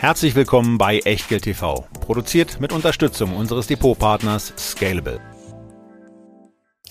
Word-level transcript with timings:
Herzlich 0.00 0.36
willkommen 0.36 0.78
bei 0.78 1.00
Echtgeld 1.00 1.42
TV, 1.42 1.84
produziert 2.00 2.60
mit 2.60 2.72
Unterstützung 2.72 3.34
unseres 3.34 3.66
Depotpartners 3.66 4.52
Scalable. 4.56 5.18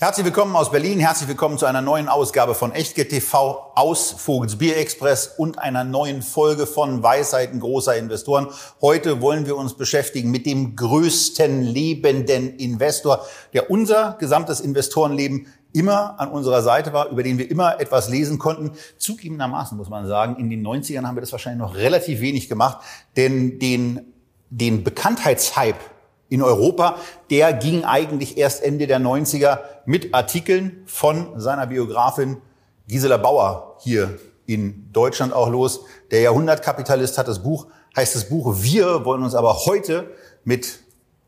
Herzlich 0.00 0.26
willkommen 0.26 0.54
aus 0.54 0.70
Berlin, 0.70 1.00
herzlich 1.00 1.28
willkommen 1.28 1.58
zu 1.58 1.66
einer 1.66 1.82
neuen 1.82 2.08
Ausgabe 2.08 2.54
von 2.54 2.70
Echtgeld 2.70 3.08
TV 3.08 3.72
aus 3.74 4.12
Vogels 4.12 4.56
Bier 4.56 4.76
Express 4.76 5.26
und 5.36 5.58
einer 5.58 5.82
neuen 5.82 6.22
Folge 6.22 6.68
von 6.68 7.02
Weisheiten 7.02 7.58
großer 7.58 7.96
Investoren. 7.96 8.46
Heute 8.80 9.20
wollen 9.20 9.44
wir 9.46 9.56
uns 9.56 9.76
beschäftigen 9.76 10.30
mit 10.30 10.46
dem 10.46 10.76
größten 10.76 11.62
lebenden 11.62 12.56
Investor, 12.58 13.26
der 13.52 13.72
unser 13.72 14.16
gesamtes 14.20 14.60
Investorenleben 14.60 15.48
immer 15.72 16.20
an 16.20 16.28
unserer 16.28 16.62
Seite 16.62 16.92
war, 16.92 17.08
über 17.08 17.24
den 17.24 17.38
wir 17.38 17.50
immer 17.50 17.80
etwas 17.80 18.08
lesen 18.08 18.38
konnten. 18.38 18.70
Zugegebenermaßen 18.98 19.76
muss 19.76 19.88
man 19.88 20.06
sagen, 20.06 20.36
in 20.36 20.48
den 20.48 20.64
90ern 20.64 21.08
haben 21.08 21.16
wir 21.16 21.22
das 21.22 21.32
wahrscheinlich 21.32 21.58
noch 21.58 21.74
relativ 21.74 22.20
wenig 22.20 22.48
gemacht, 22.48 22.78
denn 23.16 23.58
den, 23.58 24.12
den 24.48 24.84
Bekanntheitshype 24.84 25.80
in 26.28 26.42
Europa, 26.42 26.96
der 27.30 27.52
ging 27.52 27.84
eigentlich 27.84 28.36
erst 28.36 28.62
Ende 28.62 28.86
der 28.86 29.00
90er 29.00 29.60
mit 29.86 30.14
Artikeln 30.14 30.82
von 30.86 31.40
seiner 31.40 31.66
Biografin 31.66 32.38
Gisela 32.86 33.16
Bauer 33.16 33.76
hier 33.80 34.18
in 34.46 34.92
Deutschland 34.92 35.32
auch 35.32 35.48
los. 35.48 35.80
Der 36.10 36.20
Jahrhundertkapitalist 36.20 37.18
hat 37.18 37.28
das 37.28 37.42
Buch, 37.42 37.66
heißt 37.96 38.14
das 38.14 38.28
Buch. 38.28 38.56
Wir 38.58 39.04
wollen 39.04 39.22
uns 39.22 39.34
aber 39.34 39.66
heute 39.66 40.10
mit 40.44 40.80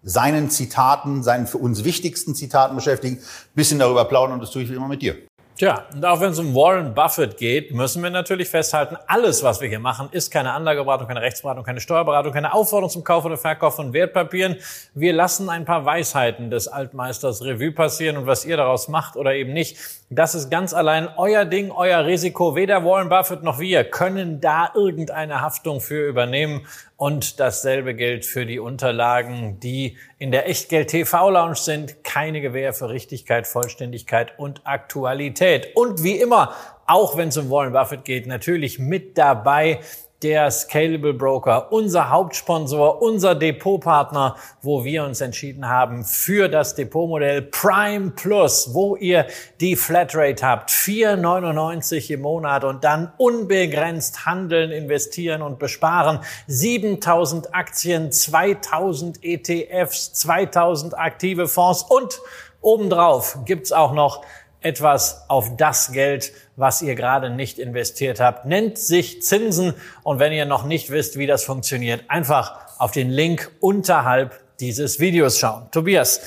seinen 0.03 0.51
Zitaten, 0.51 1.23
seinen 1.23 1.47
für 1.47 1.59
uns 1.59 1.85
wichtigsten 1.85 2.35
Zitaten 2.35 2.75
beschäftigen, 2.75 3.19
bisschen 3.55 3.79
darüber 3.79 4.07
plaudern 4.07 4.35
und 4.35 4.41
das 4.43 4.51
tue 4.51 4.63
ich 4.63 4.71
wie 4.71 4.75
immer 4.75 4.89
mit 4.89 5.03
dir. 5.03 5.17
Tja, 5.61 5.85
und 5.93 6.03
auch 6.07 6.19
wenn 6.23 6.31
es 6.31 6.39
um 6.39 6.55
Warren 6.55 6.95
Buffett 6.95 7.37
geht, 7.37 7.75
müssen 7.75 8.03
wir 8.03 8.09
natürlich 8.09 8.49
festhalten, 8.49 8.97
alles, 9.07 9.43
was 9.43 9.61
wir 9.61 9.69
hier 9.69 9.79
machen, 9.79 10.09
ist 10.11 10.31
keine 10.31 10.55
Anlageberatung, 10.55 11.07
keine 11.07 11.21
Rechtsberatung, 11.21 11.65
keine 11.65 11.81
Steuerberatung, 11.81 12.33
keine 12.33 12.55
Aufforderung 12.55 12.89
zum 12.89 13.05
Kauf 13.05 13.27
oder 13.27 13.37
Verkauf 13.37 13.77
von 13.77 13.93
Wertpapieren. 13.93 14.57
Wir 14.95 15.13
lassen 15.13 15.51
ein 15.51 15.67
paar 15.67 15.85
Weisheiten 15.85 16.49
des 16.49 16.67
Altmeisters 16.67 17.45
Revue 17.45 17.73
passieren 17.73 18.17
und 18.17 18.27
was 18.27 18.47
ihr 18.47 18.57
daraus 18.57 18.89
macht 18.89 19.17
oder 19.17 19.35
eben 19.35 19.53
nicht, 19.53 19.77
das 20.09 20.35
ist 20.35 20.51
ganz 20.51 20.73
allein 20.73 21.09
euer 21.19 21.45
Ding, 21.45 21.71
euer 21.71 22.07
Risiko. 22.07 22.57
Weder 22.57 22.83
Warren 22.83 23.11
Buffett 23.11 23.43
noch 23.43 23.59
wir 23.59 23.85
können 23.85 24.41
da 24.41 24.71
irgendeine 24.75 25.43
Haftung 25.43 25.83
für 25.83 26.09
übernehmen. 26.09 26.67
Und 27.01 27.41
dasselbe 27.41 27.95
gilt 27.95 28.27
für 28.27 28.45
die 28.45 28.59
Unterlagen, 28.59 29.59
die 29.59 29.97
in 30.19 30.31
der 30.31 30.51
Echtgeld 30.51 30.89
TV 30.89 31.31
Lounge 31.31 31.55
sind. 31.55 32.05
Keine 32.05 32.43
Gewähr 32.43 32.75
für 32.75 32.91
Richtigkeit, 32.91 33.47
Vollständigkeit 33.47 34.39
und 34.39 34.61
Aktualität. 34.67 35.75
Und 35.75 36.03
wie 36.03 36.21
immer, 36.21 36.55
auch 36.87 37.17
wenn 37.17 37.29
es 37.29 37.39
um 37.39 37.49
Warren 37.49 37.73
Buffett 37.73 38.05
geht, 38.05 38.27
natürlich 38.27 38.79
mit 38.79 39.17
dabei 39.17 39.81
der 40.23 40.51
Scalable 40.51 41.15
Broker, 41.15 41.73
unser 41.73 42.11
Hauptsponsor, 42.11 43.01
unser 43.01 43.35
Depotpartner, 43.35 44.37
wo 44.61 44.85
wir 44.85 45.05
uns 45.05 45.21
entschieden 45.21 45.69
haben 45.69 46.05
für 46.05 46.49
das 46.49 46.75
Depotmodell 46.75 47.43
Prime 47.43 48.11
Plus, 48.11 48.75
wo 48.75 48.97
ihr 48.97 49.27
die 49.61 49.77
Flatrate 49.77 50.47
habt, 50.47 50.71
4,99 50.71 52.13
im 52.13 52.21
Monat 52.21 52.65
und 52.65 52.85
dann 52.85 53.13
unbegrenzt 53.17 54.27
handeln, 54.27 54.71
investieren 54.73 55.41
und 55.41 55.59
besparen. 55.59 56.21
7000 56.47 57.55
Aktien, 57.55 58.13
2000 58.13 59.25
ETFs, 59.25 60.13
2000 60.13 60.99
aktive 60.99 61.49
Fonds 61.49 61.83
und 61.83 62.21
obendrauf 62.61 63.39
gibt's 63.47 63.73
auch 63.73 63.93
noch 63.95 64.23
etwas 64.61 65.25
auf 65.29 65.57
das 65.57 65.93
Geld, 65.93 66.33
was 66.57 66.83
ihr 66.83 66.95
gerade 66.95 67.31
nicht 67.31 67.59
investiert 67.59 68.21
habt. 68.21 68.45
Nennt 68.45 68.79
sich 68.79 69.23
Zinsen. 69.23 69.75
Und 70.03 70.19
wenn 70.19 70.33
ihr 70.33 70.45
noch 70.45 70.65
nicht 70.65 70.91
wisst, 70.91 71.19
wie 71.19 71.27
das 71.27 71.45
funktioniert, 71.45 72.05
einfach 72.09 72.59
auf 72.79 72.91
den 72.91 73.11
Link 73.11 73.51
unterhalb 73.61 74.39
dieses 74.61 75.01
Videos 75.01 75.39
schauen. 75.39 75.69
Tobias, 75.71 76.21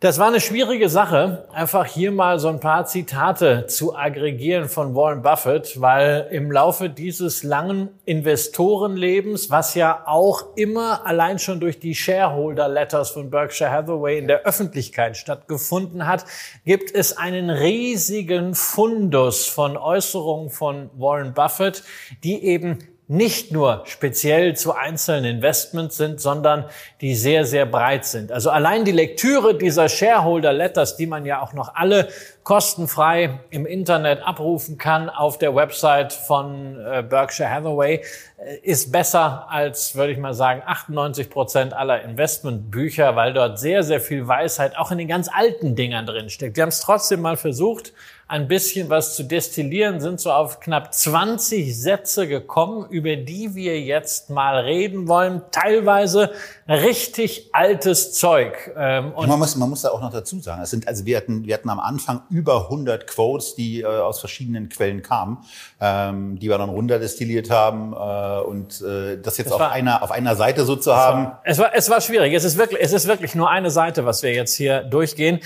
das 0.00 0.18
war 0.18 0.26
eine 0.26 0.42
schwierige 0.42 0.90
Sache, 0.90 1.48
einfach 1.54 1.86
hier 1.86 2.12
mal 2.12 2.38
so 2.38 2.48
ein 2.48 2.60
paar 2.60 2.84
Zitate 2.84 3.66
zu 3.66 3.96
aggregieren 3.96 4.68
von 4.68 4.94
Warren 4.94 5.22
Buffett, 5.22 5.80
weil 5.80 6.28
im 6.30 6.52
Laufe 6.52 6.90
dieses 6.90 7.42
langen 7.42 7.88
Investorenlebens, 8.04 9.48
was 9.48 9.74
ja 9.74 10.02
auch 10.04 10.54
immer 10.54 11.06
allein 11.06 11.38
schon 11.38 11.60
durch 11.60 11.78
die 11.78 11.94
Shareholder 11.94 12.68
Letters 12.68 13.12
von 13.12 13.30
Berkshire 13.30 13.70
Hathaway 13.70 14.18
in 14.18 14.28
der 14.28 14.42
Öffentlichkeit 14.42 15.16
stattgefunden 15.16 16.06
hat, 16.06 16.26
gibt 16.66 16.94
es 16.94 17.16
einen 17.16 17.48
riesigen 17.48 18.54
Fundus 18.54 19.46
von 19.46 19.78
Äußerungen 19.78 20.50
von 20.50 20.90
Warren 20.98 21.32
Buffett, 21.32 21.84
die 22.22 22.44
eben 22.44 22.80
nicht 23.08 23.52
nur 23.52 23.82
speziell 23.84 24.56
zu 24.56 24.74
einzelnen 24.74 25.36
Investments 25.36 25.96
sind, 25.96 26.20
sondern 26.20 26.64
die 27.00 27.14
sehr, 27.14 27.44
sehr 27.44 27.64
breit 27.64 28.04
sind. 28.04 28.32
Also 28.32 28.50
allein 28.50 28.84
die 28.84 28.92
Lektüre 28.92 29.56
dieser 29.56 29.88
Shareholder 29.88 30.52
Letters, 30.52 30.96
die 30.96 31.06
man 31.06 31.24
ja 31.24 31.40
auch 31.40 31.52
noch 31.52 31.76
alle 31.76 32.08
kostenfrei 32.42 33.40
im 33.50 33.64
Internet 33.64 34.22
abrufen 34.22 34.76
kann 34.76 35.08
auf 35.08 35.38
der 35.38 35.54
Website 35.54 36.12
von 36.12 36.80
äh, 36.80 37.04
Berkshire 37.08 37.48
Hathaway, 37.48 38.02
äh, 38.38 38.56
ist 38.62 38.90
besser 38.90 39.46
als, 39.50 39.94
würde 39.94 40.12
ich 40.12 40.18
mal 40.18 40.34
sagen, 40.34 40.62
98 40.66 41.30
Prozent 41.30 41.74
aller 41.74 42.02
Investmentbücher, 42.02 43.14
weil 43.14 43.32
dort 43.32 43.60
sehr, 43.60 43.84
sehr 43.84 44.00
viel 44.00 44.26
Weisheit 44.26 44.76
auch 44.76 44.90
in 44.90 44.98
den 44.98 45.08
ganz 45.08 45.28
alten 45.32 45.76
Dingern 45.76 46.06
drin 46.06 46.28
steckt. 46.28 46.56
Wir 46.56 46.62
haben 46.62 46.70
es 46.70 46.80
trotzdem 46.80 47.20
mal 47.20 47.36
versucht, 47.36 47.92
ein 48.28 48.48
bisschen 48.48 48.90
was 48.90 49.14
zu 49.14 49.22
destillieren, 49.22 50.00
sind 50.00 50.18
so 50.18 50.32
auf 50.32 50.58
knapp 50.58 50.92
20 50.92 51.80
Sätze 51.80 52.26
gekommen, 52.26 52.84
über 52.90 53.14
die 53.14 53.54
wir 53.54 53.80
jetzt 53.80 54.30
mal 54.30 54.58
reden 54.58 55.06
wollen. 55.06 55.42
Teilweise 55.52 56.32
richtig 56.66 57.50
altes 57.52 58.14
Zeug. 58.14 58.72
Ähm, 58.76 59.12
und 59.12 59.28
man, 59.28 59.38
muss, 59.38 59.54
man 59.54 59.70
muss 59.70 59.82
da 59.82 59.90
auch 59.90 60.00
noch 60.00 60.10
dazu 60.10 60.40
sagen, 60.40 60.60
es 60.60 60.70
sind, 60.70 60.88
also 60.88 61.06
wir 61.06 61.16
hatten, 61.16 61.46
wir 61.46 61.54
hatten 61.54 61.70
am 61.70 61.78
Anfang 61.78 62.22
über 62.28 62.62
100 62.62 63.06
Quotes, 63.06 63.54
die 63.54 63.82
äh, 63.82 63.86
aus 63.86 64.18
verschiedenen 64.18 64.70
Quellen 64.70 65.02
kamen, 65.02 65.38
ähm, 65.80 66.36
die 66.40 66.48
wir 66.48 66.58
dann 66.58 66.70
runterdestilliert 66.70 67.48
haben 67.48 67.92
äh, 67.92 68.44
und 68.44 68.82
äh, 68.82 69.18
das 69.22 69.38
jetzt 69.38 69.52
auf 69.52 69.60
war, 69.60 69.70
einer 69.70 70.02
auf 70.02 70.10
einer 70.10 70.34
Seite 70.34 70.64
so 70.64 70.74
zu 70.74 70.96
haben. 70.96 71.26
War, 71.26 71.42
es 71.44 71.58
war 71.58 71.70
es 71.72 71.88
war 71.88 72.00
schwierig. 72.00 72.34
Es 72.34 72.42
ist 72.42 72.58
wirklich 72.58 72.80
es 72.82 72.92
ist 72.92 73.06
wirklich 73.06 73.36
nur 73.36 73.48
eine 73.48 73.70
Seite, 73.70 74.04
was 74.04 74.24
wir 74.24 74.32
jetzt 74.32 74.54
hier 74.54 74.82
durchgehen. 74.82 75.40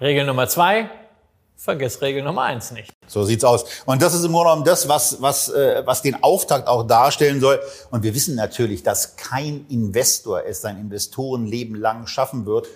Regel 0.00 0.24
Nummer 0.24 0.48
zwei, 0.48 0.88
vergiss 1.58 2.00
Regel 2.00 2.22
Nummer 2.22 2.44
eins 2.44 2.70
nicht. 2.70 2.90
So 3.06 3.22
sieht's 3.24 3.44
aus. 3.44 3.66
Und 3.84 4.00
das 4.00 4.14
ist 4.14 4.24
im 4.24 4.32
Grunde 4.32 4.48
genommen 4.48 4.64
das, 4.64 4.88
was, 4.88 5.20
was, 5.20 5.50
äh, 5.50 5.82
was 5.84 6.00
den 6.00 6.22
Auftakt 6.22 6.68
auch 6.68 6.86
darstellen 6.86 7.38
soll. 7.38 7.60
Und 7.90 8.02
wir 8.02 8.14
wissen 8.14 8.34
natürlich, 8.34 8.82
dass 8.82 9.16
kein 9.16 9.66
Investor 9.68 10.44
es 10.46 10.62
sein 10.62 10.78
Investorenleben 10.78 11.74
lang 11.74 12.06
schaffen 12.06 12.46
wird, 12.46 12.66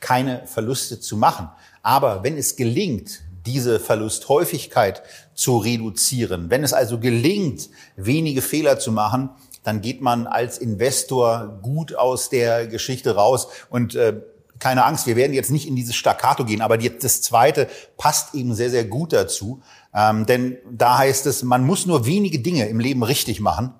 keine 0.00 0.44
Verluste 0.48 0.98
zu 0.98 1.16
machen. 1.16 1.50
Aber 1.84 2.24
wenn 2.24 2.36
es 2.36 2.56
gelingt, 2.56 3.20
diese 3.46 3.80
Verlusthäufigkeit 3.80 5.02
zu 5.34 5.58
reduzieren. 5.58 6.50
Wenn 6.50 6.64
es 6.64 6.72
also 6.72 6.98
gelingt, 6.98 7.70
wenige 7.96 8.42
Fehler 8.42 8.78
zu 8.78 8.92
machen, 8.92 9.30
dann 9.62 9.80
geht 9.80 10.00
man 10.00 10.26
als 10.26 10.58
Investor 10.58 11.58
gut 11.62 11.94
aus 11.94 12.30
der 12.30 12.66
Geschichte 12.66 13.14
raus 13.14 13.48
und 13.70 13.94
äh, 13.94 14.20
keine 14.58 14.84
Angst, 14.84 15.08
wir 15.08 15.16
werden 15.16 15.32
jetzt 15.32 15.50
nicht 15.50 15.66
in 15.66 15.74
dieses 15.74 15.96
Staccato 15.96 16.44
gehen, 16.44 16.62
aber 16.62 16.78
die, 16.78 16.96
das 16.96 17.20
zweite 17.20 17.68
passt 17.96 18.34
eben 18.34 18.54
sehr, 18.54 18.70
sehr 18.70 18.84
gut 18.84 19.12
dazu. 19.12 19.60
Ähm, 19.92 20.24
denn 20.24 20.56
da 20.70 20.98
heißt 20.98 21.26
es, 21.26 21.42
man 21.42 21.64
muss 21.64 21.84
nur 21.86 22.06
wenige 22.06 22.38
Dinge 22.38 22.68
im 22.68 22.78
Leben 22.78 23.02
richtig 23.02 23.40
machen, 23.40 23.74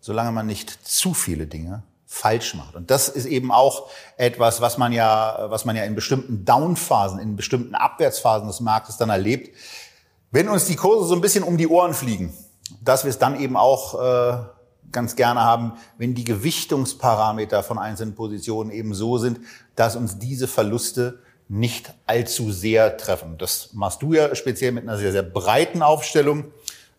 solange 0.00 0.30
man 0.30 0.46
nicht 0.46 0.70
zu 0.86 1.12
viele 1.12 1.48
Dinge 1.48 1.82
falsch 2.10 2.54
macht. 2.54 2.74
Und 2.74 2.90
das 2.90 3.10
ist 3.10 3.26
eben 3.26 3.52
auch 3.52 3.90
etwas, 4.16 4.62
was 4.62 4.78
man 4.78 4.92
ja, 4.92 5.46
was 5.50 5.66
man 5.66 5.76
ja 5.76 5.84
in 5.84 5.94
bestimmten 5.94 6.46
Downphasen, 6.46 7.20
in 7.20 7.36
bestimmten 7.36 7.74
Abwärtsphasen 7.74 8.48
des 8.48 8.60
Marktes 8.60 8.96
dann 8.96 9.10
erlebt. 9.10 9.54
Wenn 10.30 10.48
uns 10.48 10.64
die 10.64 10.74
Kurse 10.74 11.06
so 11.06 11.14
ein 11.14 11.20
bisschen 11.20 11.44
um 11.44 11.58
die 11.58 11.68
Ohren 11.68 11.92
fliegen, 11.92 12.32
dass 12.82 13.04
wir 13.04 13.10
es 13.10 13.18
dann 13.18 13.38
eben 13.38 13.58
auch 13.58 14.00
äh, 14.00 14.38
ganz 14.90 15.16
gerne 15.16 15.42
haben, 15.42 15.74
wenn 15.98 16.14
die 16.14 16.24
Gewichtungsparameter 16.24 17.62
von 17.62 17.78
einzelnen 17.78 18.14
Positionen 18.14 18.70
eben 18.70 18.94
so 18.94 19.18
sind, 19.18 19.40
dass 19.76 19.94
uns 19.94 20.18
diese 20.18 20.48
Verluste 20.48 21.18
nicht 21.46 21.92
allzu 22.06 22.50
sehr 22.50 22.96
treffen. 22.96 23.36
Das 23.36 23.70
machst 23.74 24.00
du 24.00 24.14
ja 24.14 24.34
speziell 24.34 24.72
mit 24.72 24.84
einer 24.84 24.96
sehr, 24.96 25.12
sehr 25.12 25.22
breiten 25.22 25.82
Aufstellung. 25.82 26.46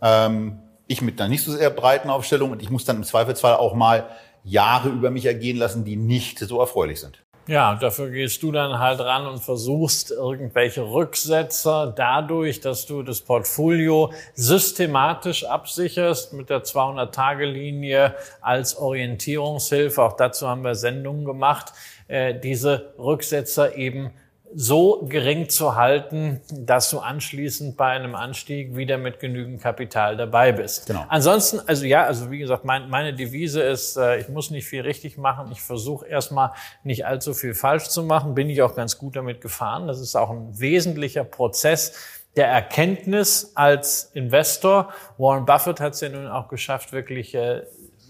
Ähm, 0.02 0.60
ich 0.86 1.02
mit 1.02 1.20
einer 1.20 1.30
nicht 1.30 1.44
so 1.44 1.52
sehr 1.52 1.72
breiten 1.72 2.12
Aufstellung 2.12 2.52
und 2.52 2.62
ich 2.62 2.70
muss 2.70 2.86
dann 2.86 2.98
im 2.98 3.04
Zweifelsfall 3.04 3.56
auch 3.56 3.74
mal 3.74 4.08
Jahre 4.44 4.90
über 4.90 5.12
mich 5.12 5.26
ergehen 5.26 5.58
lassen, 5.58 5.86
die 5.86 5.96
nicht 5.96 6.40
so 6.40 6.60
erfreulich 6.60 7.00
sind. 7.00 7.24
Ja, 7.50 7.74
dafür 7.74 8.12
gehst 8.12 8.44
du 8.44 8.52
dann 8.52 8.78
halt 8.78 9.00
ran 9.00 9.26
und 9.26 9.40
versuchst 9.40 10.12
irgendwelche 10.12 10.84
Rücksetzer 10.84 11.92
dadurch, 11.96 12.62
dass 12.62 12.86
du 12.86 13.02
das 13.02 13.22
Portfolio 13.22 14.14
systematisch 14.36 15.46
absicherst 15.46 16.34
mit 16.34 16.52
der 16.52 16.64
200-Tage-Linie 16.64 18.14
als 18.40 18.78
Orientierungshilfe. 18.78 20.00
Auch 20.04 20.14
dazu 20.14 20.48
haben 20.48 20.64
wir 20.64 20.76
Sendungen 20.76 21.26
gemacht, 21.26 21.74
äh, 22.08 22.40
diese 22.40 22.94
Rücksetzer 23.00 23.76
eben 23.76 24.12
so 24.54 25.06
gering 25.08 25.50
zu 25.50 25.76
halten, 25.76 26.42
dass 26.52 26.90
du 26.90 27.00
anschließend 27.00 27.78
bei 27.78 27.88
einem 27.88 28.16
Anstieg 28.16 28.76
wieder 28.76 28.98
mit 28.98 29.20
genügend 29.20 29.62
Kapital 29.62 30.18
dabei 30.18 30.52
bist. 30.52 30.88
Genau. 30.88 31.06
Ansonsten, 31.08 31.60
also 31.68 31.86
ja, 31.86 32.06
also 32.06 32.32
wie 32.32 32.40
gesagt, 32.40 32.66
mein, 32.66 32.90
meine 32.90 33.14
Devise 33.14 33.62
ist, 33.62 33.98
äh, 33.98 34.20
ich 34.20 34.30
muss 34.30 34.50
nicht 34.50 34.66
viel 34.66 34.82
richtig 34.82 35.18
machen. 35.18 35.52
Ich 35.52 35.62
versuche 35.62 36.08
erstmal 36.08 36.52
nicht 36.84 37.06
allzu 37.06 37.34
viel 37.34 37.54
falsch 37.54 37.90
zu 37.90 38.04
machen. 38.04 38.34
Bin 38.34 38.50
ich 38.50 38.62
auch 38.62 38.76
ganz 38.76 38.98
gut 38.98 39.16
damit 39.16 39.42
gefahren. 39.42 39.88
Das 39.88 40.00
ist 40.00 40.16
auch 40.16 40.30
ein 40.30 40.60
wesentlicher 40.60 41.24
Prozess 41.24 41.94
der 42.36 42.48
Erkenntnis 42.48 43.52
als 43.56 44.12
Investor. 44.14 44.94
Warren 45.18 45.46
Buffett 45.46 45.80
hat 45.80 45.94
es 45.94 46.02
ja 46.02 46.10
nun 46.10 46.28
auch 46.28 46.48
geschafft, 46.48 46.92
wirklich 46.92 47.36
äh, 47.36 47.64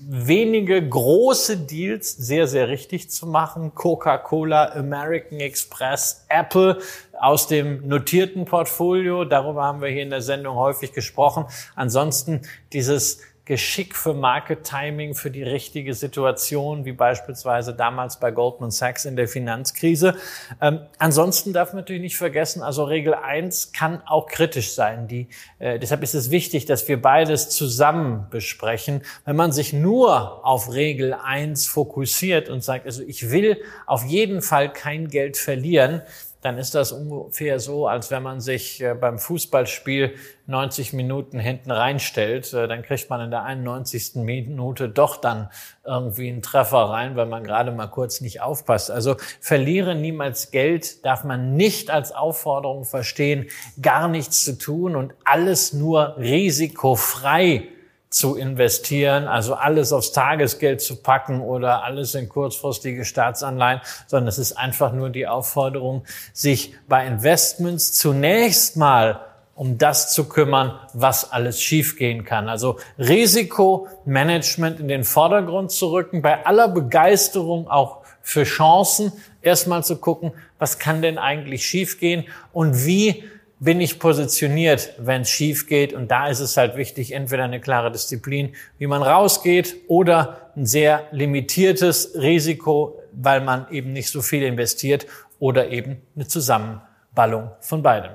wenige 0.07 0.87
große 0.87 1.57
Deals 1.57 2.15
sehr, 2.15 2.47
sehr 2.47 2.67
richtig 2.67 3.09
zu 3.09 3.27
machen. 3.27 3.75
Coca-Cola, 3.75 4.73
American 4.73 5.39
Express, 5.39 6.25
Apple 6.29 6.79
aus 7.19 7.47
dem 7.47 7.87
notierten 7.87 8.45
Portfolio. 8.45 9.25
Darüber 9.25 9.63
haben 9.63 9.81
wir 9.81 9.89
hier 9.89 10.03
in 10.03 10.09
der 10.09 10.21
Sendung 10.21 10.55
häufig 10.55 10.93
gesprochen. 10.93 11.45
Ansonsten 11.75 12.41
dieses 12.71 13.19
Geschick 13.49 13.95
für 13.95 14.13
Market 14.13 14.63
Timing, 14.63 15.15
für 15.15 15.31
die 15.31 15.41
richtige 15.41 15.95
Situation, 15.95 16.85
wie 16.85 16.91
beispielsweise 16.91 17.73
damals 17.73 18.19
bei 18.19 18.29
Goldman 18.29 18.69
Sachs 18.69 19.05
in 19.05 19.15
der 19.15 19.27
Finanzkrise. 19.27 20.13
Ähm, 20.61 20.81
ansonsten 20.99 21.51
darf 21.51 21.69
man 21.69 21.77
natürlich 21.77 22.03
nicht 22.03 22.15
vergessen, 22.15 22.61
also 22.61 22.83
Regel 22.83 23.15
1 23.15 23.71
kann 23.71 24.03
auch 24.05 24.27
kritisch 24.27 24.75
sein. 24.75 25.07
Die, 25.07 25.29
äh, 25.57 25.79
deshalb 25.79 26.03
ist 26.03 26.13
es 26.13 26.29
wichtig, 26.29 26.67
dass 26.67 26.87
wir 26.87 27.01
beides 27.01 27.49
zusammen 27.49 28.27
besprechen. 28.29 29.01
Wenn 29.25 29.35
man 29.35 29.51
sich 29.51 29.73
nur 29.73 30.45
auf 30.45 30.71
Regel 30.71 31.15
1 31.15 31.65
fokussiert 31.65 32.49
und 32.49 32.63
sagt, 32.63 32.85
also 32.85 33.01
ich 33.01 33.31
will 33.31 33.57
auf 33.87 34.05
jeden 34.05 34.43
Fall 34.43 34.71
kein 34.71 35.07
Geld 35.07 35.37
verlieren, 35.37 36.03
dann 36.41 36.57
ist 36.57 36.73
das 36.73 36.93
ungefähr 36.93 37.59
so, 37.59 37.87
als 37.87 38.11
wenn 38.11 38.23
man 38.23 38.39
sich 38.39 38.81
äh, 38.81 38.93
beim 38.93 39.19
Fußballspiel 39.19 40.15
90 40.45 40.93
Minuten 40.93 41.37
hinten 41.37 41.69
reinstellt. 41.69 42.53
Äh, 42.53 42.67
dann 42.67 42.81
kriegt 42.81 43.09
man 43.09 43.21
in 43.21 43.31
der 43.31 43.43
91. 43.43 44.15
Minute 44.15 44.87
doch 44.87 45.17
dann 45.17 45.49
irgendwie 45.85 46.29
einen 46.29 46.41
Treffer 46.41 46.89
rein, 46.89 47.17
weil 47.17 47.25
man 47.25 47.43
gerade 47.43 47.71
mal 47.71 47.87
kurz 47.87 48.21
nicht 48.21 48.41
aufpasst. 48.41 48.89
Also 48.89 49.17
verliere 49.41 49.95
niemals 49.95 50.51
Geld 50.51 51.05
darf 51.05 51.25
man 51.25 51.57
nicht 51.57 51.91
als 51.91 52.13
Aufforderung 52.13 52.85
verstehen, 52.85 53.47
gar 53.81 54.07
nichts 54.07 54.45
zu 54.45 54.57
tun 54.57 54.95
und 54.95 55.13
alles 55.25 55.73
nur 55.73 56.15
risikofrei 56.17 57.67
zu 58.09 58.35
investieren, 58.35 59.27
also 59.27 59.53
alles 59.53 59.93
aufs 59.93 60.11
Tagesgeld 60.11 60.81
zu 60.81 60.95
packen 60.95 61.41
oder 61.41 61.83
alles 61.83 62.15
in 62.15 62.27
kurzfristige 62.27 63.05
Staatsanleihen, 63.05 63.81
sondern 64.07 64.27
es 64.27 64.39
ist 64.39 64.53
einfach 64.53 64.93
nur 64.93 65.09
die 65.09 65.27
Aufforderung, 65.27 66.03
sich 66.33 66.73
bei 66.87 67.05
Investments 67.05 67.93
zunächst 67.93 68.77
mal 68.77 69.21
um 69.59 69.77
das 69.77 70.13
zu 70.13 70.29
kümmern, 70.29 70.79
was 70.93 71.33
alles 71.33 71.61
schiefgehen 71.61 72.23
kann. 72.23 72.47
Also 72.47 72.77
Risikomanagement 72.97 74.79
in 74.79 74.87
den 74.87 75.03
Vordergrund 75.03 75.69
zu 75.71 75.91
rücken, 75.91 76.21
bei 76.21 76.45
aller 76.45 76.69
Begeisterung 76.69 77.67
auch 77.67 77.97
für 78.21 78.45
Chancen, 78.45 79.11
erstmal 79.41 79.83
zu 79.83 79.97
gucken, 79.97 80.31
was 80.59 80.79
kann 80.79 81.01
denn 81.01 81.17
eigentlich 81.17 81.65
schiefgehen 81.65 82.23
und 82.53 82.85
wie 82.85 83.25
bin 83.59 83.81
ich 83.81 83.99
positioniert, 83.99 84.93
wenn 84.97 85.21
es 85.21 85.29
schief 85.29 85.67
geht. 85.67 85.93
Und 85.93 86.09
da 86.09 86.27
ist 86.27 86.39
es 86.39 86.57
halt 86.57 86.75
wichtig, 86.75 87.11
entweder 87.11 87.43
eine 87.43 87.59
klare 87.59 87.91
Disziplin, 87.91 88.55
wie 88.77 88.87
man 88.87 89.03
rausgeht, 89.03 89.75
oder 89.87 90.51
ein 90.55 90.65
sehr 90.65 91.07
limitiertes 91.11 92.13
Risiko, 92.15 93.01
weil 93.11 93.41
man 93.41 93.69
eben 93.71 93.93
nicht 93.93 94.09
so 94.09 94.21
viel 94.21 94.43
investiert, 94.43 95.05
oder 95.39 95.69
eben 95.69 96.01
eine 96.15 96.27
Zusammenballung 96.27 97.51
von 97.61 97.81
beidem. 97.81 98.11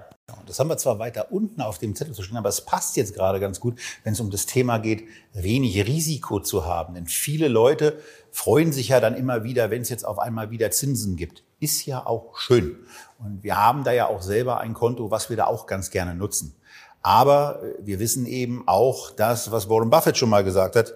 Das 0.47 0.59
haben 0.59 0.69
wir 0.69 0.77
zwar 0.77 0.99
weiter 0.99 1.33
unten 1.33 1.61
auf 1.61 1.79
dem 1.79 1.95
Zettel 1.95 2.15
zu 2.15 2.23
stehen, 2.23 2.37
aber 2.37 2.49
es 2.49 2.63
passt 2.63 2.97
jetzt 2.97 3.15
gerade 3.15 3.41
ganz 3.41 3.61
gut, 3.61 3.79
wenn 4.05 4.15
es 4.15 4.21
um 4.21 4.31
das 4.31 4.47
Thema 4.47 4.79
geht, 4.79 5.05
wenig 5.33 5.87
Risiko 5.87 6.41
zu 6.41 6.65
haben. 6.65 6.95
Denn 6.95 7.07
viele 7.07 7.49
Leute 7.49 7.99
freuen 8.31 8.73
sich 8.73 8.89
ja 8.89 9.01
dann 9.01 9.15
immer 9.17 9.45
wieder, 9.45 9.71
wenn 9.71 9.83
es 9.83 9.89
jetzt 9.91 10.05
auf 10.05 10.19
einmal 10.19 10.51
wieder 10.51 10.71
Zinsen 10.71 11.17
gibt. 11.17 11.45
Ist 11.61 11.87
ja 11.87 12.05
auch 12.07 12.39
schön. 12.39 12.77
Und 13.19 13.43
wir 13.43 13.57
haben 13.57 13.85
da 13.85 13.93
ja 13.93 14.07
auch 14.07 14.23
selber 14.23 14.61
ein 14.61 14.75
Konto, 14.75 15.11
was 15.11 15.31
wir 15.31 15.37
da 15.37 15.47
auch 15.47 15.67
ganz 15.67 15.91
gerne 15.91 16.15
nutzen. 16.15 16.55
Aber 17.03 17.63
äh, 17.63 17.87
wir 17.87 17.99
wissen 17.99 18.27
eben 18.27 18.65
auch 18.67 19.11
das, 19.11 19.51
was 19.51 19.69
Warren 19.69 19.91
Buffett 19.91 20.17
schon 20.17 20.31
mal 20.31 20.45
gesagt 20.45 20.77
hat. 20.77 20.95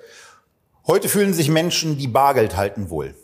Heute 0.87 1.09
fühlen 1.09 1.35
sich 1.35 1.49
Menschen, 1.49 1.99
die 1.99 2.09
Bargeld 2.09 2.56
halten, 2.56 2.91
wohl. 2.91 3.15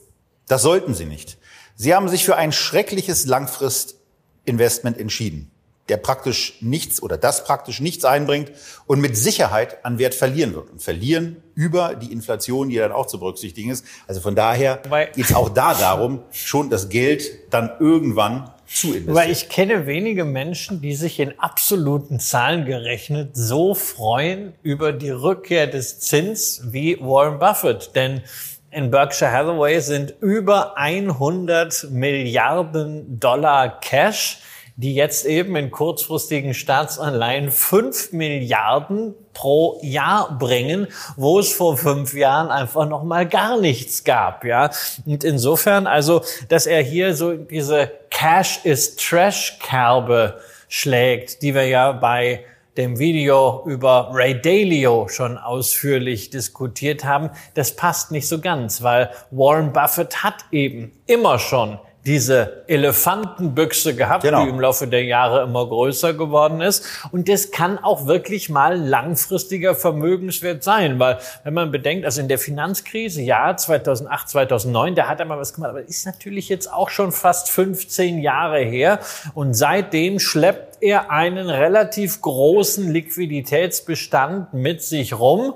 Das 0.49 0.63
sollten 0.63 0.95
sie 0.95 1.07
nicht. 1.07 1.39
Sie 1.77 1.95
haben 1.95 2.09
sich 2.09 2.25
für 2.25 2.37
ein 2.37 2.53
schreckliches 2.53 3.27
Langfristinvestment 3.27 4.99
entschieden 4.99 5.51
der 5.89 5.99
praktisch 5.99 6.57
nichts 6.61 7.03
oder 7.03 7.19
das 7.19 7.45
praktisch 7.45 7.81
nichts 7.81 8.05
einbringt 8.05 8.53
und 8.87 9.01
mit 9.01 9.17
Sicherheit 9.17 9.85
an 9.85 9.99
Wert 9.99 10.15
verlieren 10.15 10.55
wird. 10.55 10.71
Und 10.71 10.83
verlieren 10.83 11.43
über 11.55 11.95
die 11.95 12.13
Inflation, 12.13 12.71
die 12.71 12.77
dann 12.77 12.93
auch 12.93 13.07
zu 13.07 13.19
berücksichtigen 13.19 13.71
ist. 13.71 13.85
Also 14.07 14.21
von 14.21 14.35
daher 14.35 14.81
geht 15.15 15.27
es 15.27 15.35
auch 15.35 15.51
da 15.51 15.75
darum, 15.75 16.23
schon 16.31 16.71
das 16.71 16.89
Geld 16.89 17.53
dann 17.53 17.71
irgendwann 17.81 18.51
zu 18.75 18.89
investieren. 18.89 19.15
Weil 19.15 19.31
ich 19.31 19.49
kenne 19.49 19.87
wenige 19.87 20.25
Menschen, 20.25 20.81
die 20.81 20.95
sich 20.95 21.21
in 21.21 21.39
absoluten 21.39 22.19
Zahlen 22.21 22.65
gerechnet 22.65 23.31
so 23.35 23.75
freuen 23.75 24.55
über 24.63 24.93
die 24.93 25.11
Rückkehr 25.11 25.67
des 25.67 26.01
Zins 26.01 26.63
wie 26.67 26.99
Warren 27.01 27.39
Buffett. 27.39 27.95
Denn 27.95 28.23
in 28.71 28.91
Berkshire 28.91 29.31
Hathaway 29.31 29.81
sind 29.81 30.15
über 30.21 30.77
100 30.77 31.91
Milliarden 31.91 33.21
Dollar 33.21 33.81
Cash 33.81 34.39
die 34.77 34.95
jetzt 34.95 35.25
eben 35.25 35.55
in 35.57 35.71
kurzfristigen 35.71 36.53
Staatsanleihen 36.53 37.51
fünf 37.51 38.13
Milliarden 38.13 39.15
pro 39.33 39.79
Jahr 39.83 40.37
bringen, 40.39 40.89
wo 41.17 41.39
es 41.39 41.53
vor 41.53 41.77
fünf 41.77 42.15
Jahren 42.15 42.51
einfach 42.51 42.89
noch 42.89 43.05
mal 43.05 43.27
gar 43.29 43.61
nichts 43.61 44.05
gab, 44.05 44.45
ja. 44.45 44.71
Und 45.07 45.23
insofern, 45.23 45.87
also, 45.87 46.23
dass 46.49 46.67
er 46.67 46.83
hier 46.83 47.15
so 47.15 47.35
diese 47.35 47.91
Cash 48.11 48.61
is 48.65 48.97
Trash 48.97 49.59
Kerbe 49.61 50.41
schlägt, 50.69 51.43
die 51.43 51.55
wir 51.55 51.67
ja 51.67 51.93
bei 51.93 52.45
dem 52.77 52.99
Video 52.99 53.63
über 53.67 54.11
Ray 54.13 54.41
Dalio 54.41 55.07
schon 55.09 55.39
ausführlich 55.39 56.31
diskutiert 56.31 57.05
haben, 57.05 57.31
das 57.55 57.77
passt 57.77 58.11
nicht 58.11 58.27
so 58.27 58.41
ganz, 58.41 58.83
weil 58.83 59.11
Warren 59.31 59.73
Buffett 59.73 60.25
hat 60.25 60.45
eben 60.51 60.91
immer 61.07 61.39
schon 61.39 61.79
diese 62.07 62.65
Elefantenbüchse 62.67 63.97
gehabt, 63.97 64.25
genau. 64.25 64.45
die 64.45 64.51
im 64.51 64.61
Laufe 64.61 64.87
der 64.87 65.05
Jahre 65.05 65.43
immer 65.43 65.67
größer 65.67 66.13
geworden 66.13 66.61
ist. 66.61 66.85
Und 67.13 67.31
das 67.31 67.51
kann 67.51 67.79
auch 67.79 68.07
wirklich 68.07 68.51
mal 68.51 68.79
langfristiger 68.79 69.75
Vermögenswert 69.75 70.63
sein, 70.63 70.99
weil 70.99 71.19
wenn 71.45 71.55
man 71.55 71.71
bedenkt, 71.71 72.05
also 72.05 72.21
in 72.21 72.29
der 72.29 72.39
Finanzkrise, 72.39 73.23
ja, 73.23 73.57
2008, 73.57 74.29
2009, 74.29 74.95
da 74.95 75.09
hat 75.09 75.21
er 75.21 75.25
mal 75.25 75.39
was 75.39 75.55
gemacht, 75.55 75.71
aber 75.71 75.81
ist 75.81 76.05
natürlich 76.05 76.51
jetzt 76.51 76.71
auch 76.71 76.91
schon 76.91 77.11
fast 77.11 77.49
15 77.51 78.21
Jahre 78.21 78.59
her. 78.59 79.01
Und 79.33 79.55
seitdem 79.55 80.19
schleppt 80.19 80.83
er 80.83 81.11
einen 81.11 81.49
relativ 81.49 82.21
großen 82.21 82.91
Liquiditätsbestand 82.93 84.53
mit 84.53 84.83
sich 84.83 85.19
rum 85.19 85.55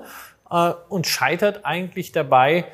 äh, 0.49 0.71
und 0.89 1.05
scheitert 1.05 1.63
eigentlich 1.63 2.11
dabei, 2.11 2.65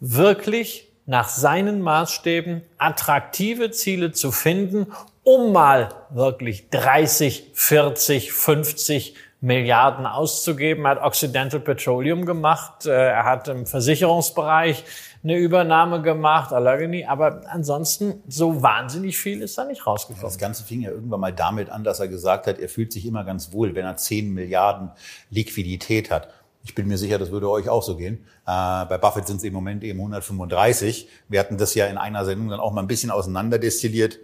wirklich 0.00 0.89
nach 1.10 1.28
seinen 1.28 1.82
Maßstäben 1.82 2.62
attraktive 2.78 3.72
Ziele 3.72 4.12
zu 4.12 4.30
finden, 4.30 4.92
um 5.24 5.50
mal 5.50 5.88
wirklich 6.10 6.70
30, 6.70 7.50
40, 7.52 8.32
50 8.32 9.16
Milliarden 9.40 10.06
auszugeben. 10.06 10.84
Er 10.84 10.92
hat 10.92 11.02
Occidental 11.02 11.58
Petroleum 11.58 12.26
gemacht, 12.26 12.86
äh, 12.86 12.90
er 12.90 13.24
hat 13.24 13.48
im 13.48 13.66
Versicherungsbereich 13.66 14.84
eine 15.24 15.36
Übernahme 15.36 16.00
gemacht, 16.00 16.52
Allegheny, 16.52 17.04
aber 17.04 17.42
ansonsten 17.48 18.22
so 18.28 18.62
wahnsinnig 18.62 19.18
viel 19.18 19.42
ist 19.42 19.58
da 19.58 19.64
nicht 19.64 19.88
rausgekommen. 19.88 20.22
Das 20.22 20.38
Ganze 20.38 20.62
fing 20.62 20.80
ja 20.80 20.90
irgendwann 20.90 21.20
mal 21.20 21.32
damit 21.32 21.70
an, 21.70 21.82
dass 21.82 21.98
er 21.98 22.06
gesagt 22.06 22.46
hat, 22.46 22.60
er 22.60 22.68
fühlt 22.68 22.92
sich 22.92 23.04
immer 23.04 23.24
ganz 23.24 23.52
wohl, 23.52 23.74
wenn 23.74 23.84
er 23.84 23.96
10 23.96 24.32
Milliarden 24.32 24.92
Liquidität 25.30 26.08
hat. 26.12 26.28
Ich 26.62 26.74
bin 26.74 26.88
mir 26.88 26.98
sicher, 26.98 27.18
das 27.18 27.30
würde 27.30 27.48
euch 27.48 27.68
auch 27.68 27.82
so 27.82 27.96
gehen. 27.96 28.24
Äh, 28.46 28.84
bei 28.86 28.98
Buffett 28.98 29.26
sind 29.26 29.38
es 29.38 29.44
im 29.44 29.54
Moment 29.54 29.82
eben 29.82 29.98
135. 29.98 31.08
Wir 31.28 31.40
hatten 31.40 31.56
das 31.56 31.74
ja 31.74 31.86
in 31.86 31.96
einer 31.96 32.24
Sendung 32.24 32.48
dann 32.48 32.60
auch 32.60 32.72
mal 32.72 32.82
ein 32.82 32.86
bisschen 32.86 33.10
auseinanderdestilliert. 33.10 34.18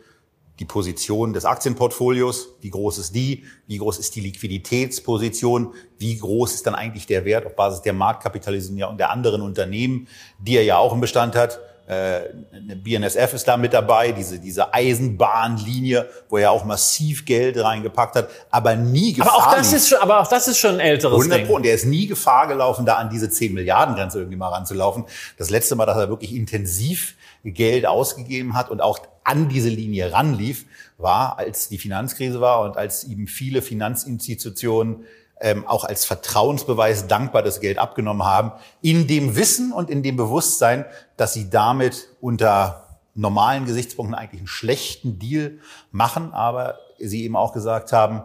Die 0.58 0.64
Position 0.64 1.34
des 1.34 1.44
Aktienportfolios, 1.44 2.48
wie 2.62 2.70
groß 2.70 2.98
ist 2.98 3.14
die? 3.14 3.44
Wie 3.66 3.76
groß 3.76 3.98
ist 3.98 4.16
die 4.16 4.22
Liquiditätsposition? 4.22 5.74
Wie 5.98 6.16
groß 6.16 6.54
ist 6.54 6.66
dann 6.66 6.74
eigentlich 6.74 7.06
der 7.06 7.26
Wert 7.26 7.44
auf 7.44 7.56
Basis 7.56 7.82
der 7.82 7.92
Marktkapitalisierung 7.92 8.96
der 8.96 9.10
anderen 9.10 9.42
Unternehmen, 9.42 10.08
die 10.38 10.56
er 10.56 10.64
ja 10.64 10.78
auch 10.78 10.94
im 10.94 11.00
Bestand 11.00 11.36
hat? 11.36 11.60
Äh, 11.86 12.20
eine 12.52 12.76
BNSF 12.76 13.34
ist 13.34 13.46
da 13.46 13.56
mit 13.56 13.72
dabei, 13.72 14.10
diese, 14.10 14.40
diese 14.40 14.74
Eisenbahnlinie, 14.74 16.08
wo 16.28 16.38
er 16.38 16.50
auch 16.50 16.64
massiv 16.64 17.24
Geld 17.24 17.56
reingepackt 17.56 18.16
hat, 18.16 18.28
aber 18.50 18.74
nie 18.74 19.12
Gefahr 19.12 19.34
aber 19.34 19.46
auch 19.46 19.54
das 19.54 19.72
ist 19.72 19.88
schon, 19.88 19.98
Aber 19.98 20.20
auch 20.20 20.26
das 20.26 20.48
ist 20.48 20.58
schon 20.58 20.74
ein 20.74 20.80
älteres 20.80 21.18
100 21.18 21.40
Ding. 21.40 21.48
Und 21.48 21.64
er 21.64 21.74
ist 21.74 21.86
nie 21.86 22.06
Gefahr 22.06 22.48
gelaufen, 22.48 22.86
da 22.86 22.94
an 22.94 23.08
diese 23.08 23.30
10 23.30 23.54
Milliarden 23.54 23.94
Grenze 23.94 24.18
irgendwie 24.18 24.36
mal 24.36 24.48
ranzulaufen. 24.48 25.04
Das 25.38 25.50
letzte 25.50 25.76
Mal, 25.76 25.86
dass 25.86 25.96
er 25.96 26.08
wirklich 26.08 26.34
intensiv 26.34 27.14
Geld 27.44 27.86
ausgegeben 27.86 28.54
hat 28.54 28.70
und 28.70 28.80
auch 28.80 28.98
an 29.22 29.48
diese 29.48 29.68
Linie 29.68 30.12
ranlief, 30.12 30.66
war, 30.98 31.38
als 31.38 31.68
die 31.68 31.78
Finanzkrise 31.78 32.40
war 32.40 32.62
und 32.62 32.76
als 32.76 33.04
eben 33.04 33.26
viele 33.26 33.62
Finanzinstitutionen 33.62 35.04
ähm, 35.40 35.66
auch 35.66 35.84
als 35.84 36.04
Vertrauensbeweis 36.04 37.08
dankbar 37.08 37.42
das 37.42 37.60
Geld 37.60 37.78
abgenommen 37.78 38.24
haben, 38.24 38.52
in 38.80 39.06
dem 39.06 39.36
Wissen 39.36 39.72
und 39.72 39.90
in 39.90 40.02
dem 40.02 40.16
Bewusstsein, 40.16 40.84
dass 41.16 41.34
sie 41.34 41.50
damit 41.50 42.08
unter 42.20 42.86
normalen 43.14 43.64
Gesichtspunkten 43.64 44.14
eigentlich 44.14 44.40
einen 44.40 44.48
schlechten 44.48 45.18
Deal 45.18 45.58
machen, 45.90 46.32
aber 46.32 46.78
sie 46.98 47.24
eben 47.24 47.36
auch 47.36 47.52
gesagt 47.52 47.92
haben, 47.92 48.22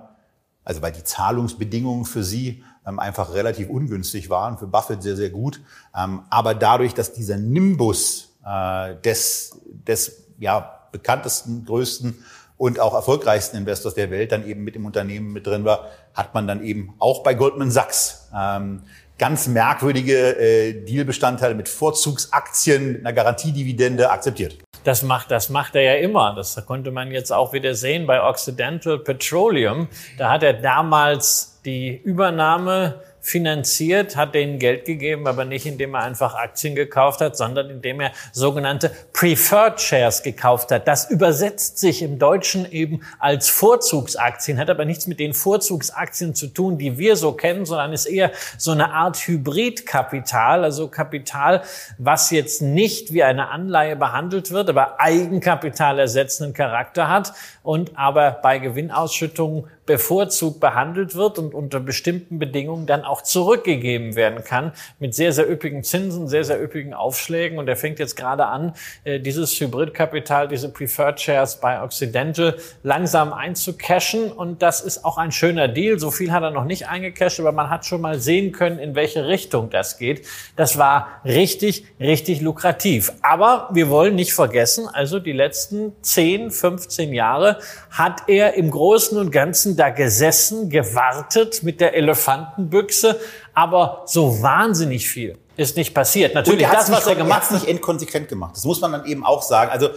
also 0.63 0.81
weil 0.81 0.91
die 0.91 1.03
Zahlungsbedingungen 1.03 2.05
für 2.05 2.23
sie 2.23 2.63
ähm, 2.85 2.99
einfach 2.99 3.33
relativ 3.33 3.69
ungünstig 3.69 4.29
waren, 4.29 4.57
für 4.57 4.67
Buffett 4.67 5.03
sehr, 5.03 5.15
sehr 5.15 5.29
gut, 5.29 5.61
ähm, 5.97 6.23
aber 6.29 6.55
dadurch, 6.55 6.93
dass 6.93 7.13
dieser 7.13 7.37
Nimbus 7.37 8.29
äh, 8.45 8.95
des, 9.03 9.57
des 9.65 10.23
ja, 10.39 10.87
bekanntesten, 10.91 11.65
größten 11.65 12.23
und 12.61 12.79
auch 12.79 12.93
erfolgreichsten 12.93 13.57
Investors 13.57 13.95
der 13.95 14.11
Welt 14.11 14.31
dann 14.31 14.47
eben 14.47 14.63
mit 14.63 14.75
im 14.75 14.85
Unternehmen 14.85 15.33
mit 15.33 15.47
drin 15.47 15.65
war, 15.65 15.89
hat 16.13 16.35
man 16.35 16.45
dann 16.45 16.63
eben 16.63 16.93
auch 16.99 17.23
bei 17.23 17.33
Goldman 17.33 17.71
Sachs 17.71 18.29
ähm, 18.37 18.83
ganz 19.17 19.47
merkwürdige 19.47 20.37
äh, 20.37 20.73
Dealbestandteile 20.85 21.55
mit 21.55 21.67
Vorzugsaktien, 21.67 22.91
mit 22.91 22.99
einer 22.99 23.13
Garantiedividende 23.13 24.11
akzeptiert. 24.11 24.59
Das 24.83 25.01
macht, 25.01 25.31
das 25.31 25.49
macht 25.49 25.73
er 25.75 25.81
ja 25.81 25.95
immer. 25.95 26.35
Das 26.35 26.63
konnte 26.67 26.91
man 26.91 27.09
jetzt 27.09 27.33
auch 27.33 27.51
wieder 27.51 27.73
sehen 27.73 28.05
bei 28.05 28.21
Occidental 28.21 28.99
Petroleum. 28.99 29.87
Da 30.19 30.29
hat 30.29 30.43
er 30.43 30.53
damals 30.53 31.59
die 31.65 31.99
Übernahme 32.03 33.01
finanziert, 33.21 34.15
hat 34.15 34.33
denen 34.33 34.57
Geld 34.57 34.85
gegeben, 34.85 35.27
aber 35.27 35.45
nicht 35.45 35.67
indem 35.67 35.93
er 35.93 36.01
einfach 36.01 36.33
Aktien 36.33 36.75
gekauft 36.75 37.21
hat, 37.21 37.37
sondern 37.37 37.69
indem 37.69 38.01
er 38.01 38.11
sogenannte 38.31 38.91
Preferred 39.13 39.79
Shares 39.79 40.23
gekauft 40.23 40.71
hat. 40.71 40.87
Das 40.87 41.09
übersetzt 41.09 41.77
sich 41.77 42.01
im 42.01 42.17
Deutschen 42.17 42.69
eben 42.71 43.01
als 43.19 43.47
Vorzugsaktien, 43.47 44.57
hat 44.57 44.71
aber 44.71 44.85
nichts 44.85 45.05
mit 45.05 45.19
den 45.19 45.33
Vorzugsaktien 45.33 46.33
zu 46.33 46.47
tun, 46.47 46.79
die 46.79 46.97
wir 46.97 47.15
so 47.15 47.33
kennen, 47.33 47.65
sondern 47.65 47.93
ist 47.93 48.07
eher 48.07 48.31
so 48.57 48.71
eine 48.71 48.91
Art 48.91 49.17
Hybridkapital, 49.17 50.63
also 50.63 50.87
Kapital, 50.87 51.61
was 51.99 52.31
jetzt 52.31 52.63
nicht 52.63 53.13
wie 53.13 53.23
eine 53.23 53.49
Anleihe 53.49 53.95
behandelt 53.95 54.49
wird, 54.49 54.69
aber 54.69 54.99
Eigenkapital 54.99 55.99
ersetzenden 55.99 56.55
Charakter 56.55 57.07
hat 57.07 57.33
und 57.61 57.97
aber 57.97 58.39
bei 58.41 58.57
Gewinnausschüttungen 58.57 59.65
bevorzugt 59.91 60.61
behandelt 60.61 61.15
wird 61.15 61.37
und 61.37 61.53
unter 61.53 61.81
bestimmten 61.81 62.39
Bedingungen 62.39 62.85
dann 62.85 63.03
auch 63.03 63.23
zurückgegeben 63.23 64.15
werden 64.15 64.41
kann 64.45 64.71
mit 64.99 65.13
sehr, 65.13 65.33
sehr 65.33 65.51
üppigen 65.51 65.83
Zinsen, 65.83 66.29
sehr, 66.29 66.45
sehr 66.45 66.63
üppigen 66.63 66.93
Aufschlägen. 66.93 67.59
Und 67.59 67.67
er 67.67 67.75
fängt 67.75 67.99
jetzt 67.99 68.15
gerade 68.15 68.45
an, 68.45 68.73
äh, 69.03 69.19
dieses 69.19 69.59
Hybridkapital, 69.59 70.47
diese 70.47 70.69
Preferred 70.69 71.19
Shares 71.19 71.57
bei 71.57 71.83
Occidental 71.83 72.55
langsam 72.83 73.33
einzucashen. 73.33 74.31
Und 74.31 74.61
das 74.61 74.79
ist 74.79 75.03
auch 75.03 75.17
ein 75.17 75.33
schöner 75.33 75.67
Deal. 75.67 75.99
So 75.99 76.09
viel 76.09 76.31
hat 76.31 76.41
er 76.41 76.51
noch 76.51 76.63
nicht 76.63 76.87
eingecasht, 76.87 77.41
aber 77.41 77.51
man 77.51 77.69
hat 77.69 77.85
schon 77.85 77.99
mal 77.99 78.17
sehen 78.17 78.53
können, 78.53 78.79
in 78.79 78.95
welche 78.95 79.27
Richtung 79.27 79.69
das 79.71 79.97
geht. 79.97 80.25
Das 80.55 80.77
war 80.77 81.09
richtig, 81.25 81.85
richtig 81.99 82.39
lukrativ. 82.39 83.11
Aber 83.21 83.67
wir 83.73 83.89
wollen 83.89 84.15
nicht 84.15 84.31
vergessen, 84.31 84.87
also 84.87 85.19
die 85.19 85.33
letzten 85.33 85.91
10, 86.01 86.49
15 86.49 87.11
Jahre 87.11 87.57
hat 87.89 88.29
er 88.29 88.53
im 88.53 88.71
Großen 88.71 89.17
und 89.17 89.31
Ganzen 89.31 89.75
da 89.81 89.89
gesessen, 89.89 90.69
gewartet 90.69 91.63
mit 91.63 91.81
der 91.81 91.95
Elefantenbüchse, 91.95 93.19
aber 93.53 94.03
so 94.05 94.41
wahnsinnig 94.41 95.09
viel 95.09 95.37
ist 95.57 95.75
nicht 95.75 95.93
passiert. 95.93 96.33
Natürlich, 96.33 96.67
das, 96.67 96.91
was 96.91 97.07
er 97.07 97.15
gemacht 97.15 97.43
hat, 97.43 97.51
nicht 97.51 97.67
endkonsequent 97.67 98.29
gemacht. 98.29 98.55
Das 98.55 98.63
muss 98.63 98.79
man 98.79 98.91
dann 98.91 99.05
eben 99.05 99.25
auch 99.25 99.41
sagen. 99.41 99.69
Also 99.71 99.89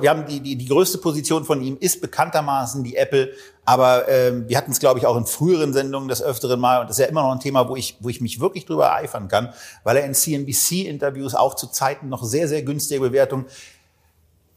wir 0.00 0.10
haben 0.10 0.26
die, 0.26 0.40
die, 0.40 0.56
die 0.56 0.66
größte 0.66 0.98
Position 0.98 1.44
von 1.44 1.62
ihm 1.62 1.76
ist 1.78 2.00
bekanntermaßen 2.00 2.82
die 2.82 2.96
Apple. 2.96 3.30
Aber 3.64 4.08
ähm, 4.08 4.48
wir 4.48 4.56
hatten 4.56 4.72
es, 4.72 4.78
glaube 4.78 4.98
ich, 4.98 5.06
auch 5.06 5.16
in 5.16 5.26
früheren 5.26 5.72
Sendungen 5.72 6.08
des 6.08 6.22
Öfteren 6.22 6.58
mal. 6.58 6.80
Und 6.80 6.90
das 6.90 6.98
ist 6.98 7.04
ja 7.04 7.10
immer 7.10 7.22
noch 7.22 7.32
ein 7.32 7.40
Thema, 7.40 7.68
wo 7.68 7.76
ich, 7.76 7.96
wo 8.00 8.08
ich 8.08 8.20
mich 8.20 8.40
wirklich 8.40 8.64
drüber 8.64 8.94
eifern 8.94 9.28
kann, 9.28 9.52
weil 9.84 9.96
er 9.96 10.04
in 10.04 10.14
CNBC-Interviews 10.14 11.34
auch 11.34 11.54
zu 11.54 11.68
Zeiten 11.68 12.08
noch 12.08 12.24
sehr, 12.24 12.48
sehr 12.48 12.62
günstige 12.62 13.00
Bewertungen 13.00 13.46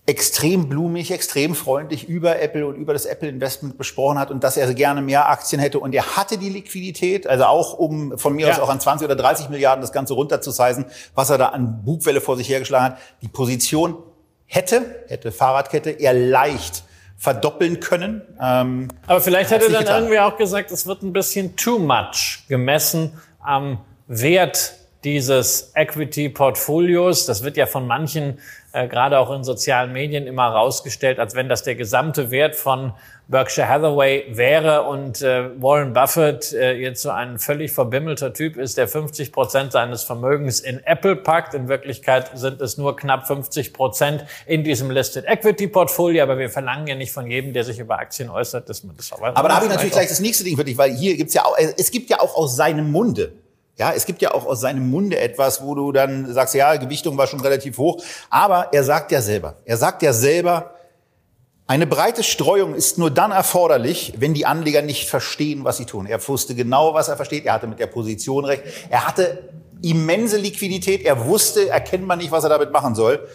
extrem 0.10 0.70
blumig, 0.70 1.12
extrem 1.12 1.54
freundlich 1.54 2.10
über 2.10 2.42
Apple 2.42 2.66
und 2.66 2.76
über 2.76 2.94
das 2.94 3.06
Apple-Investment 3.06 3.78
besprochen 3.78 4.18
hat 4.18 4.32
und 4.32 4.44
dass 4.44 4.58
er 4.58 4.74
gerne 4.74 5.04
mehr 5.04 5.30
Aktien 5.30 5.62
hätte. 5.62 5.80
Und 5.80 5.94
er 5.94 6.18
hatte 6.18 6.40
die 6.40 6.50
Liquidität, 6.50 7.28
also 7.28 7.44
auch 7.46 7.74
um 7.74 8.18
von 8.18 8.36
mir 8.36 8.48
ja. 8.48 8.54
aus 8.54 8.60
auch 8.60 8.70
an 8.70 8.80
20 8.80 9.06
oder 9.06 9.16
30 9.16 9.50
Milliarden 9.50 9.82
das 9.82 9.92
Ganze 9.92 10.16
runterzusizen, 10.16 10.86
was 11.14 11.30
er 11.30 11.38
da 11.38 11.50
an 11.50 11.84
Bugwelle 11.86 12.22
vor 12.22 12.38
sich 12.38 12.50
hergeschlagen 12.50 12.94
hat. 12.94 12.98
Die 13.22 13.28
Position 13.28 13.98
hätte, 14.48 15.04
hätte 15.08 15.32
Fahrradkette, 15.32 15.92
er 15.92 16.14
leicht 16.14 16.84
verdoppeln 17.16 17.80
können. 17.80 18.24
Ähm, 18.42 18.88
Aber 19.06 19.22
vielleicht 19.22 19.52
hätte 19.52 19.66
er 19.66 19.72
dann 19.72 19.82
getan. 19.82 19.98
irgendwie 20.04 20.20
auch 20.20 20.38
gesagt, 20.38 20.72
es 20.72 20.88
wird 20.88 21.04
ein 21.04 21.14
bisschen 21.14 21.56
too 21.56 21.78
much 21.78 22.46
gemessen 22.48 23.14
am 23.42 23.82
Wert 24.08 24.74
dieses 25.04 25.72
Equity-Portfolios. 25.76 27.28
Das 27.28 27.44
wird 27.44 27.58
ja 27.58 27.68
von 27.68 27.86
manchen 27.88 28.40
äh, 28.72 28.88
gerade 28.88 29.18
auch 29.18 29.32
in 29.32 29.44
sozialen 29.44 29.92
Medien 29.94 30.28
immer 30.28 30.48
rausgestellt, 30.48 31.20
als 31.20 31.34
wenn 31.34 31.50
das 31.50 31.64
der 31.64 31.76
gesamte 31.76 32.30
Wert 32.30 32.56
von 32.56 32.94
Berkshire 33.28 33.68
Hathaway 33.68 34.26
wäre. 34.30 34.84
Und 34.84 35.22
äh, 35.22 35.50
Warren 35.60 35.94
Buffett 35.94 36.54
äh, 36.54 36.74
jetzt 36.74 37.02
so 37.02 37.10
ein 37.10 37.40
völlig 37.40 37.72
verbimmelter 37.72 38.32
Typ 38.32 38.58
ist, 38.58 38.78
der 38.78 38.88
50 38.88 39.32
Prozent 39.32 39.72
seines 39.72 40.04
Vermögens 40.04 40.60
in 40.60 40.84
Apple 40.86 41.16
packt. 41.16 41.56
In 41.56 41.68
Wirklichkeit 41.68 42.32
sind 42.38 42.62
es 42.62 42.78
nur 42.78 42.96
knapp 42.96 43.26
50 43.26 43.74
Prozent 43.74 44.26
in 44.46 44.64
diesem 44.64 44.92
Listed 44.92 45.26
Equity 45.26 45.68
Portfolio, 45.68 46.22
aber 46.22 46.38
wir 46.38 46.50
verlangen 46.50 46.86
ja 46.86 46.96
nicht 46.96 47.12
von 47.12 47.26
jedem, 47.26 47.54
der 47.54 47.64
sich 47.64 47.80
über 47.80 47.98
Aktien 47.98 48.30
äußert, 48.30 48.70
dass 48.70 48.84
man 48.84 48.96
das 48.96 49.12
auch 49.12 49.22
Aber 49.22 49.50
da 49.50 49.56
habe 49.56 49.66
ich 49.66 49.72
natürlich 49.72 49.94
gleich 49.94 50.10
das 50.10 50.20
nächste 50.20 50.44
Ding 50.44 50.56
für 50.56 50.64
dich, 50.64 50.78
weil 50.78 50.92
hier 50.92 51.18
gibt's 51.18 51.34
ja 51.34 51.46
auch, 51.46 51.56
es 51.58 51.90
gibt 51.90 52.10
ja 52.10 52.20
auch 52.20 52.36
aus 52.36 52.56
seinem 52.56 52.92
Munde 52.92 53.32
ja, 53.80 53.94
es 53.94 54.06
gibt 54.06 54.22
ja 54.22 54.34
auch 54.34 54.46
aus 54.46 54.60
seinem 54.60 54.90
Munde 54.90 55.18
etwas, 55.18 55.64
wo 55.64 55.74
du 55.74 55.94
dann 55.94 56.32
sagst, 56.34 56.54
ja, 56.54 56.76
Gewichtung 56.76 57.18
war 57.18 57.28
schon 57.28 57.40
relativ 57.40 57.78
hoch. 57.78 58.04
Aber 58.30 58.74
er 58.74 58.84
sagt 58.84 59.12
ja 59.14 59.22
selber, 59.22 59.56
er 59.64 59.78
sagt 59.78 60.04
ja 60.04 60.12
selber, 60.12 60.76
eine 61.66 61.88
breite 61.88 62.24
Streuung 62.24 62.76
ist 62.76 62.98
nur 62.98 63.10
dann 63.10 63.32
erforderlich, 63.32 64.16
wenn 64.18 64.34
die 64.34 64.46
Anleger 64.46 64.82
nicht 64.82 65.08
verstehen, 65.08 65.64
was 65.64 65.78
sie 65.78 65.86
tun. 65.86 66.08
Er 66.08 66.28
wusste 66.28 66.56
genau, 66.56 66.94
was 66.94 67.08
er 67.08 67.16
versteht. 67.16 67.46
Er 67.46 67.54
hatte 67.54 67.68
mit 67.68 67.80
der 67.80 67.88
Position 67.88 68.44
recht. 68.44 68.64
Er 68.90 69.08
hatte 69.08 69.50
immense 69.82 70.38
Liquidität. 70.38 71.06
Er 71.06 71.26
wusste, 71.26 71.70
erkennt 71.70 72.06
man 72.06 72.18
nicht, 72.18 72.32
was 72.32 72.44
er 72.44 72.50
damit 72.50 72.72
machen 72.72 72.96
soll. 72.96 73.26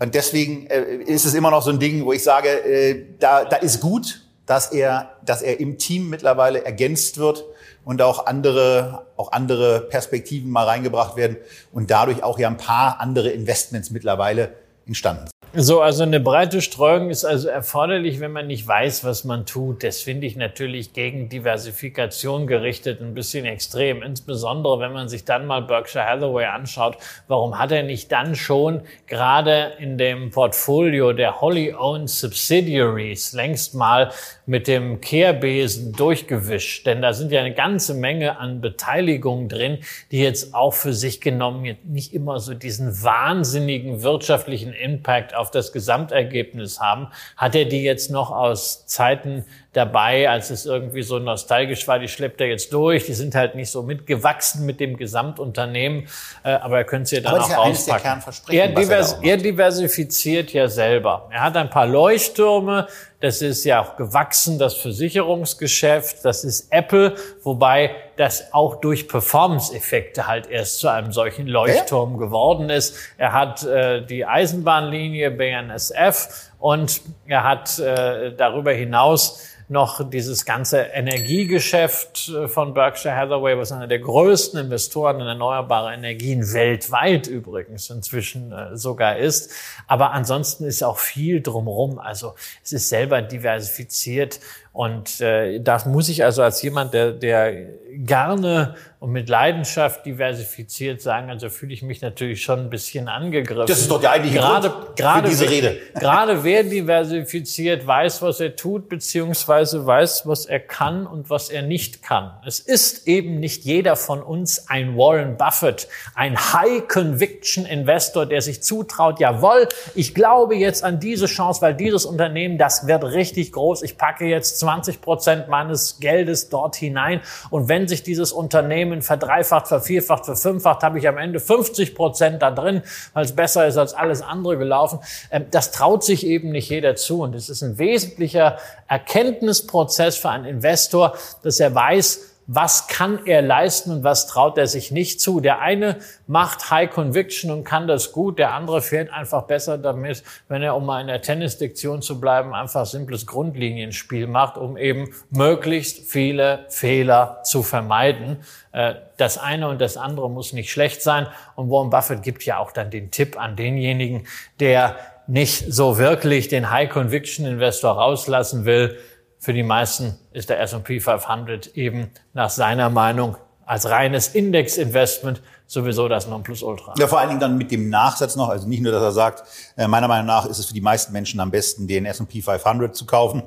Und 0.00 0.14
deswegen 0.14 0.66
äh, 0.66 0.96
ist 1.04 1.26
es 1.26 1.34
immer 1.34 1.50
noch 1.50 1.62
so 1.62 1.70
ein 1.70 1.78
Ding, 1.78 2.04
wo 2.04 2.12
ich 2.12 2.24
sage, 2.24 2.48
äh, 2.48 3.04
da, 3.20 3.44
da 3.44 3.56
ist 3.56 3.80
gut, 3.80 4.25
dass 4.46 4.72
er, 4.72 5.10
dass 5.24 5.42
er 5.42 5.60
im 5.60 5.78
Team 5.78 6.08
mittlerweile 6.08 6.64
ergänzt 6.64 7.18
wird 7.18 7.44
und 7.84 8.00
auch 8.02 8.26
andere, 8.26 9.06
auch 9.16 9.32
andere 9.32 9.80
Perspektiven 9.80 10.50
mal 10.50 10.64
reingebracht 10.64 11.16
werden 11.16 11.36
und 11.72 11.90
dadurch 11.90 12.22
auch 12.22 12.38
ja 12.38 12.48
ein 12.48 12.56
paar 12.56 13.00
andere 13.00 13.30
Investments 13.30 13.90
mittlerweile 13.90 14.54
entstanden 14.86 15.26
sind. 15.26 15.36
So, 15.58 15.80
also 15.80 16.02
eine 16.02 16.20
breite 16.20 16.60
Streuung 16.60 17.08
ist 17.08 17.24
also 17.24 17.48
erforderlich, 17.48 18.20
wenn 18.20 18.32
man 18.32 18.46
nicht 18.46 18.68
weiß, 18.68 19.04
was 19.04 19.24
man 19.24 19.46
tut. 19.46 19.84
Das 19.84 20.02
finde 20.02 20.26
ich 20.26 20.36
natürlich 20.36 20.92
gegen 20.92 21.30
Diversifikation 21.30 22.46
gerichtet 22.46 23.00
ein 23.00 23.14
bisschen 23.14 23.46
extrem. 23.46 24.02
Insbesondere, 24.02 24.80
wenn 24.80 24.92
man 24.92 25.08
sich 25.08 25.24
dann 25.24 25.46
mal 25.46 25.62
Berkshire 25.62 26.04
Hathaway 26.04 26.44
anschaut. 26.44 26.98
Warum 27.26 27.58
hat 27.58 27.72
er 27.72 27.84
nicht 27.84 28.12
dann 28.12 28.34
schon 28.34 28.82
gerade 29.06 29.72
in 29.78 29.96
dem 29.96 30.30
Portfolio 30.30 31.14
der 31.14 31.40
Holly 31.40 31.72
Owned 31.72 32.10
Subsidiaries 32.10 33.32
längst 33.32 33.74
mal 33.74 34.10
mit 34.46 34.68
dem 34.68 35.00
Kehrbesen 35.00 35.92
durchgewischt? 35.92 36.86
Denn 36.86 37.02
da 37.02 37.12
sind 37.12 37.32
ja 37.32 37.40
eine 37.40 37.54
ganze 37.54 37.94
Menge 37.94 38.38
an 38.38 38.60
Beteiligungen 38.60 39.48
drin, 39.48 39.78
die 40.10 40.20
jetzt 40.20 40.54
auch 40.54 40.72
für 40.72 40.92
sich 40.92 41.20
genommen 41.20 41.76
nicht 41.84 42.14
immer 42.14 42.38
so 42.38 42.54
diesen 42.54 43.02
wahnsinnigen 43.02 44.02
wirtschaftlichen 44.02 44.72
Impact 44.72 45.34
auf 45.34 45.50
das 45.50 45.72
Gesamtergebnis 45.72 46.80
haben. 46.80 47.08
Hat 47.36 47.54
er 47.54 47.64
die 47.64 47.82
jetzt 47.82 48.10
noch 48.10 48.30
aus 48.30 48.86
Zeiten 48.86 49.44
dabei, 49.76 50.30
als 50.30 50.48
es 50.48 50.64
irgendwie 50.64 51.02
so 51.02 51.18
nostalgisch 51.18 51.86
war, 51.86 51.98
die 51.98 52.08
schleppt 52.08 52.40
er 52.40 52.46
jetzt 52.46 52.72
durch. 52.72 53.04
Die 53.04 53.12
sind 53.12 53.34
halt 53.34 53.54
nicht 53.54 53.70
so 53.70 53.82
mitgewachsen 53.82 54.64
mit 54.64 54.80
dem 54.80 54.96
Gesamtunternehmen, 54.96 56.08
äh, 56.44 56.52
aber 56.52 56.78
er 56.78 56.84
könnte 56.84 57.10
sie 57.10 57.16
ja 57.16 57.22
dann 57.22 57.34
aber 57.34 57.44
auch 57.44 57.50
ja 57.50 57.56
rauspacken. 57.56 58.22
Er, 58.48 58.68
divers 58.68 59.18
er, 59.20 59.36
diversifiziert 59.36 60.54
ja 60.54 60.68
selber. 60.68 61.28
Er 61.30 61.42
hat 61.42 61.58
ein 61.58 61.68
paar 61.68 61.86
Leuchttürme, 61.86 62.86
das 63.20 63.42
ist 63.42 63.64
ja 63.64 63.82
auch 63.82 63.96
gewachsen, 63.96 64.58
das 64.58 64.74
Versicherungsgeschäft, 64.74 66.24
das 66.24 66.44
ist 66.44 66.72
Apple, 66.72 67.14
wobei 67.42 67.94
das 68.16 68.54
auch 68.54 68.76
durch 68.76 69.08
Performance-Effekte 69.08 70.26
halt 70.26 70.48
erst 70.48 70.80
zu 70.80 70.88
einem 70.88 71.12
solchen 71.12 71.46
Leuchtturm 71.46 72.12
ja? 72.12 72.18
geworden 72.18 72.70
ist. 72.70 72.96
Er 73.18 73.34
hat 73.34 73.62
äh, 73.64 74.04
die 74.06 74.24
Eisenbahnlinie 74.24 75.30
BNSF 75.30 76.50
und 76.58 77.02
er 77.26 77.44
hat 77.44 77.78
äh, 77.78 78.32
darüber 78.34 78.72
hinaus 78.72 79.55
noch 79.68 80.08
dieses 80.08 80.44
ganze 80.44 80.78
Energiegeschäft 80.78 82.28
äh, 82.28 82.48
von 82.48 82.72
Berkshire 82.72 83.16
Hathaway, 83.16 83.58
was 83.58 83.72
einer 83.72 83.88
der 83.88 83.98
größten 83.98 84.60
Investoren 84.60 85.20
in 85.20 85.26
erneuerbare 85.26 85.92
Energien 85.92 86.52
weltweit 86.52 87.26
übrigens 87.26 87.90
inzwischen 87.90 88.52
äh, 88.52 88.76
sogar 88.76 89.16
ist. 89.16 89.52
Aber 89.88 90.12
ansonsten 90.12 90.64
ist 90.64 90.82
auch 90.84 90.98
viel 90.98 91.42
drumherum. 91.42 91.98
Also 91.98 92.34
es 92.62 92.72
ist 92.72 92.88
selber 92.88 93.22
diversifiziert 93.22 94.40
und 94.76 95.22
äh, 95.22 95.58
das 95.58 95.86
muss 95.86 96.10
ich 96.10 96.22
also 96.22 96.42
als 96.42 96.60
jemand, 96.60 96.92
der, 96.92 97.12
der 97.12 97.50
gerne 97.96 98.74
und 98.98 99.12
mit 99.12 99.28
Leidenschaft 99.28 100.06
diversifiziert 100.06 101.00
sagen, 101.00 101.30
also 101.30 101.48
fühle 101.48 101.72
ich 101.72 101.82
mich 101.82 102.00
natürlich 102.00 102.42
schon 102.42 102.60
ein 102.60 102.70
bisschen 102.70 103.08
angegriffen. 103.08 103.66
Das 103.66 103.80
ist 103.80 103.90
doch 103.90 104.00
der 104.00 104.12
eigentliche 104.12 104.38
gerade, 104.38 104.70
Grund 104.70 104.96
gerade, 104.96 105.22
für 105.22 105.28
diese 105.28 105.50
Rede. 105.50 105.76
Gerade 105.94 106.44
wer 106.44 106.62
diversifiziert, 106.62 107.86
weiß, 107.86 108.22
was 108.22 108.40
er 108.40 108.56
tut, 108.56 108.88
beziehungsweise 108.88 109.86
weiß, 109.86 110.26
was 110.26 110.46
er 110.46 110.60
kann 110.60 111.06
und 111.06 111.30
was 111.30 111.50
er 111.50 111.62
nicht 111.62 112.02
kann. 112.02 112.32
Es 112.46 112.58
ist 112.58 113.06
eben 113.06 113.38
nicht 113.38 113.64
jeder 113.64 113.96
von 113.96 114.22
uns 114.22 114.68
ein 114.68 114.96
Warren 114.96 115.36
Buffett, 115.36 115.88
ein 116.14 116.36
High-Conviction-Investor, 116.36 118.26
der 118.26 118.40
sich 118.42 118.62
zutraut, 118.62 119.20
jawohl, 119.20 119.68
ich 119.94 120.14
glaube 120.14 120.56
jetzt 120.56 120.82
an 120.82 121.00
diese 121.00 121.26
Chance, 121.26 121.62
weil 121.62 121.74
dieses 121.74 122.06
Unternehmen, 122.06 122.58
das 122.58 122.86
wird 122.86 123.04
richtig 123.04 123.52
groß, 123.52 123.82
ich 123.82 123.98
packe 123.98 124.26
jetzt 124.26 124.58
20 124.66 125.00
Prozent 125.00 125.48
meines 125.48 126.00
Geldes 126.00 126.48
dort 126.48 126.74
hinein. 126.74 127.20
Und 127.50 127.68
wenn 127.68 127.86
sich 127.86 128.02
dieses 128.02 128.32
Unternehmen 128.32 129.00
verdreifacht, 129.00 129.68
vervierfacht, 129.68 130.24
verfünffacht, 130.24 130.82
habe 130.82 130.98
ich 130.98 131.06
am 131.06 131.18
Ende 131.18 131.38
50 131.38 131.94
Prozent 131.94 132.42
da 132.42 132.50
drin, 132.50 132.82
weil 133.12 133.24
es 133.24 133.36
besser 133.36 133.68
ist 133.68 133.76
als 133.76 133.94
alles 133.94 134.22
andere 134.22 134.58
gelaufen. 134.58 134.98
Ähm, 135.30 135.44
das 135.52 135.70
traut 135.70 136.02
sich 136.02 136.26
eben 136.26 136.50
nicht 136.50 136.68
jeder 136.68 136.96
zu. 136.96 137.22
Und 137.22 137.36
es 137.36 137.48
ist 137.48 137.62
ein 137.62 137.78
wesentlicher 137.78 138.58
Erkenntnisprozess 138.88 140.16
für 140.16 140.30
einen 140.30 140.46
Investor, 140.46 141.16
dass 141.44 141.60
er 141.60 141.72
weiß, 141.72 142.35
was 142.46 142.86
kann 142.86 143.26
er 143.26 143.42
leisten 143.42 143.90
und 143.90 144.04
was 144.04 144.26
traut 144.26 144.56
er 144.56 144.66
sich 144.66 144.92
nicht 144.92 145.20
zu. 145.20 145.40
Der 145.40 145.60
eine 145.60 145.98
macht 146.26 146.70
High 146.70 146.90
Conviction 146.90 147.50
und 147.50 147.64
kann 147.64 147.88
das 147.88 148.12
gut, 148.12 148.38
der 148.38 148.54
andere 148.54 148.82
fährt 148.82 149.12
einfach 149.12 149.42
besser 149.42 149.78
damit, 149.78 150.22
wenn 150.48 150.62
er, 150.62 150.76
um 150.76 150.86
mal 150.86 151.00
in 151.00 151.08
der 151.08 151.22
Tennisdiktion 151.22 152.02
zu 152.02 152.20
bleiben, 152.20 152.54
einfach 152.54 152.86
simples 152.86 153.26
Grundlinienspiel 153.26 154.26
macht, 154.26 154.58
um 154.58 154.76
eben 154.76 155.08
möglichst 155.30 156.10
viele 156.10 156.66
Fehler 156.68 157.40
zu 157.42 157.62
vermeiden. 157.62 158.38
Äh, 158.72 158.94
das 159.16 159.38
eine 159.38 159.68
und 159.68 159.80
das 159.80 159.96
andere 159.96 160.30
muss 160.30 160.52
nicht 160.52 160.70
schlecht 160.70 161.02
sein. 161.02 161.26
Und 161.56 161.70
Warren 161.70 161.90
Buffett 161.90 162.22
gibt 162.22 162.44
ja 162.44 162.58
auch 162.58 162.70
dann 162.70 162.90
den 162.90 163.10
Tipp 163.10 163.40
an 163.40 163.56
denjenigen, 163.56 164.26
der 164.60 164.96
nicht 165.26 165.72
so 165.72 165.98
wirklich 165.98 166.48
den 166.48 166.70
High 166.70 166.88
Conviction 166.88 167.46
Investor 167.46 167.92
rauslassen 167.92 168.64
will, 168.64 168.98
für 169.46 169.52
die 169.52 169.62
meisten 169.62 170.18
ist 170.32 170.50
der 170.50 170.58
S&P 170.60 170.98
500 170.98 171.68
eben 171.76 172.10
nach 172.32 172.50
seiner 172.50 172.90
Meinung 172.90 173.36
als 173.64 173.88
reines 173.88 174.26
Indexinvestment 174.26 175.40
sowieso 175.68 176.08
das 176.08 176.26
Nonplusultra. 176.26 176.94
Ja, 176.98 177.06
vor 177.06 177.20
allen 177.20 177.28
Dingen 177.28 177.40
dann 177.40 177.56
mit 177.56 177.70
dem 177.70 177.88
Nachsatz 177.88 178.34
noch, 178.34 178.48
also 178.48 178.66
nicht 178.66 178.82
nur, 178.82 178.90
dass 178.90 179.04
er 179.04 179.12
sagt, 179.12 179.44
äh, 179.76 179.86
meiner 179.86 180.08
Meinung 180.08 180.26
nach 180.26 180.46
ist 180.46 180.58
es 180.58 180.66
für 180.66 180.74
die 180.74 180.80
meisten 180.80 181.12
Menschen 181.12 181.38
am 181.38 181.52
besten, 181.52 181.86
den 181.86 182.06
S&P 182.06 182.42
500 182.42 182.96
zu 182.96 183.06
kaufen, 183.06 183.44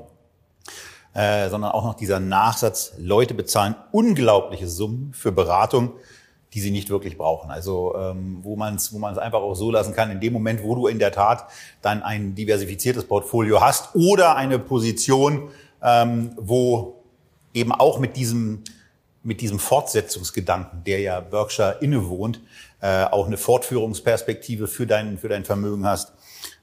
äh, 1.15 1.49
sondern 1.49 1.71
auch 1.71 1.83
noch 1.83 1.95
dieser 1.95 2.21
Nachsatz, 2.21 2.93
Leute 2.97 3.33
bezahlen 3.33 3.75
unglaubliche 3.91 4.69
Summen 4.69 5.11
für 5.13 5.33
Beratung, 5.33 5.91
die 6.53 6.61
sie 6.61 6.71
nicht 6.71 6.89
wirklich 6.89 7.17
brauchen. 7.17 7.51
Also 7.51 7.93
ähm, 7.97 8.39
wo 8.41 8.55
man 8.55 8.75
es 8.75 8.93
wo 8.93 8.99
man's 8.99 9.17
einfach 9.17 9.39
auch 9.39 9.55
so 9.55 9.69
lassen 9.69 9.93
kann, 9.93 10.11
in 10.11 10.21
dem 10.21 10.31
Moment, 10.31 10.63
wo 10.63 10.75
du 10.75 10.87
in 10.87 10.97
der 10.97 11.11
Tat 11.11 11.47
dann 11.81 12.03
ein 12.03 12.35
diversifiziertes 12.35 13.03
Portfolio 13.03 13.59
hast 13.59 13.95
oder 13.95 14.37
eine 14.37 14.59
Position, 14.59 15.49
ähm, 15.83 16.33
wo 16.37 17.03
eben 17.53 17.71
auch 17.71 17.99
mit 17.99 18.15
diesem, 18.15 18.63
mit 19.23 19.41
diesem 19.41 19.59
Fortsetzungsgedanken, 19.59 20.83
der 20.83 20.99
ja 20.99 21.19
Berkshire 21.19 21.77
innewohnt, 21.81 22.41
äh, 22.81 23.05
auch 23.05 23.27
eine 23.27 23.37
Fortführungsperspektive 23.37 24.67
für 24.67 24.87
dein, 24.87 25.17
für 25.17 25.29
dein 25.29 25.45
Vermögen 25.45 25.85
hast, 25.85 26.13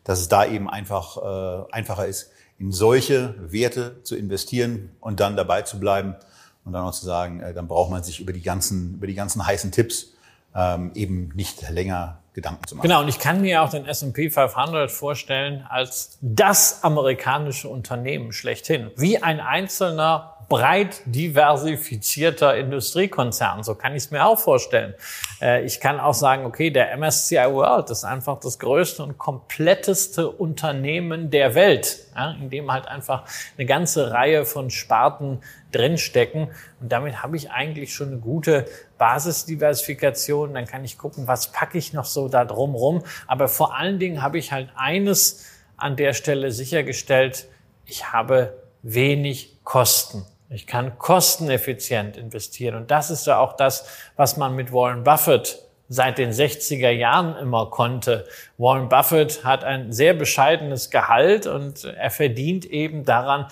dass 0.05 0.21
es 0.21 0.29
da 0.29 0.47
eben 0.47 0.71
einfach 0.71 1.17
äh, 1.17 1.73
einfacher 1.73 2.07
ist, 2.07 2.31
in 2.59 2.73
solche 2.73 3.35
Werte 3.53 4.03
zu 4.03 4.17
investieren 4.17 4.91
und 5.01 5.21
dann 5.21 5.37
dabei 5.37 5.63
zu 5.63 5.79
bleiben 5.79 6.17
und 6.65 6.73
dann 6.73 6.85
auch 6.85 6.93
zu 6.93 7.05
sagen, 7.05 7.41
äh, 7.41 7.53
dann 7.53 7.69
braucht 7.69 7.91
man 7.91 8.03
sich 8.03 8.21
über 8.21 8.33
die 8.33 8.43
ganzen, 8.43 8.95
über 8.95 9.07
die 9.07 9.15
ganzen 9.15 9.47
heißen 9.47 9.73
Tipps 9.73 10.15
ähm, 10.55 10.93
eben 10.95 11.33
nicht 11.35 11.69
länger 11.69 12.23
Gedanken 12.37 12.67
zu 12.67 12.77
machen. 12.77 12.87
Genau, 12.87 13.01
und 13.01 13.09
ich 13.09 13.19
kann 13.19 13.41
mir 13.41 13.63
auch 13.63 13.71
den 13.71 13.87
S&P 13.87 14.31
500 14.31 14.91
vorstellen 14.91 15.67
als 15.69 16.19
das 16.21 16.85
amerikanische 16.85 17.69
Unternehmen 17.69 18.33
schlechthin. 18.33 18.91
Wie 18.95 19.23
ein 19.23 19.41
einzelner 19.41 20.37
breit 20.49 21.01
diversifizierter 21.07 22.57
Industriekonzern. 22.57 23.65
So 23.65 23.75
kann 23.75 23.93
ich 23.93 24.05
es 24.05 24.11
mir 24.11 24.25
auch 24.25 24.39
vorstellen. 24.39 24.95
Äh, 25.41 25.65
ich 25.65 25.81
kann 25.81 25.99
auch 25.99 26.15
sagen, 26.15 26.45
okay, 26.45 26.71
der 26.71 26.97
MSCI 26.97 27.37
World 27.53 27.91
ist 27.91 28.05
einfach 28.05 28.39
das 28.39 28.59
größte 28.59 29.03
und 29.03 29.19
kompletteste 29.19 30.29
Unternehmen 30.31 31.31
der 31.31 31.55
Welt, 31.55 31.99
in 32.41 32.51
dem 32.51 32.71
halt 32.71 32.87
einfach 32.87 33.25
eine 33.57 33.67
ganze 33.67 34.13
Reihe 34.13 34.45
von 34.45 34.71
Sparten 34.71 35.41
drinstecken. 35.73 36.49
Und 36.81 36.93
damit 36.93 37.23
habe 37.23 37.37
ich 37.37 37.51
eigentlich 37.51 37.95
schon 37.95 38.09
eine 38.09 38.19
gute 38.19 38.67
Basisdiversifikation. 38.99 40.55
Dann 40.55 40.67
kann 40.67 40.85
ich 40.85 40.99
gucken, 40.99 41.27
was 41.27 41.53
packe 41.53 41.79
ich 41.79 41.93
noch 41.93 42.05
so 42.05 42.29
da 42.29 42.45
drumrum. 42.45 43.03
Aber 43.27 43.49
vor 43.49 43.77
allen 43.77 43.99
Dingen 43.99 44.23
habe 44.23 44.39
ich 44.39 44.53
halt 44.53 44.71
eines 44.77 45.45
an 45.77 45.97
der 45.97 46.13
Stelle 46.13 46.53
sichergestellt. 46.53 47.47
Ich 47.85 48.13
habe 48.13 48.63
wenig 48.83 49.63
Kosten. 49.65 50.25
Ich 50.49 50.67
kann 50.67 50.99
kosteneffizient 50.99 52.17
investieren. 52.17 52.77
Und 52.77 52.91
das 52.91 53.11
ist 53.11 53.27
ja 53.27 53.39
auch 53.39 53.55
das, 53.57 53.89
was 54.15 54.37
man 54.37 54.55
mit 54.55 54.73
Warren 54.73 55.03
Buffett 55.03 55.59
seit 55.89 56.19
den 56.19 56.31
60er 56.31 56.91
Jahren 56.91 57.37
immer 57.37 57.71
konnte. 57.71 58.27
Warren 58.59 58.89
Buffett 58.89 59.45
hat 59.45 59.65
ein 59.65 59.93
sehr 59.93 60.15
bescheidenes 60.15 60.91
Gehalt 60.91 61.47
und 61.47 61.85
er 61.85 62.11
verdient 62.11 62.65
eben 62.65 63.05
daran, 63.05 63.47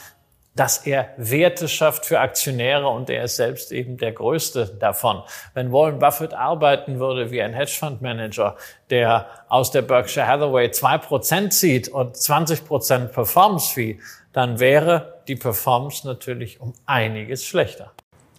dass 0.54 0.86
er 0.86 1.08
Werte 1.16 1.68
schafft 1.68 2.06
für 2.06 2.20
Aktionäre 2.20 2.88
und 2.88 3.10
er 3.10 3.24
ist 3.24 3.36
selbst 3.36 3.72
eben 3.72 3.96
der 3.96 4.12
größte 4.12 4.76
davon. 4.78 5.22
Wenn 5.52 5.72
Warren 5.72 5.98
Buffett 5.98 6.32
arbeiten 6.32 7.00
würde 7.00 7.30
wie 7.30 7.42
ein 7.42 7.52
Hedgefondsmanager, 7.52 8.56
der 8.90 9.26
aus 9.48 9.70
der 9.70 9.82
Berkshire 9.82 10.26
Hathaway 10.26 10.70
zwei 10.70 10.98
Prozent 10.98 11.52
zieht 11.52 11.88
und 11.88 12.16
20 12.16 12.64
Prozent 12.64 13.12
Performance 13.12 13.72
Fee, 13.72 13.98
dann 14.32 14.60
wäre 14.60 15.22
die 15.26 15.36
Performance 15.36 16.06
natürlich 16.06 16.60
um 16.60 16.72
einiges 16.86 17.44
schlechter. 17.44 17.92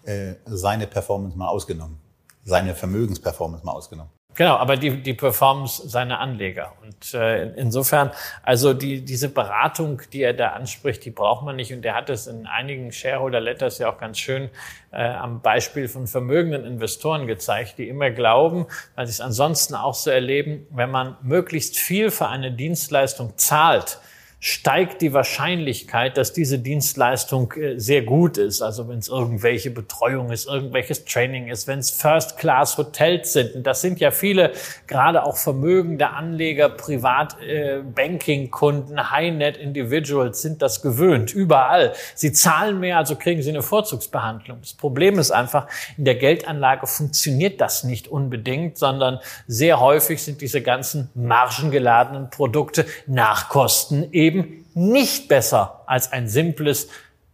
Äh, 0.03 0.35
seine 0.45 0.87
Performance 0.87 1.37
mal 1.37 1.47
ausgenommen. 1.47 1.99
Seine 2.43 2.75
Vermögensperformance 2.75 3.65
mal 3.65 3.71
ausgenommen. 3.71 4.14
Genau, 4.35 4.57
aber 4.57 4.75
die, 4.75 5.01
die 5.01 5.13
Performance 5.13 5.87
seiner 5.87 6.19
Anleger. 6.19 6.73
Und 6.83 7.13
äh, 7.13 7.53
insofern, 7.53 8.11
also 8.43 8.73
die, 8.73 9.03
diese 9.03 9.29
Beratung, 9.29 10.01
die 10.11 10.23
er 10.23 10.33
da 10.33 10.49
anspricht, 10.49 11.05
die 11.05 11.11
braucht 11.11 11.45
man 11.45 11.55
nicht. 11.55 11.71
Und 11.71 11.85
er 11.85 11.95
hat 11.95 12.09
es 12.09 12.27
in 12.27 12.45
einigen 12.45 12.91
Shareholder-Letters 12.91 13.77
ja 13.77 13.89
auch 13.89 13.97
ganz 13.97 14.19
schön 14.19 14.49
äh, 14.91 15.07
am 15.07 15.41
Beispiel 15.41 15.87
von 15.87 16.05
vermögenden 16.05 16.65
Investoren 16.65 17.27
gezeigt, 17.27 17.77
die 17.77 17.87
immer 17.87 18.11
glauben, 18.11 18.65
weil 18.95 19.05
sie 19.07 19.11
es 19.11 19.21
ansonsten 19.21 19.73
auch 19.73 19.93
so 19.93 20.09
erleben, 20.09 20.67
wenn 20.69 20.91
man 20.91 21.15
möglichst 21.21 21.77
viel 21.77 22.11
für 22.11 22.27
eine 22.27 22.51
Dienstleistung 22.51 23.37
zahlt, 23.37 23.99
steigt 24.47 25.01
die 25.01 25.11
Wahrscheinlichkeit, 25.11 26.17
dass 26.17 26.31
diese 26.31 26.59
Dienstleistung 26.59 27.51
äh, 27.53 27.79
sehr 27.79 28.03
gut 28.03 28.37
ist. 28.37 28.61
Also 28.61 28.87
wenn 28.87 28.99
es 28.99 29.07
irgendwelche 29.07 29.71
Betreuung 29.71 30.29
ist, 30.29 30.45
irgendwelches 30.45 31.03
Training 31.03 31.47
ist, 31.47 31.65
wenn 31.65 31.79
es 31.79 31.89
First-Class-Hotels 31.89 33.33
sind. 33.33 33.55
Und 33.55 33.63
das 33.63 33.81
sind 33.81 33.99
ja 33.99 34.11
viele, 34.11 34.51
gerade 34.85 35.23
auch 35.23 35.37
vermögende 35.37 36.11
Anleger, 36.11 36.69
Privat-Banking-Kunden, 36.69 38.99
äh, 38.99 39.01
High-Net-Individuals 39.01 40.43
sind 40.43 40.61
das 40.61 40.83
gewöhnt, 40.83 41.33
überall. 41.33 41.93
Sie 42.13 42.31
zahlen 42.31 42.79
mehr, 42.79 42.99
also 42.99 43.15
kriegen 43.15 43.41
sie 43.41 43.49
eine 43.49 43.63
Vorzugsbehandlung. 43.63 44.59
Das 44.61 44.75
Problem 44.75 45.17
ist 45.17 45.31
einfach, 45.31 45.65
in 45.97 46.05
der 46.05 46.17
Geldanlage 46.17 46.85
funktioniert 46.85 47.59
das 47.59 47.83
nicht 47.83 48.09
unbedingt, 48.09 48.77
sondern 48.77 49.21
sehr 49.47 49.79
häufig 49.79 50.21
sind 50.21 50.41
diese 50.41 50.61
ganzen 50.61 51.09
margengeladenen 51.15 52.29
Produkte 52.29 52.85
nach 53.07 53.49
Kosten 53.49 54.07
eben 54.11 54.34
eben 54.35 54.65
nicht 54.73 55.27
besser 55.27 55.83
als 55.85 56.11
ein 56.11 56.27
simples 56.27 56.87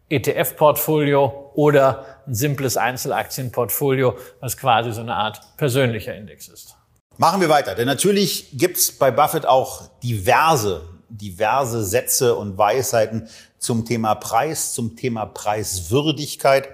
ETF-Portfolio 0.09 1.51
oder 1.53 2.05
ein 2.27 2.35
simples 2.35 2.77
Einzelaktienportfolio, 2.77 4.17
was 4.39 4.57
quasi 4.57 4.91
so 4.91 5.01
eine 5.01 5.15
Art 5.15 5.41
persönlicher 5.57 6.15
Index 6.15 6.47
ist. 6.47 6.75
Machen 7.17 7.41
wir 7.41 7.49
weiter, 7.49 7.75
denn 7.75 7.87
natürlich 7.87 8.49
gibt's 8.53 8.91
bei 8.91 9.11
Buffett 9.11 9.45
auch 9.45 9.89
diverse 10.03 10.81
diverse 11.11 11.83
Sätze 11.83 12.35
und 12.35 12.57
Weisheiten 12.57 13.27
zum 13.59 13.85
Thema 13.85 14.15
Preis, 14.15 14.73
zum 14.73 14.95
Thema 14.95 15.25
Preiswürdigkeit 15.25 16.69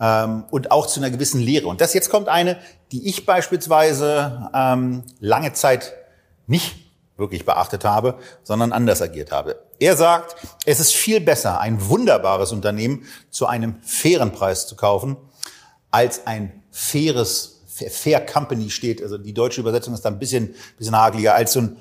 ähm, 0.00 0.44
und 0.50 0.70
auch 0.70 0.86
zu 0.86 1.00
einer 1.00 1.10
gewissen 1.10 1.40
Lehre. 1.40 1.68
Und 1.68 1.80
das 1.80 1.94
jetzt 1.94 2.10
kommt 2.10 2.28
eine, 2.28 2.58
die 2.92 3.08
ich 3.08 3.26
beispielsweise 3.26 4.50
ähm, 4.54 5.04
lange 5.20 5.52
Zeit 5.52 5.92
nicht 6.46 6.83
wirklich 7.16 7.44
beachtet 7.44 7.84
habe, 7.84 8.18
sondern 8.42 8.72
anders 8.72 9.00
agiert 9.00 9.30
habe. 9.30 9.56
Er 9.78 9.96
sagt, 9.96 10.36
es 10.66 10.80
ist 10.80 10.94
viel 10.94 11.20
besser, 11.20 11.60
ein 11.60 11.88
wunderbares 11.88 12.52
Unternehmen 12.52 13.06
zu 13.30 13.46
einem 13.46 13.76
fairen 13.82 14.32
Preis 14.32 14.66
zu 14.66 14.76
kaufen, 14.76 15.16
als 15.90 16.26
ein 16.26 16.62
faires, 16.70 17.62
Fair 17.66 18.24
Company 18.24 18.70
steht. 18.70 19.02
Also 19.02 19.18
die 19.18 19.34
deutsche 19.34 19.60
Übersetzung 19.60 19.94
ist 19.94 20.04
da 20.04 20.08
ein 20.08 20.18
bisschen, 20.18 20.54
bisschen 20.78 20.96
hageliger, 20.96 21.34
als 21.34 21.52
so 21.52 21.60
ein 21.60 21.76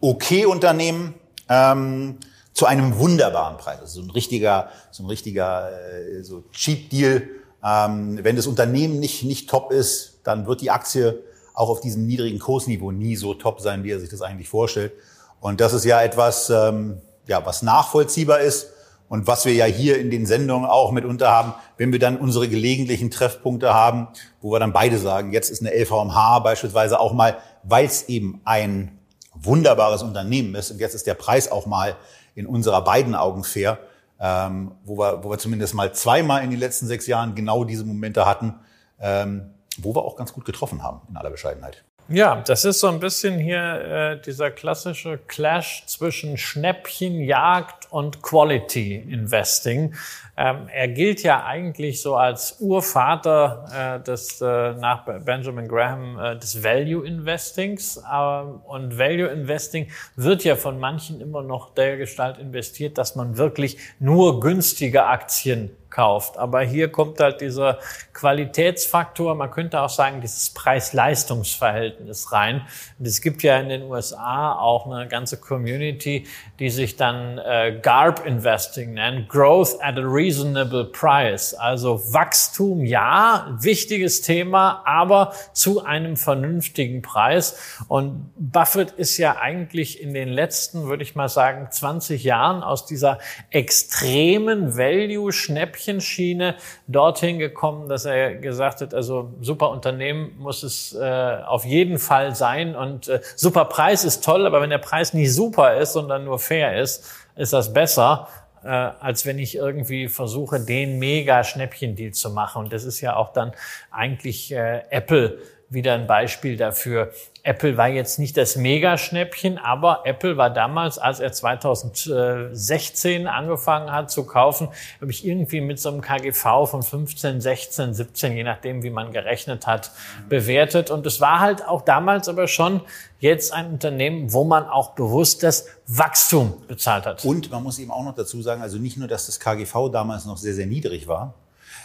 okay 0.00 0.44
Unternehmen 0.44 1.14
ähm, 1.48 2.18
zu 2.52 2.66
einem 2.66 2.98
wunderbaren 2.98 3.56
Preis. 3.56 3.80
Also 3.80 4.00
so 4.00 4.06
ein 4.06 4.10
richtiger, 4.10 4.70
so 4.90 5.02
ein 5.02 5.06
richtiger 5.06 5.70
äh, 5.70 6.22
so 6.22 6.44
Cheap 6.52 6.90
Deal. 6.90 7.28
Ähm, 7.64 8.18
wenn 8.22 8.36
das 8.36 8.46
Unternehmen 8.46 9.00
nicht, 9.00 9.24
nicht 9.24 9.48
top 9.48 9.72
ist, 9.72 10.20
dann 10.24 10.46
wird 10.46 10.60
die 10.60 10.70
Aktie 10.70 11.22
auch 11.54 11.70
auf 11.70 11.80
diesem 11.80 12.06
niedrigen 12.06 12.38
Kursniveau 12.38 12.90
nie 12.90 13.16
so 13.16 13.32
top 13.32 13.60
sein, 13.60 13.84
wie 13.84 13.92
er 13.92 14.00
sich 14.00 14.10
das 14.10 14.20
eigentlich 14.20 14.48
vorstellt. 14.48 14.92
Und 15.40 15.60
das 15.60 15.72
ist 15.72 15.84
ja 15.84 16.02
etwas, 16.02 16.50
ähm, 16.50 17.00
ja, 17.26 17.46
was 17.46 17.62
nachvollziehbar 17.62 18.40
ist 18.40 18.70
und 19.08 19.26
was 19.26 19.44
wir 19.44 19.54
ja 19.54 19.64
hier 19.64 19.98
in 19.98 20.10
den 20.10 20.26
Sendungen 20.26 20.68
auch 20.68 20.90
mitunter 20.90 21.30
haben, 21.30 21.54
wenn 21.76 21.92
wir 21.92 21.98
dann 21.98 22.16
unsere 22.16 22.48
gelegentlichen 22.48 23.10
Treffpunkte 23.10 23.72
haben, 23.72 24.08
wo 24.40 24.50
wir 24.50 24.58
dann 24.58 24.72
beide 24.72 24.98
sagen, 24.98 25.32
jetzt 25.32 25.50
ist 25.50 25.60
eine 25.60 25.72
LVMH 25.72 26.40
beispielsweise 26.40 26.98
auch 26.98 27.12
mal, 27.12 27.38
weil 27.62 27.86
es 27.86 28.08
eben 28.08 28.40
ein 28.44 28.98
wunderbares 29.34 30.02
Unternehmen 30.02 30.54
ist 30.54 30.70
und 30.70 30.78
jetzt 30.78 30.94
ist 30.94 31.06
der 31.06 31.14
Preis 31.14 31.50
auch 31.50 31.66
mal 31.66 31.96
in 32.34 32.46
unserer 32.46 32.82
beiden 32.82 33.14
Augen 33.14 33.44
fair, 33.44 33.78
ähm, 34.20 34.72
wo, 34.84 34.98
wir, 34.98 35.22
wo 35.22 35.30
wir 35.30 35.38
zumindest 35.38 35.74
mal 35.74 35.92
zweimal 35.92 36.42
in 36.42 36.50
den 36.50 36.58
letzten 36.58 36.86
sechs 36.86 37.06
Jahren 37.06 37.34
genau 37.34 37.64
diese 37.64 37.84
Momente 37.84 38.26
hatten, 38.26 38.54
ähm, 39.00 39.53
wo 39.82 39.94
wir 39.94 40.02
auch 40.02 40.16
ganz 40.16 40.32
gut 40.32 40.44
getroffen 40.44 40.82
haben, 40.82 41.00
in 41.08 41.16
aller 41.16 41.30
Bescheidenheit. 41.30 41.84
Ja, 42.08 42.42
das 42.46 42.66
ist 42.66 42.80
so 42.80 42.88
ein 42.88 43.00
bisschen 43.00 43.38
hier 43.38 43.58
äh, 43.58 44.20
dieser 44.20 44.50
klassische 44.50 45.16
Clash 45.26 45.84
zwischen 45.86 46.36
Schnäppchenjagd 46.36 47.90
und 47.90 48.20
Quality 48.20 48.96
Investing. 48.96 49.94
Ähm, 50.36 50.68
er 50.70 50.88
gilt 50.88 51.22
ja 51.22 51.46
eigentlich 51.46 52.02
so 52.02 52.16
als 52.16 52.56
Urvater 52.60 54.00
äh, 54.00 54.04
des 54.04 54.38
äh, 54.42 54.74
nach 54.74 55.06
Benjamin 55.24 55.66
Graham 55.66 56.18
äh, 56.18 56.36
des 56.38 56.62
Value 56.62 57.06
Investings. 57.06 57.96
Ähm, 57.96 58.60
und 58.66 58.98
Value 58.98 59.28
Investing 59.28 59.88
wird 60.16 60.44
ja 60.44 60.56
von 60.56 60.78
manchen 60.78 61.22
immer 61.22 61.42
noch 61.42 61.72
der 61.72 61.96
Gestalt 61.96 62.36
investiert, 62.36 62.98
dass 62.98 63.14
man 63.14 63.38
wirklich 63.38 63.78
nur 63.98 64.40
günstige 64.40 65.06
Aktien 65.06 65.70
kauft. 65.88 66.36
Aber 66.36 66.60
hier 66.62 66.90
kommt 66.90 67.20
halt 67.20 67.40
dieser 67.40 67.78
Qualitätsfaktor, 68.14 69.34
man 69.34 69.50
könnte 69.50 69.80
auch 69.80 69.90
sagen, 69.90 70.20
dieses 70.20 70.50
Preis-Leistungs-Verhältnis 70.50 72.32
rein. 72.32 72.62
Und 72.98 73.06
es 73.06 73.20
gibt 73.20 73.42
ja 73.42 73.58
in 73.58 73.68
den 73.68 73.82
USA 73.82 74.54
auch 74.54 74.86
eine 74.86 75.08
ganze 75.08 75.38
Community, 75.38 76.26
die 76.58 76.70
sich 76.70 76.96
dann 76.96 77.38
äh, 77.38 77.78
GARP 77.82 78.24
Investing 78.24 78.94
nennt, 78.94 79.28
Growth 79.28 79.76
at 79.82 79.98
a 79.98 80.02
Reasonable 80.02 80.84
Price. 80.84 81.54
Also 81.54 82.00
Wachstum, 82.12 82.84
ja, 82.84 83.56
wichtiges 83.60 84.22
Thema, 84.22 84.82
aber 84.86 85.32
zu 85.52 85.84
einem 85.84 86.16
vernünftigen 86.16 87.02
Preis. 87.02 87.78
Und 87.88 88.30
Buffett 88.36 88.92
ist 88.92 89.18
ja 89.18 89.36
eigentlich 89.36 90.00
in 90.00 90.14
den 90.14 90.28
letzten, 90.28 90.86
würde 90.86 91.02
ich 91.02 91.14
mal 91.14 91.28
sagen, 91.28 91.68
20 91.70 92.24
Jahren 92.24 92.62
aus 92.62 92.86
dieser 92.86 93.18
extremen 93.50 94.78
Value-Schnäppchen 94.78 95.74
Schnäppchenschiene 95.74 96.56
dorthin 96.86 97.38
gekommen, 97.38 97.88
dass 97.88 98.03
er 98.04 98.34
gesagt 98.34 98.80
hat, 98.80 98.94
also 98.94 99.32
super 99.40 99.70
Unternehmen 99.70 100.36
muss 100.38 100.62
es 100.62 100.94
äh, 100.94 101.38
auf 101.46 101.64
jeden 101.64 101.98
Fall 101.98 102.34
sein 102.34 102.74
und 102.76 103.08
äh, 103.08 103.20
super 103.36 103.64
Preis 103.66 104.04
ist 104.04 104.24
toll, 104.24 104.46
aber 104.46 104.60
wenn 104.60 104.70
der 104.70 104.78
Preis 104.78 105.14
nicht 105.14 105.32
super 105.32 105.76
ist, 105.76 105.92
sondern 105.92 106.24
nur 106.24 106.38
fair 106.38 106.80
ist, 106.80 107.10
ist 107.36 107.52
das 107.52 107.72
besser 107.72 108.28
äh, 108.64 108.68
als 108.68 109.26
wenn 109.26 109.38
ich 109.38 109.56
irgendwie 109.56 110.08
versuche, 110.08 110.58
den 110.58 110.98
mega 110.98 111.44
Schnäppchendeal 111.44 112.12
zu 112.12 112.30
machen. 112.30 112.64
Und 112.64 112.72
das 112.72 112.84
ist 112.84 113.00
ja 113.00 113.14
auch 113.16 113.32
dann 113.32 113.52
eigentlich 113.90 114.52
äh, 114.52 114.82
Apple 114.90 115.38
wieder 115.68 115.94
ein 115.94 116.06
Beispiel 116.06 116.56
dafür. 116.56 117.12
Apple 117.46 117.76
war 117.76 117.88
jetzt 117.88 118.18
nicht 118.18 118.38
das 118.38 118.56
Megaschnäppchen, 118.56 119.58
aber 119.58 120.00
Apple 120.04 120.38
war 120.38 120.48
damals, 120.48 120.98
als 120.98 121.20
er 121.20 121.30
2016 121.30 123.26
angefangen 123.26 123.92
hat 123.92 124.10
zu 124.10 124.24
kaufen, 124.24 124.70
habe 124.98 125.10
ich 125.10 125.26
irgendwie 125.26 125.60
mit 125.60 125.78
so 125.78 125.90
einem 125.90 126.00
KGV 126.00 126.66
von 126.66 126.82
15, 126.82 127.42
16, 127.42 127.92
17, 127.92 128.34
je 128.34 128.44
nachdem, 128.44 128.82
wie 128.82 128.88
man 128.88 129.12
gerechnet 129.12 129.66
hat, 129.66 129.90
bewertet. 130.30 130.90
Und 130.90 131.04
es 131.04 131.20
war 131.20 131.40
halt 131.40 131.68
auch 131.68 131.82
damals 131.82 132.30
aber 132.30 132.48
schon 132.48 132.80
jetzt 133.20 133.52
ein 133.52 133.66
Unternehmen, 133.72 134.32
wo 134.32 134.44
man 134.44 134.66
auch 134.66 134.92
bewusst 134.92 135.42
das 135.42 135.66
Wachstum 135.86 136.54
bezahlt 136.66 137.04
hat. 137.04 137.26
Und 137.26 137.50
man 137.50 137.62
muss 137.62 137.78
eben 137.78 137.90
auch 137.90 138.04
noch 138.04 138.14
dazu 138.14 138.40
sagen, 138.40 138.62
also 138.62 138.78
nicht 138.78 138.96
nur, 138.96 139.06
dass 139.06 139.26
das 139.26 139.38
KGV 139.38 139.90
damals 139.92 140.24
noch 140.24 140.38
sehr, 140.38 140.54
sehr 140.54 140.66
niedrig 140.66 141.08
war, 141.08 141.34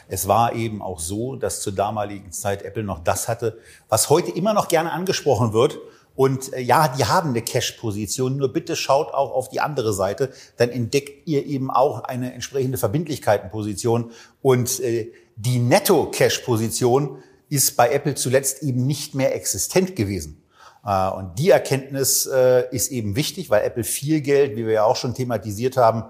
es 0.09 0.27
war 0.27 0.53
eben 0.55 0.81
auch 0.81 0.99
so, 0.99 1.35
dass 1.35 1.61
zur 1.61 1.73
damaligen 1.73 2.31
Zeit 2.31 2.63
Apple 2.63 2.83
noch 2.83 2.99
das 3.03 3.27
hatte, 3.27 3.59
was 3.89 4.09
heute 4.09 4.31
immer 4.31 4.53
noch 4.53 4.67
gerne 4.67 4.91
angesprochen 4.91 5.53
wird. 5.53 5.77
Und 6.15 6.51
äh, 6.51 6.59
ja, 6.59 6.87
die 6.87 7.05
haben 7.05 7.29
eine 7.29 7.43
Cash-Position, 7.43 8.35
nur 8.35 8.51
bitte 8.51 8.75
schaut 8.75 9.13
auch 9.13 9.31
auf 9.31 9.49
die 9.49 9.61
andere 9.61 9.93
Seite, 9.93 10.31
dann 10.57 10.69
entdeckt 10.69 11.27
ihr 11.27 11.45
eben 11.45 11.69
auch 11.69 12.03
eine 12.03 12.33
entsprechende 12.33 12.79
Verbindlichkeitenposition. 12.79 14.11
Und 14.41 14.79
äh, 14.79 15.11
die 15.35 15.59
Netto-Cash-Position 15.59 17.19
ist 17.47 17.77
bei 17.77 17.91
Apple 17.91 18.15
zuletzt 18.15 18.63
eben 18.63 18.87
nicht 18.87 19.13
mehr 19.13 19.35
existent 19.35 19.95
gewesen. 19.95 20.43
Äh, 20.83 21.09
und 21.11 21.37
die 21.37 21.51
Erkenntnis 21.51 22.25
ist 22.71 22.91
eben 22.91 23.15
wichtig, 23.15 23.51
weil 23.51 23.63
Apple 23.63 23.83
viel 23.83 24.21
Geld, 24.21 24.57
wie 24.57 24.65
wir 24.65 24.73
ja 24.73 24.83
auch 24.85 24.95
schon 24.95 25.13
thematisiert 25.13 25.77
haben, 25.77 26.03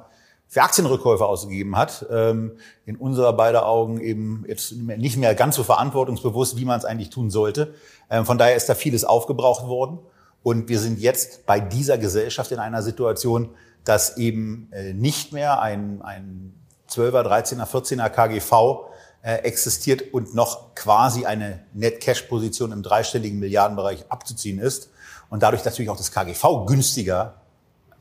für 0.52 0.64
Aktienrückkäufe 0.64 1.26
ausgegeben 1.26 1.78
hat, 1.78 2.08
ähm, 2.10 2.58
in 2.88 2.96
unserer 2.96 3.34
beider 3.34 3.68
Augen 3.68 4.02
eben 4.02 4.46
jetzt 4.48 4.72
nicht 4.74 5.16
mehr 5.16 5.36
ganz 5.36 5.56
so 5.56 5.64
verantwortungsbewusst, 5.64 6.58
wie 6.58 6.66
man 6.66 6.80
es 6.80 6.86
eigentlich 6.86 7.12
tun 7.12 7.30
sollte. 7.30 7.76
Ähm, 8.10 8.26
von 8.26 8.40
daher 8.40 8.56
ist 8.56 8.68
da 8.68 8.74
vieles 8.74 9.06
aufgebraucht 9.06 9.68
worden. 9.68 10.00
Und 10.42 10.68
wir 10.68 10.80
sind 10.80 11.00
jetzt 11.00 11.46
bei 11.46 11.60
dieser 11.60 12.00
Gesellschaft 12.00 12.52
in 12.52 12.58
einer 12.58 12.82
Situation, 12.82 13.50
dass 13.84 14.18
eben 14.18 14.70
äh, 14.72 14.94
nicht 14.94 15.34
mehr 15.34 15.62
ein, 15.62 16.02
ein 16.02 16.56
12er, 16.90 17.22
13er, 17.22 17.66
14er 17.66 18.10
KGV 18.10 18.90
existiert 19.22 20.14
und 20.14 20.34
noch 20.34 20.76
quasi 20.76 21.26
eine 21.26 21.60
Net-Cash-Position 21.74 22.72
im 22.72 22.84
dreistelligen 22.84 23.38
Milliardenbereich 23.38 24.06
abzuziehen 24.08 24.60
ist. 24.60 24.92
Und 25.30 25.44
dadurch 25.44 25.66
natürlich 25.66 25.90
auch 25.90 25.98
das 25.98 26.14
KGV 26.14 26.66
günstiger 26.66 27.42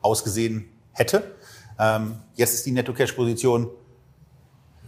ausgesehen 0.01 0.69
hätte. 0.93 1.35
Ähm, 1.79 2.17
jetzt 2.35 2.53
ist 2.53 2.65
die 2.65 2.71
Netto-Cash-Position 2.71 3.69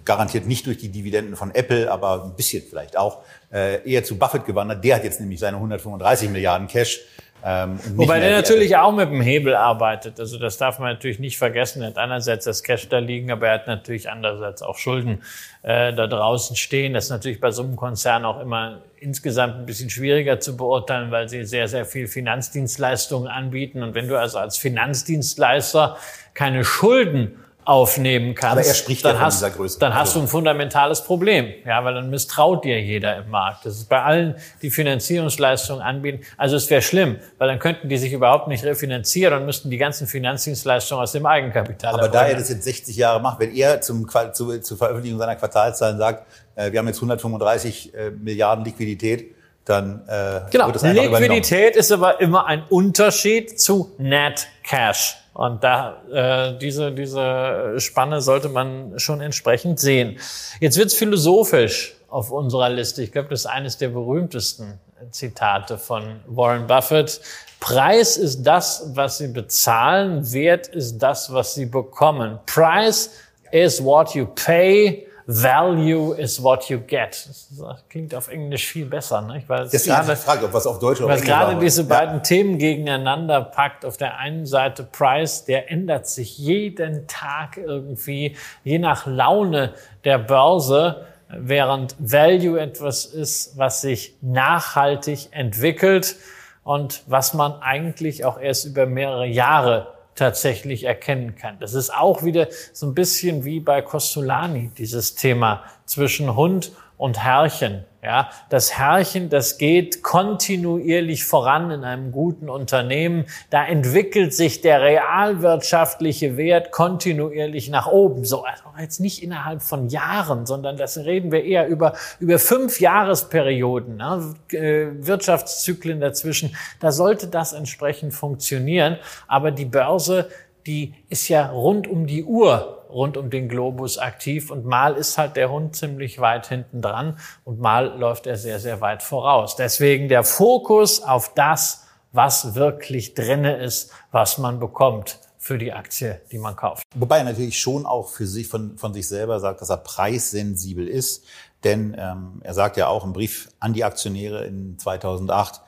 garantiert 0.04 0.48
nicht 0.48 0.66
durch 0.66 0.78
die 0.78 0.90
Dividenden 0.90 1.36
von 1.36 1.54
Apple, 1.54 1.92
aber 1.92 2.26
ein 2.26 2.36
bisschen 2.36 2.64
vielleicht 2.68 2.98
auch, 2.98 3.24
äh, 3.52 3.88
eher 3.90 4.04
zu 4.04 4.18
Buffett 4.18 4.46
gewandert. 4.46 4.84
Der 4.84 4.96
hat 4.96 5.04
jetzt 5.04 5.20
nämlich 5.20 5.40
seine 5.40 5.58
135 5.58 6.30
Milliarden 6.30 6.68
Cash. 6.68 7.02
Ähm, 7.44 7.80
Wobei 7.96 8.20
der 8.20 8.36
natürlich 8.36 8.78
auch 8.78 8.92
mit 8.92 9.10
dem 9.10 9.22
Hebel 9.22 9.56
arbeitet. 9.56 10.20
Also 10.20 10.38
das 10.38 10.58
darf 10.58 10.80
man 10.80 10.94
natürlich 10.94 11.20
nicht 11.20 11.38
vergessen. 11.38 11.82
Er 11.82 11.90
hat 11.90 11.98
einerseits 11.98 12.46
das 12.46 12.62
Cash 12.62 12.88
da 12.90 13.00
liegen, 13.00 13.32
aber 13.32 13.48
er 13.48 13.56
hat 13.56 13.68
natürlich 13.68 14.10
andererseits 14.10 14.62
auch 14.62 14.78
Schulden 14.78 15.24
äh, 15.64 15.94
da 15.94 16.08
draußen 16.08 16.56
stehen. 16.56 16.94
Das 16.94 17.06
ist 17.06 17.10
natürlich 17.10 17.40
bei 17.40 17.52
so 17.52 17.64
einem 17.64 17.76
Konzern 17.76 18.26
auch 18.26 18.40
immer 18.40 18.82
insgesamt 19.00 19.56
ein 19.56 19.66
bisschen 19.66 19.90
schwieriger 19.90 20.40
zu 20.40 20.56
beurteilen, 20.56 21.10
weil 21.10 21.28
sie 21.28 21.44
sehr, 21.44 21.68
sehr 21.68 21.86
viel 21.86 22.08
Finanzdienstleistungen 22.08 23.28
anbieten. 23.28 23.82
Und 23.82 23.96
wenn 23.96 24.08
du 24.08 24.20
also 24.20 24.38
als 24.38 24.58
Finanzdienstleister 24.58 25.98
keine 26.36 26.64
Schulden 26.64 27.41
aufnehmen 27.64 28.34
kannst, 28.34 28.58
Aber 28.58 28.66
er 28.66 28.74
spricht 28.74 29.06
dann, 29.06 29.16
ja 29.16 29.22
hast, 29.22 29.44
Größe. 29.56 29.80
dann 29.80 29.94
hast 29.94 30.16
du 30.16 30.22
ein 30.22 30.28
fundamentales 30.28 31.04
Problem, 31.04 31.54
ja, 31.66 31.84
weil 31.84 31.94
dann 31.94 32.10
misstraut 32.10 32.64
dir 32.64 32.82
jeder 32.82 33.18
im 33.18 33.30
Markt. 33.30 33.66
Das 33.66 33.76
ist 33.76 33.88
bei 33.88 34.02
allen, 34.02 34.36
die 34.62 34.72
Finanzierungsleistungen 34.72 35.82
anbieten. 35.82 36.22
Also 36.38 36.56
es 36.56 36.70
wäre 36.70 36.82
schlimm, 36.82 37.18
weil 37.38 37.48
dann 37.48 37.60
könnten 37.60 37.88
die 37.88 37.98
sich 37.98 38.14
überhaupt 38.14 38.48
nicht 38.48 38.64
refinanzieren 38.64 39.40
und 39.40 39.46
müssten 39.46 39.70
die 39.70 39.78
ganzen 39.78 40.08
Finanzdienstleistungen 40.08 41.04
aus 41.04 41.12
dem 41.12 41.26
Eigenkapital. 41.26 41.94
Aber 41.94 42.10
da 42.10 42.26
er 42.26 42.36
das 42.36 42.50
jetzt 42.50 42.64
60 42.64 42.96
Jahre 42.96 43.22
macht, 43.22 43.40
wenn 43.40 43.54
er 43.54 43.82
zum, 43.82 44.08
zu, 44.34 44.60
zur 44.60 44.78
Veröffentlichung 44.78 45.20
seiner 45.20 45.36
Quartalzahlen 45.36 45.98
sagt, 45.98 46.26
äh, 46.56 46.72
wir 46.72 46.80
haben 46.80 46.88
jetzt 46.88 46.98
135 46.98 47.94
äh, 47.94 48.10
Milliarden 48.12 48.66
Liquidität, 48.66 49.36
dann 49.66 50.02
äh, 50.08 50.42
genau. 50.50 50.68
wird 50.68 50.78
es 50.78 50.84
einfach 50.84 51.20
Liquidität 51.20 51.76
ist 51.76 51.92
aber 51.92 52.20
immer 52.20 52.48
ein 52.48 52.64
Unterschied 52.70 53.60
zu 53.60 53.92
Net 53.98 54.48
Cash. 54.64 55.18
Und 55.34 55.64
da 55.64 56.02
äh, 56.12 56.58
diese, 56.58 56.92
diese 56.92 57.76
Spanne 57.78 58.22
sollte 58.22 58.50
man 58.50 59.00
schon 59.00 59.22
entsprechend 59.22 59.80
sehen. 59.80 60.18
Jetzt 60.60 60.78
wird's 60.78 60.94
philosophisch 60.94 61.96
auf 62.10 62.32
unserer 62.32 62.70
Liste. 62.70 63.02
Ich 63.04 63.12
glaube, 63.12 63.30
das 63.30 63.42
ist 63.42 63.46
eines 63.46 63.78
der 63.78 63.90
berühmtesten 63.90 64.80
Zitate 65.12 65.78
von 65.78 66.20
Warren 66.28 66.68
Buffett. 66.68 67.22
Preis 67.60 68.18
ist 68.18 68.44
das, 68.44 68.92
was 68.94 69.20
Sie 69.20 69.30
bezahlen. 69.30 70.32
Wert 70.34 70.68
ist 70.68 70.98
das, 70.98 71.32
was 71.32 71.54
Sie 71.54 71.66
bekommen. 71.66 72.40
Price 72.46 73.12
is 73.52 73.84
what 73.84 74.14
you 74.16 74.26
pay. 74.26 75.08
Value 75.34 76.14
is 76.14 76.44
what 76.44 76.70
you 76.70 76.80
get. 76.80 77.28
Das 77.28 77.50
klingt 77.90 78.14
auf 78.14 78.28
Englisch 78.28 78.68
viel 78.68 78.86
besser, 78.86 79.22
ne? 79.22 79.42
Weil 79.48 79.64
es 79.64 79.86
gerade, 79.86 80.16
Frage, 80.16 80.46
ob 80.46 80.54
was 80.54 80.68
auf 80.68 80.80
Deutsch 80.80 81.00
oder 81.00 81.10
weil 81.10 81.22
gerade 81.22 81.60
diese 81.60 81.86
beiden 81.86 82.16
ja. 82.16 82.20
Themen 82.22 82.58
gegeneinander 82.58 83.42
packt. 83.42 83.86
Auf 83.86 83.98
der 83.98 84.18
einen 84.18 84.46
Seite 84.46 84.84
Price, 84.84 85.46
der 85.46 85.72
ändert 85.72 86.08
sich 86.08 86.38
jeden 86.38 87.08
Tag 87.08 87.58
irgendwie, 87.58 88.36
je 88.64 88.80
nach 88.80 89.06
Laune 89.06 89.74
der 90.04 90.18
Börse, 90.18 91.06
während 91.30 91.96
Value 92.00 92.60
etwas 92.60 93.06
ist, 93.06 93.58
was 93.58 93.82
sich 93.82 94.16
nachhaltig 94.22 95.30
entwickelt 95.32 96.18
und 96.64 97.04
was 97.08 97.34
man 97.34 97.62
eigentlich 97.62 98.26
auch 98.26 98.40
erst 98.40 98.66
über 98.66 98.86
mehrere 98.86 99.28
Jahre 99.28 99.88
tatsächlich 100.22 100.84
erkennen 100.84 101.36
kann. 101.36 101.58
Das 101.60 101.74
ist 101.74 101.92
auch 101.92 102.24
wieder 102.24 102.48
so 102.74 102.86
ein 102.86 102.94
bisschen 102.94 103.44
wie 103.44 103.60
bei 103.60 103.82
Costolani, 103.82 104.70
dieses 104.78 105.16
Thema 105.16 105.64
zwischen 105.86 106.36
Hund 106.36 106.74
und 107.02 107.24
Herrchen. 107.24 107.84
Ja, 108.04 108.30
das 108.50 108.78
Herrchen, 108.78 109.30
das 109.30 109.58
geht 109.58 110.04
kontinuierlich 110.04 111.26
voran 111.26 111.72
in 111.72 111.84
einem 111.84 112.12
guten 112.12 112.48
Unternehmen. 112.48 113.26
Da 113.50 113.66
entwickelt 113.66 114.36
sich 114.36 114.62
der 114.62 114.82
realwirtschaftliche 114.82 116.38
Wert 116.38 116.72
kontinuierlich 116.72 117.70
nach 117.70 117.88
oben. 117.88 118.24
So, 118.24 118.44
also 118.44 118.64
jetzt 118.80 119.00
nicht 119.00 119.24
innerhalb 119.24 119.64
von 119.64 119.90
Jahren, 119.90 120.46
sondern 120.46 120.78
das 120.78 120.98
reden 120.98 121.32
wir 121.32 121.44
eher 121.44 121.68
über, 121.68 121.94
über 122.20 122.38
fünf 122.38 122.80
Jahresperioden, 122.80 123.98
ne? 123.98 124.36
Äh, 124.52 125.06
Wirtschaftszyklen 125.06 126.00
dazwischen. 126.00 126.56
Da 126.80 126.92
sollte 126.92 127.28
das 127.28 127.54
entsprechend 127.54 128.14
funktionieren. 128.14 128.98
Aber 129.28 129.50
die 129.50 129.66
Börse, 129.66 130.30
die 130.66 130.96
ist 131.10 131.28
ja 131.28 131.50
rund 131.50 131.88
um 131.88 132.08
die 132.08 132.24
Uhr 132.24 132.82
rund 132.92 133.18
um 133.18 133.30
den 133.30 133.50
Globus 133.50 133.98
aktiv 133.98 134.52
und 134.52 134.66
mal 134.66 134.96
ist 134.96 135.18
halt 135.18 135.36
der 135.36 135.50
Hund 135.50 135.76
ziemlich 135.76 136.20
weit 136.20 136.48
hinten 136.48 136.82
dran 136.82 137.18
und 137.44 137.60
mal 137.60 137.98
läuft 137.98 138.28
er 138.28 138.38
sehr, 138.38 138.60
sehr 138.60 138.82
weit 138.82 139.02
voraus. 139.02 139.56
Deswegen 139.56 140.10
der 140.10 140.24
Fokus 140.24 141.02
auf 141.02 141.34
das, 141.34 141.86
was 142.12 142.56
wirklich 142.56 143.14
drinne 143.14 143.58
ist, 143.58 143.92
was 144.12 144.38
man 144.38 144.60
bekommt 144.60 145.20
für 145.38 145.58
die 145.58 145.74
Aktie, 145.74 146.22
die 146.32 146.38
man 146.38 146.56
kauft. 146.56 146.84
Wobei 146.96 147.20
er 147.20 147.24
natürlich 147.24 147.60
schon 147.60 147.86
auch 147.86 148.10
für 148.10 148.28
sich 148.28 148.48
von, 148.48 148.78
von 148.78 148.94
sich 148.94 149.08
selber 149.08 149.40
sagt, 149.40 149.62
dass 149.62 149.70
er 149.70 149.78
preissensibel 149.78 150.88
ist. 150.88 151.26
Denn 151.64 151.96
ähm, 151.98 152.42
er 152.44 152.54
sagt 152.54 152.78
ja 152.78 152.88
auch 152.88 153.04
im 153.06 153.14
Brief 153.14 153.50
an 153.60 153.74
die 153.74 153.84
Aktionäre 153.84 154.46
in 154.46 154.78
2008, 154.78 155.62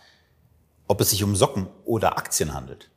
ob 0.87 1.01
es 1.01 1.11
sich 1.11 1.23
um 1.23 1.35
Socken 1.35 1.67
oder 1.85 2.17
Aktien 2.17 2.53
handelt. 2.53 2.89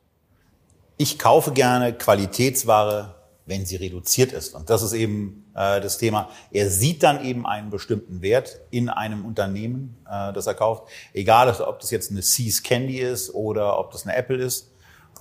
Ich 0.97 1.19
kaufe 1.19 1.51
gerne 1.51 1.93
Qualitätsware 1.93 3.17
wenn 3.47 3.65
sie 3.65 3.77
reduziert 3.77 4.33
ist. 4.33 4.53
Und 4.53 4.69
das 4.69 4.83
ist 4.83 4.93
eben 4.93 5.49
äh, 5.55 5.81
das 5.81 5.97
Thema. 5.97 6.29
Er 6.51 6.69
sieht 6.69 7.01
dann 7.01 7.23
eben 7.23 7.47
einen 7.47 7.69
bestimmten 7.69 8.21
Wert 8.21 8.59
in 8.69 8.89
einem 8.89 9.25
Unternehmen, 9.25 9.97
äh, 10.07 10.33
das 10.33 10.47
er 10.47 10.53
kauft. 10.53 10.89
Egal, 11.13 11.49
ob 11.61 11.79
das 11.79 11.89
jetzt 11.89 12.11
eine 12.11 12.21
Seas 12.21 12.61
Candy 12.61 12.99
ist 12.99 13.33
oder 13.33 13.79
ob 13.79 13.91
das 13.91 14.05
eine 14.05 14.15
Apple 14.15 14.37
ist. 14.37 14.71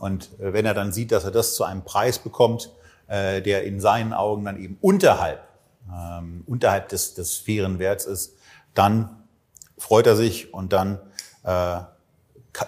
Und 0.00 0.28
äh, 0.40 0.52
wenn 0.52 0.66
er 0.66 0.74
dann 0.74 0.92
sieht, 0.92 1.12
dass 1.12 1.24
er 1.24 1.30
das 1.30 1.54
zu 1.54 1.64
einem 1.64 1.84
Preis 1.84 2.18
bekommt, 2.18 2.72
äh, 3.06 3.40
der 3.40 3.62
in 3.62 3.80
seinen 3.80 4.12
Augen 4.12 4.44
dann 4.44 4.60
eben 4.60 4.76
unterhalb, 4.80 5.46
ähm, 5.88 6.42
unterhalb 6.46 6.88
des, 6.88 7.14
des 7.14 7.36
fairen 7.36 7.78
Werts 7.78 8.06
ist, 8.06 8.34
dann 8.74 9.22
freut 9.78 10.06
er 10.08 10.16
sich 10.16 10.52
und 10.52 10.72
dann 10.72 10.98
äh, 11.44 11.78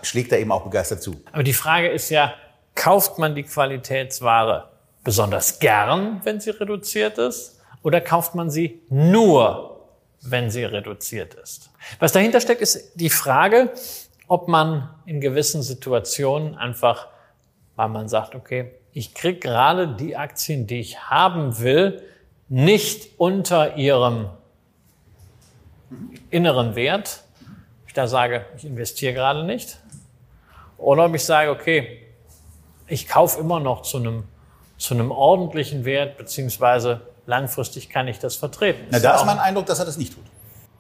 schlägt 0.03 0.31
er 0.31 0.39
eben 0.39 0.53
auch 0.53 0.63
begeistert 0.63 1.03
zu. 1.03 1.21
Aber 1.33 1.43
die 1.43 1.53
Frage 1.53 1.89
ist 1.89 2.11
ja, 2.11 2.35
kauft 2.79 3.19
man 3.19 3.35
die 3.35 3.43
Qualitätsware 3.43 4.71
besonders 5.05 5.59
gern, 5.59 6.21
wenn 6.25 6.41
sie 6.41 6.51
reduziert 6.51 7.19
ist? 7.19 7.61
Oder 7.83 8.01
kauft 8.01 8.35
man 8.35 8.51
sie 8.51 8.81
nur, 8.89 9.81
wenn 10.23 10.51
sie 10.51 10.65
reduziert 10.65 11.35
ist? 11.35 11.71
Was 11.99 12.13
dahinter 12.13 12.41
steckt, 12.41 12.63
ist 12.63 12.93
die 12.95 13.11
Frage, 13.11 13.73
ob 14.29 14.49
man 14.49 14.89
in 15.07 15.21
gewissen 15.21 15.63
Situationen 15.63 16.55
einfach, 16.57 17.09
weil 17.77 17.89
man 17.89 18.09
sagt, 18.09 18.35
okay, 18.35 18.73
ich 18.93 19.13
krieg 19.13 19.41
gerade 19.41 19.89
die 19.89 20.17
Aktien, 20.17 20.67
die 20.67 20.81
ich 20.81 21.01
haben 21.11 21.59
will, 21.59 22.03
nicht 22.49 23.19
unter 23.19 23.77
ihrem 23.77 24.31
inneren 26.31 26.77
Wert. 26.77 27.25
Ich 27.87 27.93
da 27.93 28.07
sage, 28.07 28.47
ich 28.57 28.65
investiere 28.65 29.15
gerade 29.15 29.45
nicht. 29.45 29.79
Oder 30.77 31.07
ob 31.07 31.15
ich 31.15 31.25
sage, 31.25 31.51
okay, 31.51 32.08
ich 32.89 33.09
kaufe 33.09 33.41
immer 33.41 33.61
noch 33.61 33.83
zu 33.83 33.99
einem 33.99 34.25
zu 34.79 34.95
einem 34.95 35.11
ordentlichen 35.11 35.85
Wert, 35.85 36.17
beziehungsweise 36.17 37.01
langfristig 37.27 37.91
kann 37.91 38.09
ich 38.09 38.21
das 38.21 38.37
vertreten. 38.37 38.87
Na, 38.91 39.01
da 39.01 39.17
ist 39.17 39.27
mein 39.27 39.39
Eindruck, 39.39 39.67
dass 39.67 39.81
er 39.81 39.85
das 39.85 39.99
nicht 39.99 40.15
tut. 40.15 40.25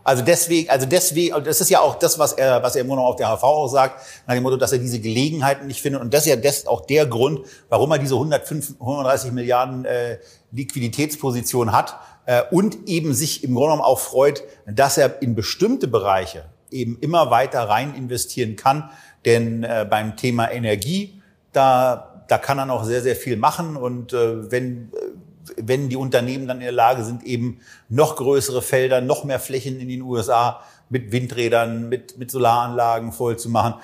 Also 0.04 0.22
deswegen, 0.22 0.70
also 0.70 0.86
deswegen, 0.86 1.44
das 1.44 1.60
ist 1.60 1.68
ja 1.68 1.80
auch 1.80 1.96
das, 1.96 2.18
was 2.18 2.32
er, 2.32 2.62
was 2.62 2.76
er 2.76 2.82
immer 2.82 2.96
noch 2.96 3.04
auf 3.04 3.16
der 3.16 3.28
HV 3.28 3.42
auch 3.42 3.68
sagt, 3.68 4.00
nach 4.26 4.34
dem 4.34 4.42
Motto, 4.42 4.56
dass 4.56 4.72
er 4.72 4.78
diese 4.78 5.00
Gelegenheiten 5.00 5.66
nicht 5.66 5.82
findet. 5.82 6.00
Und 6.00 6.14
das 6.14 6.22
ist 6.22 6.30
ja 6.30 6.36
das 6.36 6.66
auch 6.66 6.86
der 6.86 7.04
Grund, 7.04 7.40
warum 7.68 7.90
er 7.90 7.98
diese 7.98 8.14
105, 8.14 8.76
130 8.80 9.32
Milliarden 9.32 9.84
äh, 9.84 10.18
Liquiditätsposition 10.52 11.72
hat 11.72 11.98
äh, 12.24 12.42
und 12.50 12.88
eben 12.88 13.12
sich 13.12 13.44
im 13.44 13.52
Grunde 13.54 13.72
genommen 13.72 13.82
auch 13.82 13.98
freut, 13.98 14.44
dass 14.66 14.96
er 14.96 15.20
in 15.20 15.34
bestimmte 15.34 15.88
Bereiche 15.88 16.44
eben 16.70 16.96
immer 17.00 17.30
weiter 17.30 17.68
rein 17.68 17.94
investieren 17.94 18.56
kann. 18.56 18.88
Denn 19.26 19.62
äh, 19.64 19.86
beim 19.90 20.16
Thema 20.16 20.50
Energie, 20.50 21.17
da 21.58 22.08
da 22.28 22.38
kann 22.38 22.58
er 22.58 22.66
noch 22.66 22.84
sehr, 22.84 23.02
sehr 23.02 23.16
viel 23.16 23.36
machen. 23.36 23.76
Und 23.76 24.12
äh, 24.12 24.50
wenn, 24.52 24.92
äh, 24.92 25.52
wenn 25.56 25.88
die 25.88 25.96
Unternehmen 25.96 26.46
dann 26.46 26.58
in 26.58 26.64
der 26.64 26.72
Lage 26.72 27.02
sind, 27.04 27.24
eben 27.24 27.60
noch 27.88 28.16
größere 28.16 28.62
Felder, 28.62 29.00
noch 29.00 29.24
mehr 29.24 29.40
Flächen 29.40 29.80
in 29.80 29.88
den 29.88 30.02
USA 30.02 30.60
mit 30.90 31.10
Windrädern, 31.10 31.88
mit, 31.88 32.18
mit 32.18 32.30
Solaranlagen 32.30 33.12
voll 33.12 33.36
zu 33.38 33.48
machen, 33.48 33.74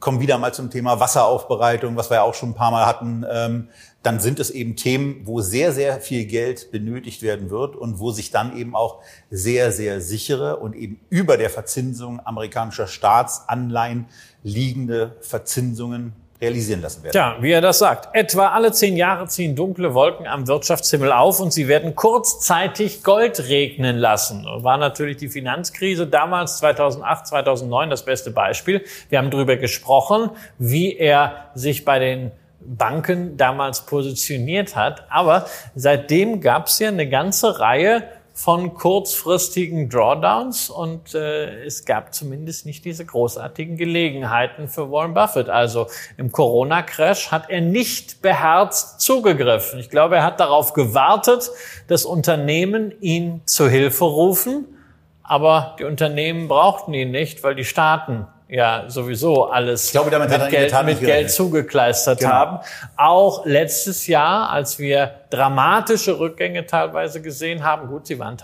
kommen 0.00 0.20
wieder 0.20 0.38
mal 0.38 0.54
zum 0.54 0.70
Thema 0.70 1.00
Wasseraufbereitung, 1.00 1.96
was 1.96 2.10
wir 2.10 2.16
ja 2.16 2.22
auch 2.22 2.34
schon 2.34 2.50
ein 2.50 2.54
paar 2.54 2.70
Mal 2.70 2.86
hatten. 2.86 3.24
Ähm, 3.30 3.68
dann 4.02 4.20
sind 4.20 4.40
es 4.40 4.50
eben 4.50 4.76
Themen, 4.76 5.22
wo 5.24 5.40
sehr, 5.40 5.72
sehr 5.72 6.00
viel 6.00 6.24
Geld 6.26 6.70
benötigt 6.70 7.22
werden 7.22 7.50
wird 7.50 7.76
und 7.76 7.98
wo 7.98 8.10
sich 8.10 8.30
dann 8.30 8.56
eben 8.56 8.74
auch 8.74 9.02
sehr, 9.30 9.72
sehr 9.72 10.00
sichere 10.00 10.56
und 10.56 10.74
eben 10.74 11.00
über 11.10 11.36
der 11.36 11.50
Verzinsung 11.50 12.24
amerikanischer 12.24 12.86
Staatsanleihen 12.86 14.06
liegende 14.42 15.16
Verzinsungen 15.20 16.14
realisieren 16.40 16.82
lassen 16.82 17.02
werden. 17.02 17.16
Ja, 17.16 17.36
wie 17.40 17.52
er 17.52 17.60
das 17.60 17.78
sagt. 17.78 18.14
Etwa 18.14 18.48
alle 18.48 18.72
zehn 18.72 18.96
Jahre 18.96 19.26
ziehen 19.26 19.56
dunkle 19.56 19.94
Wolken 19.94 20.26
am 20.26 20.46
Wirtschaftshimmel 20.46 21.12
auf 21.12 21.40
und 21.40 21.52
sie 21.52 21.68
werden 21.68 21.94
kurzzeitig 21.94 23.02
Gold 23.02 23.48
regnen 23.48 23.96
lassen. 23.96 24.46
War 24.46 24.76
natürlich 24.76 25.16
die 25.16 25.28
Finanzkrise 25.28 26.06
damals 26.06 26.58
2008, 26.58 27.26
2009 27.26 27.90
das 27.90 28.04
beste 28.04 28.30
Beispiel. 28.30 28.84
Wir 29.08 29.18
haben 29.18 29.30
darüber 29.30 29.56
gesprochen, 29.56 30.30
wie 30.58 30.96
er 30.96 31.50
sich 31.54 31.84
bei 31.84 31.98
den 31.98 32.32
Banken 32.66 33.36
damals 33.36 33.82
positioniert 33.82 34.76
hat. 34.76 35.04
Aber 35.08 35.46
seitdem 35.74 36.40
gab 36.40 36.66
es 36.66 36.78
ja 36.78 36.88
eine 36.88 37.08
ganze 37.08 37.60
Reihe 37.60 38.02
von 38.36 38.74
kurzfristigen 38.74 39.88
Drawdowns 39.88 40.68
und 40.68 41.14
äh, 41.14 41.64
es 41.64 41.86
gab 41.86 42.12
zumindest 42.12 42.66
nicht 42.66 42.84
diese 42.84 43.06
großartigen 43.06 43.78
Gelegenheiten 43.78 44.68
für 44.68 44.92
Warren 44.92 45.14
Buffett. 45.14 45.48
Also 45.48 45.86
im 46.18 46.30
Corona-Crash 46.30 47.32
hat 47.32 47.48
er 47.48 47.62
nicht 47.62 48.20
beherzt 48.20 49.00
zugegriffen. 49.00 49.80
Ich 49.80 49.88
glaube, 49.88 50.16
er 50.16 50.22
hat 50.22 50.38
darauf 50.38 50.74
gewartet, 50.74 51.50
dass 51.88 52.04
Unternehmen 52.04 52.92
ihn 53.00 53.40
zu 53.46 53.70
Hilfe 53.70 54.04
rufen, 54.04 54.66
aber 55.22 55.74
die 55.78 55.84
Unternehmen 55.84 56.46
brauchten 56.46 56.92
ihn 56.92 57.12
nicht, 57.12 57.42
weil 57.42 57.54
die 57.54 57.64
Staaten 57.64 58.26
ja 58.48 58.84
sowieso 58.88 59.44
alles 59.44 59.90
glaube, 59.90 60.16
mit, 60.18 60.50
Geld, 60.50 60.84
mit 60.84 61.00
Geld 61.00 61.30
zugekleistert 61.30 62.20
genau. 62.20 62.30
haben. 62.30 62.58
Auch 62.96 63.44
letztes 63.44 64.06
Jahr, 64.06 64.50
als 64.50 64.78
wir 64.78 65.20
dramatische 65.30 66.18
Rückgänge 66.18 66.66
teilweise 66.66 67.20
gesehen 67.20 67.64
haben, 67.64 67.88
gut, 67.88 68.06
sie 68.06 68.18
waren 68.18 68.36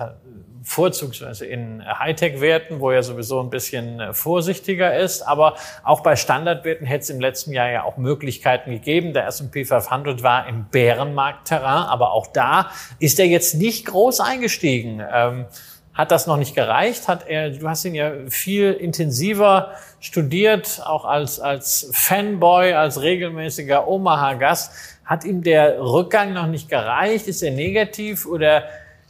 vorzugsweise 0.64 1.44
in 1.46 1.82
Hightech-Werten, 1.84 2.80
wo 2.80 2.90
er 2.90 3.02
sowieso 3.02 3.40
ein 3.40 3.50
bisschen 3.50 4.00
äh, 4.00 4.12
vorsichtiger 4.12 4.96
ist. 4.96 5.22
Aber 5.22 5.56
auch 5.82 6.00
bei 6.00 6.16
Standardwerten 6.16 6.86
hätte 6.86 7.02
es 7.02 7.10
im 7.10 7.20
letzten 7.20 7.52
Jahr 7.52 7.70
ja 7.70 7.82
auch 7.84 7.96
Möglichkeiten 7.96 8.70
gegeben. 8.70 9.12
Der 9.12 9.26
S&P 9.26 9.64
500 9.64 10.22
war 10.22 10.46
im 10.46 10.66
Bärenmarktterrain, 10.66 11.84
aber 11.88 12.12
auch 12.12 12.28
da 12.28 12.70
ist 12.98 13.18
er 13.18 13.26
jetzt 13.26 13.54
nicht 13.54 13.86
groß 13.86 14.20
eingestiegen. 14.20 15.02
Ähm, 15.12 15.46
hat 15.94 16.10
das 16.10 16.26
noch 16.26 16.38
nicht 16.38 16.54
gereicht, 16.54 17.06
hat 17.06 17.26
er, 17.28 17.50
du 17.50 17.68
hast 17.68 17.84
ihn 17.84 17.94
ja 17.94 18.12
viel 18.28 18.72
intensiver 18.72 19.72
studiert, 20.00 20.82
auch 20.84 21.04
als, 21.04 21.38
als 21.38 21.90
Fanboy, 21.92 22.72
als 22.72 23.00
regelmäßiger 23.02 23.86
Omaha-Gast. 23.86 24.72
Hat 25.04 25.24
ihm 25.24 25.42
der 25.42 25.80
Rückgang 25.80 26.32
noch 26.32 26.46
nicht 26.46 26.68
gereicht? 26.70 27.26
Ist 27.26 27.42
er 27.42 27.50
negativ 27.50 28.24
oder 28.24 28.64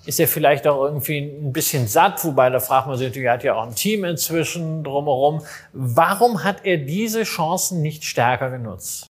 ist 0.04 0.18
er 0.18 0.26
vielleicht 0.26 0.66
auch 0.66 0.84
irgendwie 0.84 1.18
ein 1.18 1.52
bisschen 1.52 1.86
satt, 1.86 2.24
wobei 2.24 2.50
da 2.50 2.58
fragt 2.58 2.88
man 2.88 2.98
sich 2.98 3.08
natürlich, 3.08 3.26
er 3.26 3.34
hat 3.34 3.44
ja 3.44 3.54
auch 3.54 3.66
ein 3.66 3.74
Team 3.74 4.04
inzwischen 4.04 4.82
drumherum. 4.82 5.42
Warum 5.72 6.42
hat 6.42 6.64
er 6.64 6.78
diese 6.78 7.22
Chancen 7.22 7.82
nicht 7.82 8.02
stärker 8.02 8.50
genutzt? 8.50 9.06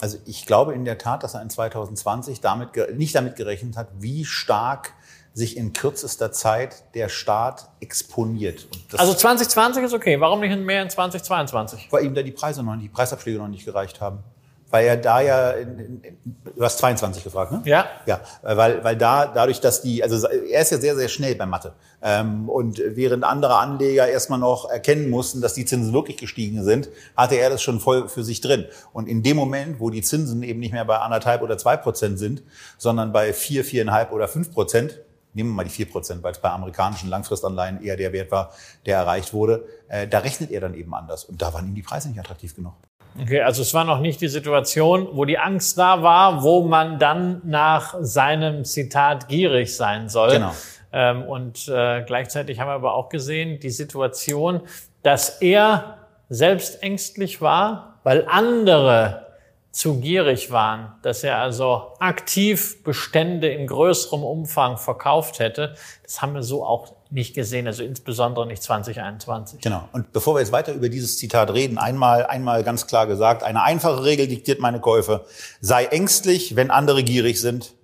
Also 0.00 0.16
ich 0.24 0.46
glaube 0.46 0.72
in 0.72 0.86
der 0.86 0.96
Tat, 0.96 1.22
dass 1.22 1.34
er 1.34 1.42
in 1.42 1.50
2020 1.50 2.40
damit, 2.40 2.70
nicht 2.96 3.14
damit 3.14 3.36
gerechnet 3.36 3.76
hat, 3.76 3.88
wie 3.98 4.24
stark 4.24 4.94
sich 5.40 5.56
in 5.56 5.72
kürzester 5.72 6.30
Zeit 6.32 6.94
der 6.94 7.08
Staat 7.08 7.68
exponiert. 7.80 8.68
also 8.96 9.12
2020 9.14 9.84
ist 9.84 9.92
okay. 9.92 10.20
Warum 10.20 10.40
nicht 10.40 10.56
mehr 10.60 10.82
in 10.82 10.90
2022? 10.90 11.88
Weil 11.90 12.04
ihm 12.04 12.14
da 12.14 12.22
die 12.22 12.30
Preise 12.30 12.62
noch, 12.62 12.76
die 12.76 12.88
Preisabschläge 12.88 13.38
noch 13.38 13.48
nicht 13.48 13.64
gereicht 13.64 14.00
haben 14.00 14.22
weil 14.70 14.86
er 14.86 14.96
da 14.96 15.20
ja, 15.20 15.50
in, 15.50 16.00
in, 16.02 16.14
du 16.56 16.62
hast 16.62 16.78
22 16.78 17.24
gefragt, 17.24 17.52
ne? 17.52 17.62
Ja. 17.64 17.86
Ja, 18.06 18.20
weil, 18.42 18.82
weil 18.84 18.96
da, 18.96 19.26
dadurch, 19.26 19.60
dass 19.60 19.82
die, 19.82 20.02
also 20.02 20.26
er 20.28 20.62
ist 20.62 20.70
ja 20.70 20.78
sehr, 20.78 20.96
sehr 20.96 21.08
schnell 21.08 21.34
bei 21.34 21.46
Mathe. 21.46 21.72
Ähm, 22.02 22.48
und 22.48 22.80
während 22.84 23.24
andere 23.24 23.58
Anleger 23.58 24.08
erstmal 24.08 24.38
noch 24.38 24.70
erkennen 24.70 25.10
mussten, 25.10 25.40
dass 25.40 25.54
die 25.54 25.64
Zinsen 25.64 25.92
wirklich 25.92 26.16
gestiegen 26.16 26.62
sind, 26.62 26.88
hatte 27.16 27.34
er 27.34 27.50
das 27.50 27.62
schon 27.62 27.80
voll 27.80 28.08
für 28.08 28.22
sich 28.22 28.40
drin. 28.40 28.66
Und 28.92 29.08
in 29.08 29.22
dem 29.22 29.36
Moment, 29.36 29.80
wo 29.80 29.90
die 29.90 30.02
Zinsen 30.02 30.42
eben 30.42 30.60
nicht 30.60 30.72
mehr 30.72 30.84
bei 30.84 30.98
anderthalb 30.98 31.42
oder 31.42 31.58
zwei 31.58 31.76
Prozent 31.76 32.18
sind, 32.18 32.42
sondern 32.78 33.12
bei 33.12 33.32
vier, 33.32 33.64
viereinhalb 33.64 34.12
oder 34.12 34.28
fünf 34.28 34.52
Prozent, 34.52 35.00
nehmen 35.32 35.50
wir 35.50 35.56
mal 35.56 35.64
die 35.64 35.70
vier 35.70 35.88
Prozent, 35.88 36.22
weil 36.22 36.32
es 36.32 36.38
bei 36.38 36.50
amerikanischen 36.50 37.08
Langfristanleihen 37.08 37.82
eher 37.82 37.96
der 37.96 38.12
Wert 38.12 38.30
war, 38.30 38.52
der 38.86 38.98
erreicht 38.98 39.32
wurde, 39.32 39.66
äh, 39.88 40.06
da 40.06 40.18
rechnet 40.18 40.50
er 40.50 40.60
dann 40.60 40.74
eben 40.74 40.94
anders. 40.94 41.24
Und 41.24 41.40
da 41.40 41.52
waren 41.52 41.66
ihm 41.66 41.74
die 41.74 41.82
Preise 41.82 42.08
nicht 42.08 42.18
attraktiv 42.18 42.54
genug. 42.54 42.74
Okay, 43.20 43.40
also 43.40 43.62
es 43.62 43.74
war 43.74 43.84
noch 43.84 44.00
nicht 44.00 44.20
die 44.20 44.28
Situation, 44.28 45.08
wo 45.12 45.24
die 45.24 45.38
Angst 45.38 45.76
da 45.78 46.02
war, 46.02 46.42
wo 46.42 46.62
man 46.62 46.98
dann 46.98 47.42
nach 47.44 47.96
seinem 48.00 48.64
Zitat 48.64 49.28
gierig 49.28 49.76
sein 49.76 50.08
soll. 50.08 50.30
Genau. 50.30 50.52
Ähm, 50.92 51.22
und 51.24 51.68
äh, 51.68 52.02
gleichzeitig 52.02 52.60
haben 52.60 52.68
wir 52.68 52.74
aber 52.74 52.94
auch 52.94 53.08
gesehen, 53.08 53.60
die 53.60 53.70
Situation, 53.70 54.60
dass 55.02 55.40
er 55.40 55.98
selbst 56.28 56.82
ängstlich 56.82 57.40
war, 57.40 57.98
weil 58.04 58.26
andere 58.28 59.29
zu 59.72 60.00
gierig 60.00 60.50
waren, 60.50 60.92
dass 61.02 61.22
er 61.22 61.38
also 61.38 61.92
aktiv 62.00 62.82
Bestände 62.82 63.48
in 63.48 63.66
größerem 63.66 64.22
Umfang 64.22 64.78
verkauft 64.78 65.38
hätte. 65.38 65.74
Das 66.02 66.20
haben 66.20 66.34
wir 66.34 66.42
so 66.42 66.64
auch 66.64 66.92
nicht 67.10 67.34
gesehen, 67.34 67.66
also 67.66 67.82
insbesondere 67.82 68.46
nicht 68.46 68.62
2021. 68.62 69.60
Genau. 69.60 69.88
Und 69.92 70.12
bevor 70.12 70.34
wir 70.34 70.40
jetzt 70.40 70.52
weiter 70.52 70.72
über 70.72 70.88
dieses 70.88 71.18
Zitat 71.18 71.52
reden, 71.52 71.78
einmal, 71.78 72.26
einmal 72.26 72.64
ganz 72.64 72.86
klar 72.86 73.06
gesagt, 73.06 73.42
eine 73.42 73.62
einfache 73.62 74.04
Regel 74.04 74.26
diktiert 74.26 74.60
meine 74.60 74.80
Käufe. 74.80 75.24
Sei 75.60 75.84
ängstlich, 75.86 76.56
wenn 76.56 76.70
andere 76.70 77.02
gierig 77.04 77.40
sind 77.40 77.74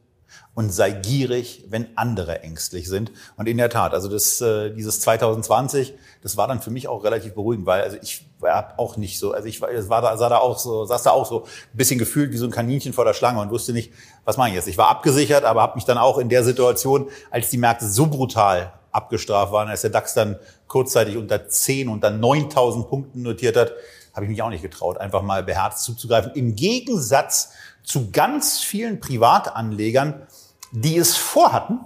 und 0.55 0.71
sei 0.71 0.91
gierig, 0.91 1.65
wenn 1.69 1.87
andere 1.97 2.43
ängstlich 2.43 2.89
sind. 2.89 3.13
Und 3.37 3.47
in 3.47 3.59
der 3.59 3.71
Tat, 3.71 3.95
also 3.95 4.09
das, 4.09 4.41
äh, 4.41 4.71
dieses 4.71 5.01
2020, 5.01 5.95
das 6.23 6.37
war 6.37 6.49
dann 6.49 6.61
für 6.61 6.71
mich 6.71 6.89
auch 6.89 7.05
relativ 7.05 7.35
beruhigend, 7.35 7.67
weil 7.67 7.83
also 7.83 7.97
ich 8.01 8.26
war 8.39 8.75
auch 8.77 8.97
nicht 8.97 9.19
so, 9.19 9.33
also 9.33 9.49
ich 9.49 9.61
war, 9.61 9.71
da, 10.03 10.17
sah 10.17 10.29
da 10.29 10.39
auch 10.39 10.59
so, 10.59 10.85
saß 10.85 11.05
da 11.05 11.11
auch 11.11 11.27
so 11.27 11.45
ein 11.45 11.77
bisschen 11.77 11.99
gefühlt 11.99 12.33
wie 12.33 12.37
so 12.37 12.45
ein 12.45 12.51
Kaninchen 12.51 12.93
vor 12.93 13.05
der 13.05 13.15
Schlange 13.15 13.41
und 13.41 13.51
wusste 13.51 13.73
nicht, 13.73 13.93
was 14.25 14.37
mache 14.37 14.51
ich 14.51 14.55
jetzt. 14.55 14.69
Ich 14.69 14.79
war 14.79 14.89
abgesichert, 14.89 15.45
aber 15.45 15.63
habe 15.63 15.77
mich 15.77 15.85
dann 15.85 15.99
auch 15.99 16.19
in 16.19 16.29
der 16.29 16.45
Situation, 16.45 17.09
als 17.31 17.51
die 17.51 17.59
Märkte 17.59 17.89
so 17.89 18.07
brutal 18.07 18.73
abgestraft 18.93 19.53
waren, 19.53 19.69
als 19.69 19.83
der 19.83 19.91
DAX 19.91 20.15
dann 20.15 20.39
kurzzeitig 20.67 21.17
unter 21.17 21.49
10 21.49 21.89
und 21.89 22.03
dann 22.03 22.21
9000 22.21 22.89
Punkten 22.89 23.23
notiert 23.23 23.57
hat, 23.57 23.73
habe 24.15 24.25
ich 24.25 24.31
mich 24.31 24.43
auch 24.43 24.51
nicht 24.51 24.63
getraut, 24.63 24.99
einfach 24.99 25.23
mal 25.23 25.43
beherzt 25.43 25.85
zuzugreifen. 25.85 26.33
Im 26.35 26.57
Gegensatz 26.57 27.53
zu 27.83 28.11
ganz 28.11 28.59
vielen 28.59 29.01
Privatanlegern, 29.01 30.27
die 30.73 30.97
es 30.97 31.17
vorhatten, 31.17 31.81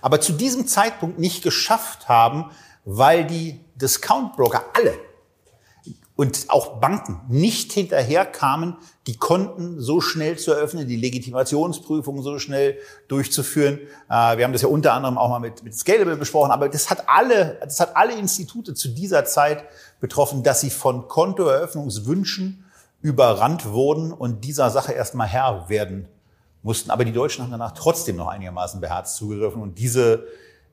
aber 0.00 0.20
zu 0.20 0.32
diesem 0.32 0.66
Zeitpunkt 0.66 1.18
nicht 1.18 1.42
geschafft 1.42 2.08
haben, 2.08 2.50
weil 2.84 3.24
die 3.26 3.60
Discount-Broker 3.76 4.64
alle 4.74 4.94
und 6.14 6.44
auch 6.48 6.78
Banken 6.78 7.20
nicht 7.28 7.72
hinterherkamen, 7.72 8.76
die 9.06 9.16
Konten 9.16 9.80
so 9.80 10.00
schnell 10.00 10.38
zu 10.38 10.52
eröffnen, 10.52 10.86
die 10.86 10.96
Legitimationsprüfung 10.96 12.22
so 12.22 12.38
schnell 12.38 12.78
durchzuführen. 13.08 13.78
Äh, 14.10 14.36
wir 14.36 14.44
haben 14.44 14.52
das 14.52 14.62
ja 14.62 14.68
unter 14.68 14.92
anderem 14.92 15.16
auch 15.16 15.30
mal 15.30 15.40
mit, 15.40 15.62
mit 15.64 15.74
Scalable 15.74 16.16
besprochen, 16.16 16.50
aber 16.50 16.68
das 16.68 16.90
hat 16.90 17.08
alle, 17.08 17.58
das 17.62 17.80
hat 17.80 17.96
alle 17.96 18.14
Institute 18.18 18.74
zu 18.74 18.88
dieser 18.88 19.24
Zeit 19.24 19.64
betroffen, 20.00 20.42
dass 20.42 20.60
sie 20.60 20.70
von 20.70 21.08
Kontoeröffnungswünschen 21.08 22.64
überrannt 23.00 23.70
wurden 23.70 24.12
und 24.12 24.44
dieser 24.44 24.70
Sache 24.70 24.92
erstmal 24.92 25.26
Herr 25.26 25.68
werden 25.68 26.08
mussten. 26.62 26.90
Aber 26.90 27.04
die 27.04 27.12
Deutschen 27.12 27.42
haben 27.42 27.50
danach 27.50 27.72
trotzdem 27.72 28.16
noch 28.16 28.28
einigermaßen 28.28 28.80
beherzt 28.80 29.16
zugegriffen 29.16 29.62
und 29.62 29.78
diese, 29.78 30.26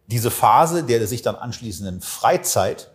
diese 0.08 0.32
Phase 0.32 0.84
der 0.84 1.08
sich 1.08 1.22
dann 1.22 1.36
anschließenden 1.36 2.02
Freizeit 2.02 2.92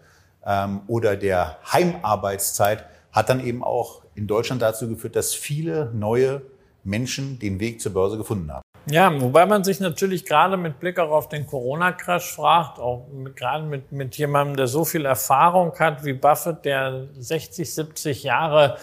ähm, 0.47 0.83
oder 0.87 1.17
der 1.17 1.59
Heimarbeitszeit 1.73 2.85
hat 3.13 3.29
dann 3.29 3.45
eben 3.45 3.63
auch 3.63 4.03
in 4.15 4.27
Deutschland 4.27 4.63
dazu 4.63 4.89
geführt, 4.89 5.17
dass 5.17 5.35
viele 5.35 5.91
neue 5.95 6.43
Menschen 6.83 7.39
den 7.39 7.61
Weg 7.61 7.81
zur 7.81 7.93
Börse 7.93 8.17
gefunden 8.17 8.53
haben. 8.53 8.63
Ja, 8.87 9.11
wobei 9.21 9.47
man 9.47 9.65
sich 9.65 9.81
natürlich 9.81 10.27
gerade 10.27 10.59
mit 10.59 10.79
Blick 10.79 10.99
auch 10.99 11.11
auf 11.11 11.31
den 11.31 11.47
Corona-Crash 11.47 12.35
fragt, 12.35 12.79
auch 12.79 13.09
mit, 13.11 13.35
gerade 13.35 13.65
mit, 13.65 13.93
mit 13.93 14.17
jemandem, 14.19 14.57
der 14.57 14.67
so 14.67 14.85
viel 14.85 15.07
Erfahrung 15.07 15.73
hat 15.79 16.05
wie 16.05 16.13
Buffett, 16.13 16.67
der 16.67 17.07
60, 17.19 17.75
70 17.75 18.25
Jahre 18.25 18.77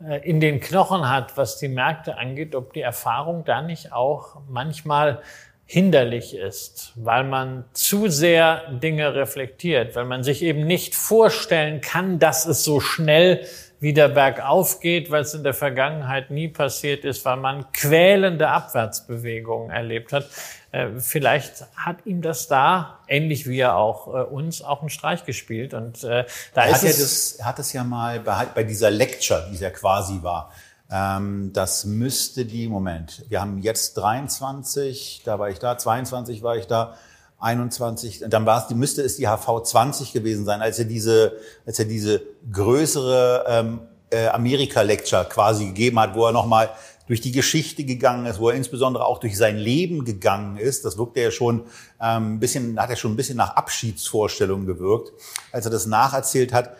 äh, 0.00 0.18
in 0.28 0.38
den 0.38 0.60
Knochen 0.60 1.08
hat, 1.10 1.36
was 1.36 1.58
die 1.58 1.66
Märkte 1.66 2.16
angeht, 2.18 2.54
ob 2.54 2.72
die 2.72 2.82
Erfahrung 2.82 3.44
da 3.44 3.60
nicht 3.60 3.92
auch 3.92 4.40
manchmal 4.48 5.22
hinderlich 5.70 6.34
ist, 6.34 6.94
weil 6.96 7.24
man 7.24 7.62
zu 7.74 8.08
sehr 8.08 8.72
Dinge 8.72 9.14
reflektiert, 9.14 9.94
weil 9.96 10.06
man 10.06 10.24
sich 10.24 10.42
eben 10.42 10.66
nicht 10.66 10.94
vorstellen 10.94 11.82
kann, 11.82 12.18
dass 12.18 12.46
es 12.46 12.64
so 12.64 12.80
schnell 12.80 13.46
wieder 13.78 14.08
bergauf 14.08 14.80
geht, 14.80 15.10
weil 15.10 15.22
es 15.22 15.34
in 15.34 15.44
der 15.44 15.52
Vergangenheit 15.52 16.30
nie 16.30 16.48
passiert 16.48 17.04
ist, 17.04 17.22
weil 17.26 17.36
man 17.36 17.70
quälende 17.72 18.48
Abwärtsbewegungen 18.48 19.70
erlebt 19.70 20.14
hat. 20.14 20.26
Äh, 20.72 20.88
vielleicht 20.98 21.66
hat 21.76 21.98
ihm 22.06 22.22
das 22.22 22.48
da, 22.48 23.00
ähnlich 23.06 23.46
wie 23.46 23.60
er 23.60 23.76
auch 23.76 24.08
äh, 24.08 24.22
uns, 24.22 24.62
auch 24.62 24.80
einen 24.80 24.88
Streich 24.88 25.26
gespielt. 25.26 25.74
Und 25.74 26.02
äh, 26.02 26.24
da 26.54 26.64
er 26.64 26.70
ist 26.70 26.76
hat 26.76 26.82
es 26.84 26.98
ja 26.98 27.04
das, 27.04 27.32
er 27.40 27.44
hat 27.44 27.58
es 27.58 27.72
ja 27.74 27.84
mal 27.84 28.20
bei, 28.20 28.46
bei 28.54 28.64
dieser 28.64 28.90
Lecture, 28.90 29.46
die 29.50 29.54
es 29.54 29.60
ja 29.60 29.70
quasi 29.70 30.22
war, 30.22 30.50
das 30.90 31.84
müsste 31.84 32.46
die, 32.46 32.66
Moment, 32.66 33.24
wir 33.28 33.42
haben 33.42 33.58
jetzt 33.58 33.98
23, 33.98 35.20
da 35.22 35.38
war 35.38 35.50
ich 35.50 35.58
da, 35.58 35.76
22 35.76 36.42
war 36.42 36.56
ich 36.56 36.66
da, 36.66 36.94
21, 37.40 38.24
dann 38.28 38.46
war 38.46 38.62
es, 38.62 38.66
die 38.68 38.74
müsste 38.74 39.02
es 39.02 39.16
die 39.16 39.28
HV 39.28 39.62
20 39.62 40.12
gewesen 40.12 40.44
sein, 40.44 40.60
als 40.60 40.78
er 40.78 40.86
diese, 40.86 41.34
als 41.66 41.78
er 41.78 41.84
diese 41.84 42.22
größere 42.50 43.44
ähm, 43.46 43.80
äh, 44.10 44.28
Amerika-Lecture 44.28 45.26
quasi 45.26 45.66
gegeben 45.66 46.00
hat, 46.00 46.14
wo 46.14 46.26
er 46.26 46.32
nochmal 46.32 46.70
durch 47.06 47.20
die 47.20 47.32
Geschichte 47.32 47.84
gegangen 47.84 48.26
ist, 48.26 48.38
wo 48.38 48.50
er 48.50 48.56
insbesondere 48.56 49.06
auch 49.06 49.18
durch 49.18 49.36
sein 49.36 49.56
Leben 49.56 50.04
gegangen 50.04 50.58
ist. 50.58 50.84
Das 50.84 50.98
wirkte 50.98 51.20
ja 51.20 51.30
schon 51.30 51.64
ähm, 52.00 52.34
ein 52.34 52.40
bisschen, 52.40 52.78
hat 52.78 52.90
er 52.90 52.96
schon 52.96 53.12
ein 53.12 53.16
bisschen 53.16 53.36
nach 53.36 53.56
Abschiedsvorstellungen 53.56 54.66
gewirkt, 54.66 55.12
als 55.52 55.64
er 55.64 55.70
das 55.70 55.86
nacherzählt 55.86 56.52
hat, 56.52 56.76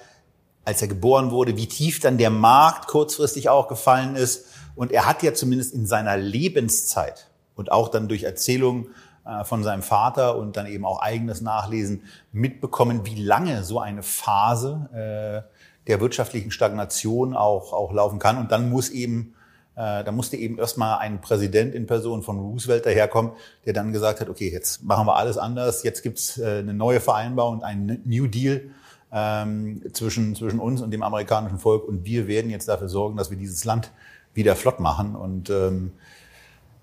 als 0.68 0.83
er 0.83 0.88
geboren 0.88 1.31
wurde, 1.31 1.57
wie 1.57 1.66
tief 1.66 1.98
dann 1.98 2.18
der 2.18 2.28
Markt 2.28 2.88
kurzfristig 2.88 3.48
auch 3.48 3.68
gefallen 3.68 4.16
ist. 4.16 4.48
Und 4.76 4.92
er 4.92 5.07
hat 5.07 5.22
ja 5.22 5.33
zumindest 5.33 5.72
in 5.72 5.87
seiner 5.87 6.18
Lebenszeit 6.18 7.31
und 7.54 7.72
auch 7.72 7.88
dann 7.88 8.07
durch 8.07 8.24
Erzählungen 8.24 8.88
äh, 9.24 9.44
von 9.44 9.64
seinem 9.64 9.81
Vater 9.81 10.37
und 10.37 10.59
dann 10.59 10.66
eben 10.66 10.85
auch 10.85 11.00
eigenes 11.00 11.40
Nachlesen 11.40 12.02
mitbekommen, 12.33 13.07
wie 13.07 13.14
lange 13.14 13.64
so 13.64 13.81
eine 13.81 14.02
Phase 14.02 15.46
äh, 15.46 15.87
der 15.87 16.00
wirtschaftlichen 16.02 16.50
Stagnation 16.50 17.35
auch, 17.35 17.72
auch 17.72 17.90
laufen 17.90 18.18
kann. 18.18 18.37
Und 18.37 18.52
dann 18.52 18.68
muss 18.68 18.90
eben, 18.90 19.35
äh, 19.74 20.04
da 20.04 20.12
musste 20.12 20.37
eben 20.37 20.59
erstmal 20.59 20.98
ein 20.98 21.22
Präsident 21.22 21.74
in 21.74 21.87
Person 21.87 22.22
von 22.22 22.38
Roosevelt 22.38 22.85
daherkommen, 22.85 23.33
der 23.64 23.72
dann 23.72 23.94
gesagt 23.94 24.20
hat, 24.20 24.28
okay, 24.28 24.50
jetzt 24.52 24.85
machen 24.85 25.07
wir 25.07 25.16
alles 25.16 25.38
anders, 25.38 25.83
jetzt 25.83 26.02
gibt's 26.02 26.37
äh, 26.37 26.59
eine 26.59 26.74
neue 26.74 27.00
Vereinbarung 27.00 27.54
und 27.54 27.64
einen 27.64 28.02
New 28.04 28.26
Deal 28.26 28.68
ähm, 29.12 29.83
zwischen, 29.92 30.35
zwischen 30.35 30.61
uns 30.61 30.81
und 30.81 30.90
dem 30.90 31.03
amerikanischen 31.03 31.59
Volk 31.59 31.87
und 31.87 32.05
wir 32.05 32.27
werden 32.27 32.51
jetzt 32.51 32.68
dafür 32.68 32.88
sorgen, 32.88 33.16
dass 33.16 33.31
wir 33.31 33.38
dieses 33.38 33.64
Land 33.64 33.90
wieder 34.35 34.57
flott 34.57 34.81
machen. 34.81 35.16
Und 35.16 35.51
ähm, 35.51 35.92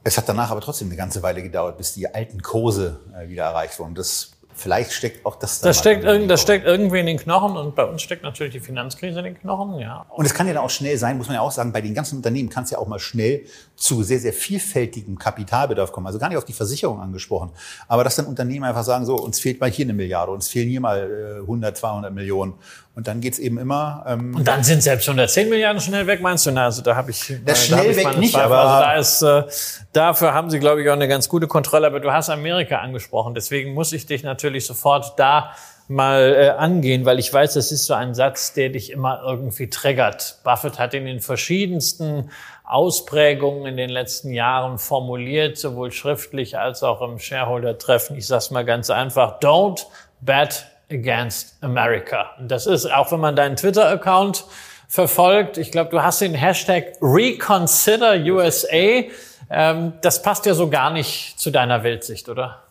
es 0.03 0.17
hat 0.17 0.29
danach 0.29 0.51
aber 0.51 0.61
trotzdem 0.61 0.87
eine 0.87 0.97
ganze 0.97 1.23
Weile 1.23 1.41
gedauert, 1.41 1.77
bis 1.77 1.93
die 1.93 2.13
alten 2.13 2.41
Kurse 2.41 2.99
äh, 3.17 3.29
wieder 3.29 3.43
erreicht 3.43 3.79
wurden. 3.79 3.95
Das 3.95 4.34
Vielleicht 4.57 4.93
steckt 4.93 5.25
auch 5.25 5.35
das 5.35 5.59
da. 5.59 5.67
Das 5.67 5.79
steckt, 5.79 6.05
irgend, 6.05 6.31
das 6.31 6.41
steckt 6.41 6.65
irgendwie 6.65 6.99
in 6.99 7.05
den 7.05 7.17
Knochen 7.17 7.57
und 7.57 7.75
bei 7.75 7.83
uns 7.83 8.01
steckt 8.01 8.23
natürlich 8.23 8.53
die 8.53 8.61
Finanzkrise 8.61 9.19
in 9.19 9.25
den 9.25 9.37
Knochen, 9.37 9.79
ja. 9.79 10.05
Und 10.09 10.25
es 10.25 10.33
kann 10.33 10.47
ja 10.47 10.53
dann 10.53 10.63
auch 10.63 10.69
schnell 10.69 10.97
sein, 10.97 11.17
muss 11.17 11.27
man 11.27 11.35
ja 11.35 11.41
auch 11.41 11.51
sagen, 11.51 11.73
bei 11.73 11.81
den 11.81 11.93
ganzen 11.93 12.15
Unternehmen 12.15 12.47
kann 12.49 12.63
es 12.63 12.71
ja 12.71 12.77
auch 12.77 12.87
mal 12.87 12.99
schnell 12.99 13.43
zu 13.75 14.01
sehr, 14.01 14.19
sehr 14.19 14.31
vielfältigem 14.31 15.19
Kapitalbedarf 15.19 15.91
kommen. 15.91 16.07
Also 16.07 16.19
gar 16.19 16.29
nicht 16.29 16.37
auf 16.37 16.45
die 16.45 16.53
Versicherung 16.53 17.01
angesprochen. 17.01 17.51
Aber 17.89 18.05
dass 18.05 18.15
dann 18.15 18.27
Unternehmen 18.27 18.63
einfach 18.63 18.83
sagen, 18.83 19.05
so, 19.05 19.17
uns 19.17 19.41
fehlt 19.41 19.59
mal 19.59 19.69
hier 19.69 19.85
eine 19.85 19.93
Milliarde, 19.93 20.31
uns 20.31 20.47
fehlen 20.47 20.69
hier 20.69 20.79
mal 20.79 21.41
100, 21.41 21.71
äh, 21.71 21.79
200 21.79 22.13
Millionen. 22.13 22.53
Und 22.95 23.07
dann 23.07 23.19
geht's 23.19 23.39
eben 23.39 23.57
immer. 23.57 24.05
Ähm, 24.07 24.35
und 24.35 24.47
dann 24.47 24.63
sind 24.63 24.81
selbst 24.81 25.07
110 25.07 25.49
Milliarden 25.49 25.81
schnell 25.81 26.07
weg, 26.07 26.21
meinst 26.21 26.45
du? 26.45 26.51
Na, 26.51 26.65
also 26.65 26.81
da 26.81 26.95
habe 26.95 27.11
ich. 27.11 27.33
Das 27.45 27.63
äh, 27.63 27.67
schnell 27.67 27.91
da 27.91 27.97
weg 27.97 28.17
nicht, 28.17 28.33
Zweifel. 28.33 28.53
aber 28.53 28.59
also 28.93 29.25
da 29.25 29.43
ist, 29.43 29.51
äh, 29.51 29.87
dafür 29.91 30.33
haben 30.33 30.49
sie, 30.49 30.59
glaube 30.59 30.81
ich, 30.81 30.89
auch 30.89 30.93
eine 30.93 31.09
ganz 31.09 31.27
gute 31.27 31.47
Kontrolle. 31.47 31.87
Aber 31.87 31.99
du 31.99 32.11
hast 32.13 32.29
Amerika 32.29 32.77
angesprochen, 32.77 33.35
deswegen 33.35 33.73
muss 33.73 33.91
ich 33.91 34.05
dich 34.05 34.23
natürlich 34.23 34.65
sofort 34.65 35.19
da 35.19 35.51
mal 35.87 36.35
äh, 36.35 36.49
angehen, 36.49 37.05
weil 37.05 37.19
ich 37.19 37.31
weiß, 37.31 37.55
das 37.55 37.71
ist 37.71 37.85
so 37.85 37.93
ein 37.93 38.15
Satz, 38.15 38.53
der 38.53 38.69
dich 38.69 38.91
immer 38.91 39.21
irgendwie 39.25 39.69
triggert. 39.69 40.39
Buffett 40.43 40.79
hat 40.79 40.93
in 40.93 41.05
den 41.05 41.19
verschiedensten 41.19 42.31
Ausprägungen 42.63 43.65
in 43.65 43.77
den 43.77 43.89
letzten 43.89 44.31
Jahren 44.31 44.79
formuliert, 44.79 45.57
sowohl 45.57 45.91
schriftlich 45.91 46.57
als 46.57 46.81
auch 46.81 47.01
im 47.01 47.19
Shareholder-Treffen. 47.19 48.15
Ich 48.17 48.25
sage 48.25 48.45
mal 48.51 48.63
ganz 48.63 48.89
einfach: 48.89 49.41
Don't 49.41 49.85
bet 50.21 50.65
Against 50.91 51.55
America. 51.61 52.31
Und 52.39 52.49
das 52.49 52.67
ist, 52.67 52.85
auch 52.91 53.11
wenn 53.11 53.19
man 53.19 53.35
deinen 53.35 53.55
Twitter-Account 53.55 54.45
verfolgt, 54.87 55.57
ich 55.57 55.71
glaube, 55.71 55.89
du 55.89 56.03
hast 56.03 56.21
den 56.21 56.33
Hashtag 56.33 56.93
Reconsider 57.01 58.15
USA. 58.15 59.03
Ähm, 59.49 59.93
das 60.01 60.21
passt 60.21 60.45
ja 60.45 60.53
so 60.53 60.69
gar 60.69 60.91
nicht 60.91 61.39
zu 61.39 61.51
deiner 61.51 61.83
Weltsicht, 61.83 62.29
oder? 62.29 62.65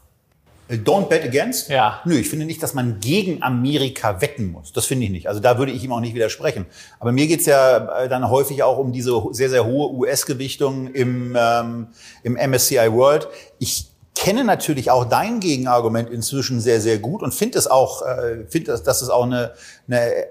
Äh, 0.69 0.77
don't 0.77 1.09
bet 1.09 1.25
against? 1.25 1.69
Ja. 1.69 2.01
Nö, 2.05 2.17
ich 2.17 2.29
finde 2.29 2.47
nicht, 2.47 2.62
dass 2.62 2.75
man 2.75 3.01
gegen 3.01 3.43
Amerika 3.43 4.21
wetten 4.21 4.51
muss. 4.53 4.73
Das 4.73 4.87
finde 4.87 5.05
ich 5.05 5.11
nicht. 5.11 5.29
Also 5.29 5.41
da 5.41 5.59
würde 5.59 5.73
ich 5.73 5.85
ihm 5.85 5.93
auch 5.93 6.01
nicht 6.01 6.15
widersprechen. 6.15 6.67
Aber 7.01 7.12
mir 7.12 7.27
geht's 7.27 7.47
ja 7.47 8.05
äh, 8.05 8.09
dann 8.09 8.29
häufig 8.31 8.62
auch 8.62 8.79
um 8.79 8.93
diese 8.93 9.21
sehr, 9.33 9.51
sehr 9.51 9.65
hohe 9.65 9.93
US-Gewichtung 9.95 10.89
im, 10.89 11.37
ähm, 11.39 11.89
im 12.23 12.35
MSCI 12.35 12.93
World. 12.93 13.29
Ich 13.59 13.87
kenne 14.15 14.45
natürlich 14.45 14.91
auch 14.91 15.05
dein 15.05 15.41
Gegenargument 15.41 16.11
inzwischen 16.11 16.61
sehr, 16.61 16.81
sehr 16.81 16.99
gut 16.99 17.23
und 17.23 17.35
finde 17.35 17.59
es 17.59 17.67
auch, 17.67 18.03
äh, 18.03 18.47
finde, 18.49 18.73
dass, 18.73 18.83
dass 18.83 19.03
es 19.03 19.11
auch 19.11 19.25
eine, 19.25 19.53
eine 19.89 20.27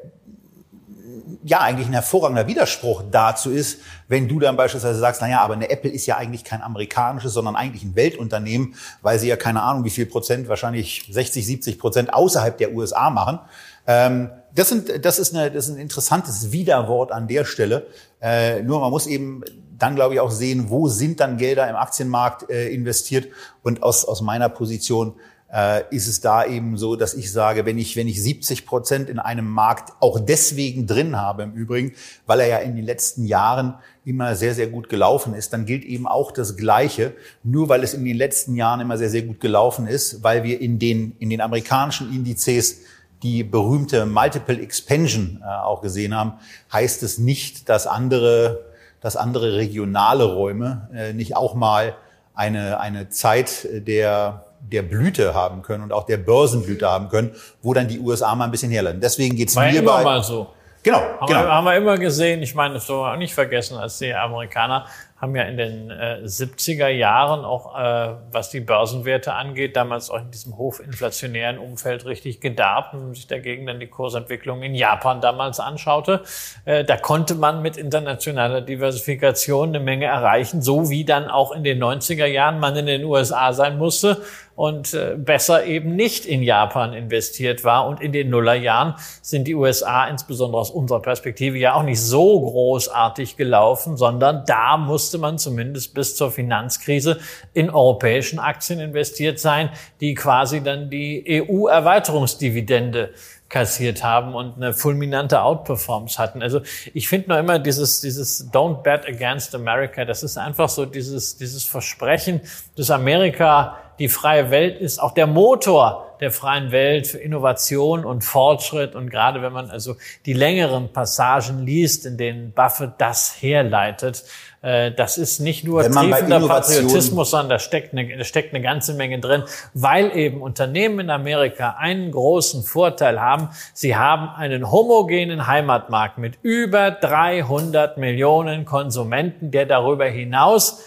ja, 1.44 1.60
eigentlich 1.60 1.88
ein 1.88 1.94
hervorragender 1.94 2.48
Widerspruch 2.48 3.04
dazu 3.12 3.52
ist, 3.52 3.80
wenn 4.08 4.28
du 4.28 4.40
dann 4.40 4.56
beispielsweise 4.56 5.00
sagst, 5.00 5.22
na 5.22 5.30
ja, 5.30 5.42
aber 5.42 5.54
eine 5.56 5.70
Apple 5.70 5.92
ist 5.92 6.06
ja 6.06 6.18
eigentlich 6.18 6.44
kein 6.44 6.62
amerikanisches, 6.62 7.34
sondern 7.34 7.56
eigentlich 7.56 7.84
ein 7.84 7.96
Weltunternehmen, 7.96 8.76
weil 9.02 9.20
sie 9.20 9.28
ja 9.28 9.36
keine 9.36 9.62
Ahnung, 9.62 9.84
wie 9.84 9.90
viel 9.90 10.06
Prozent, 10.06 10.48
wahrscheinlich 10.48 11.08
60, 11.12 11.46
70 11.46 11.80
Prozent 11.80 12.14
außerhalb 12.14 12.58
der 12.58 12.74
USA 12.74 13.10
machen. 13.10 13.40
Ähm, 13.88 14.30
das, 14.56 14.70
sind, 14.70 15.06
das, 15.06 15.20
ist 15.20 15.36
eine, 15.36 15.52
das 15.52 15.68
ist 15.68 15.76
ein 15.76 15.82
interessantes 15.82 16.52
Widerwort 16.52 17.12
an 17.12 17.28
der 17.28 17.46
Stelle. 17.46 17.88
Äh, 18.22 18.62
nur 18.64 18.80
man 18.80 18.92
muss 18.92 19.08
eben 19.08 19.44
dann, 19.78 19.96
glaube 19.96 20.14
ich, 20.14 20.20
auch 20.20 20.32
sehen, 20.32 20.70
wo 20.70 20.88
sind 20.88 21.20
dann 21.20 21.38
Gelder 21.38 21.70
im 21.70 21.76
Aktienmarkt 21.76 22.50
äh, 22.50 22.70
investiert. 22.70 23.28
Und 23.64 23.84
aus, 23.84 24.06
aus 24.06 24.22
meiner 24.22 24.50
Position 24.50 25.16
äh, 25.54 25.84
ist 25.96 26.08
es 26.08 26.22
da 26.22 26.46
eben 26.46 26.78
so, 26.78 26.96
dass 26.96 27.14
ich 27.14 27.32
sage, 27.32 27.66
wenn 27.66 27.78
ich, 27.78 27.96
wenn 27.96 28.08
ich 28.08 28.22
70 28.22 28.66
Prozent 28.66 29.10
in 29.10 29.20
einem 29.20 29.48
Markt 29.48 29.94
auch 30.00 30.20
deswegen 30.20 30.88
drin 30.88 31.16
habe 31.16 31.44
im 31.44 31.54
Übrigen, 31.54 31.94
weil 32.26 32.40
er 32.40 32.48
ja 32.48 32.58
in 32.58 32.76
den 32.76 32.86
letzten 32.86 33.26
Jahren 33.26 33.76
immer 34.06 34.36
sehr, 34.36 34.54
sehr 34.54 34.68
gut 34.68 34.90
gelaufen 34.90 35.34
ist, 35.34 35.54
dann 35.54 35.66
gilt 35.66 35.84
eben 35.86 36.08
auch 36.08 36.32
das 36.32 36.58
Gleiche. 36.58 37.14
Nur 37.44 37.70
weil 37.70 37.84
es 37.84 37.94
in 37.94 38.04
den 38.04 38.18
letzten 38.18 38.56
Jahren 38.56 38.82
immer 38.82 38.98
sehr, 38.98 39.10
sehr 39.10 39.22
gut 39.24 39.40
gelaufen 39.40 39.88
ist, 39.88 40.24
weil 40.24 40.44
wir 40.44 40.60
in 40.60 40.80
den, 40.80 41.16
in 41.20 41.30
den 41.30 41.42
amerikanischen 41.42 42.14
Indizes 42.14 42.82
die 43.24 43.44
berühmte 43.44 44.06
Multiple 44.06 44.62
Expansion 44.62 45.42
äh, 45.42 45.48
auch 45.48 45.82
gesehen 45.82 46.16
haben, 46.16 46.34
heißt 46.72 47.02
es 47.04 47.18
nicht, 47.18 47.70
dass 47.70 47.88
andere 47.88 48.74
dass 49.04 49.18
andere 49.18 49.58
regionale 49.58 50.24
Räume 50.24 50.88
äh, 50.96 51.14
nicht 51.14 51.36
auch 51.36 51.56
mal 51.56 51.96
eine, 52.34 52.80
eine 52.80 53.10
Zeit 53.10 53.68
der, 53.70 54.46
der 54.62 54.82
Blüte 54.82 55.34
haben 55.34 55.62
können 55.62 55.84
und 55.84 55.92
auch 55.92 56.06
der 56.06 56.18
Börsenblüte 56.18 56.90
haben 56.90 57.10
können, 57.10 57.36
wo 57.62 57.74
dann 57.74 57.90
die 57.90 58.00
USA 58.00 58.34
mal 58.34 58.46
ein 58.46 58.52
bisschen 58.52 58.72
herlanden. 58.72 59.02
Deswegen 59.02 59.36
geht's 59.36 59.58
War 59.58 59.66
mir 59.66 59.80
immer 59.80 59.98
bei, 59.98 60.04
mal 60.04 60.24
so. 60.24 60.48
Genau, 60.84 61.00
haben 61.00 61.28
genau. 61.28 61.44
Wir, 61.44 61.52
haben 61.52 61.66
wir 61.66 61.76
immer 61.76 61.98
gesehen. 61.98 62.42
Ich 62.42 62.56
meine, 62.56 62.76
das 62.76 62.88
soll 62.88 63.02
man 63.02 63.14
auch 63.14 63.18
nicht 63.18 63.34
vergessen, 63.34 63.78
als 63.78 64.00
die 64.00 64.14
Amerikaner 64.14 64.86
haben 65.24 65.38
ja 65.38 65.44
in 65.44 65.56
den 65.56 65.90
äh, 65.90 66.20
70er 66.26 66.90
Jahren 66.90 67.46
auch, 67.46 67.80
äh, 67.80 68.16
was 68.34 68.50
die 68.50 68.60
Börsenwerte 68.60 69.34
angeht, 69.34 69.78
damals 69.78 70.10
auch 70.10 70.20
in 70.20 70.32
diesem 70.32 70.58
hochinflationären 70.58 71.60
Umfeld 71.60 72.06
richtig 72.06 72.42
gedarbt, 72.42 72.94
wenn 72.94 73.04
man 73.04 73.14
sich 73.14 73.28
dagegen 73.28 73.66
dann 73.66 73.80
die 73.80 73.88
Kursentwicklung 73.88 74.64
in 74.64 74.76
Japan 74.76 75.22
damals 75.22 75.62
anschaute. 75.62 76.24
Äh, 76.66 76.84
da 76.84 76.98
konnte 76.98 77.36
man 77.36 77.62
mit 77.62 77.78
internationaler 77.78 78.60
Diversifikation 78.60 79.70
eine 79.70 79.80
Menge 79.80 80.08
erreichen, 80.08 80.62
so 80.62 80.90
wie 80.90 81.06
dann 81.06 81.30
auch 81.30 81.54
in 81.54 81.64
den 81.64 81.82
90er 81.82 82.26
Jahren 82.26 82.60
man 82.60 82.76
in 82.76 82.88
den 82.88 83.06
USA 83.06 83.54
sein 83.54 83.78
musste 83.78 84.22
und 84.56 84.94
äh, 84.94 85.16
besser 85.18 85.66
eben 85.66 85.96
nicht 85.96 86.26
in 86.26 86.44
Japan 86.44 86.94
investiert 86.94 87.64
war. 87.64 87.88
Und 87.88 88.02
in 88.02 88.12
den 88.12 88.30
Nullerjahren 88.30 88.96
sind 89.22 89.48
die 89.48 89.56
USA 89.56 90.08
insbesondere 90.08 90.62
aus 90.62 90.70
unserer 90.70 91.02
Perspektive 91.02 91.58
ja 91.58 91.74
auch 91.74 91.84
nicht 91.84 92.02
so 92.02 92.42
großartig 92.42 93.36
gelaufen, 93.36 93.98
sondern 93.98 94.46
da 94.46 94.78
musste 94.78 95.18
man 95.18 95.38
zumindest 95.38 95.94
bis 95.94 96.16
zur 96.16 96.32
Finanzkrise 96.32 97.20
in 97.54 97.70
europäischen 97.70 98.40
Aktien 98.40 98.80
investiert 98.80 99.40
sein, 99.40 99.70
die 100.02 100.14
quasi 100.14 100.62
dann 100.62 100.90
die 100.90 101.26
EU-Erweiterungsdividende 101.28 103.14
kassiert 103.54 104.04
haben 104.04 104.34
und 104.34 104.56
eine 104.56 104.74
fulminante 104.74 105.44
Outperformance 105.44 106.18
hatten. 106.18 106.42
Also 106.42 106.62
ich 106.96 107.08
finde 107.08 107.30
noch 107.30 107.38
immer 107.38 107.60
dieses, 107.60 108.02
dieses 108.02 108.52
Don't 108.52 108.82
bet 108.82 109.08
against 109.08 109.54
America, 109.54 110.06
das 110.06 110.24
ist 110.24 110.38
einfach 110.38 110.70
so 110.70 110.88
dieses, 110.88 111.38
dieses 111.38 111.64
Versprechen, 111.64 112.42
dass 112.76 112.90
Amerika 112.90 113.78
die 114.00 114.10
freie 114.10 114.52
Welt 114.52 114.80
ist 114.80 115.00
auch 115.00 115.14
der 115.14 115.28
Motor 115.28 116.14
der 116.24 116.32
freien 116.32 116.72
Welt 116.72 117.06
für 117.06 117.18
Innovation 117.18 118.06
und 118.06 118.24
Fortschritt. 118.24 118.96
Und 118.96 119.10
gerade 119.10 119.42
wenn 119.42 119.52
man 119.52 119.70
also 119.70 119.98
die 120.26 120.32
längeren 120.32 120.94
Passagen 120.94 121.66
liest, 121.66 122.06
in 122.06 122.16
denen 122.16 122.54
Buffett 122.54 122.94
das 122.98 123.42
herleitet, 123.42 124.24
äh, 124.62 124.94
das 124.94 125.18
ist 125.18 125.42
nicht 125.42 125.66
nur 125.66 125.84
triefender 125.84 126.48
Patriotismus, 126.48 127.32
sondern 127.32 127.50
da 127.50 127.60
steckt, 127.60 127.92
eine, 127.92 128.18
da 128.18 128.24
steckt 128.24 128.54
eine 128.54 128.64
ganze 128.64 128.94
Menge 128.94 129.20
drin, 129.20 129.44
weil 129.74 130.16
eben 130.16 130.42
Unternehmen 130.42 131.02
in 131.02 131.10
Amerika 131.10 131.76
einen 131.78 132.12
großen 132.12 132.64
Vorteil 132.64 133.20
haben. 133.20 133.50
Sie 133.74 133.98
haben 133.98 134.30
einen 134.30 134.72
homogenen 134.72 135.48
Heimatmarkt 135.48 136.20
mit 136.20 136.36
über 136.42 136.92
300 136.92 137.98
Millionen 137.98 138.64
Konsumenten, 138.64 139.52
der 139.52 139.66
darüber 139.66 140.06
hinaus 140.06 140.82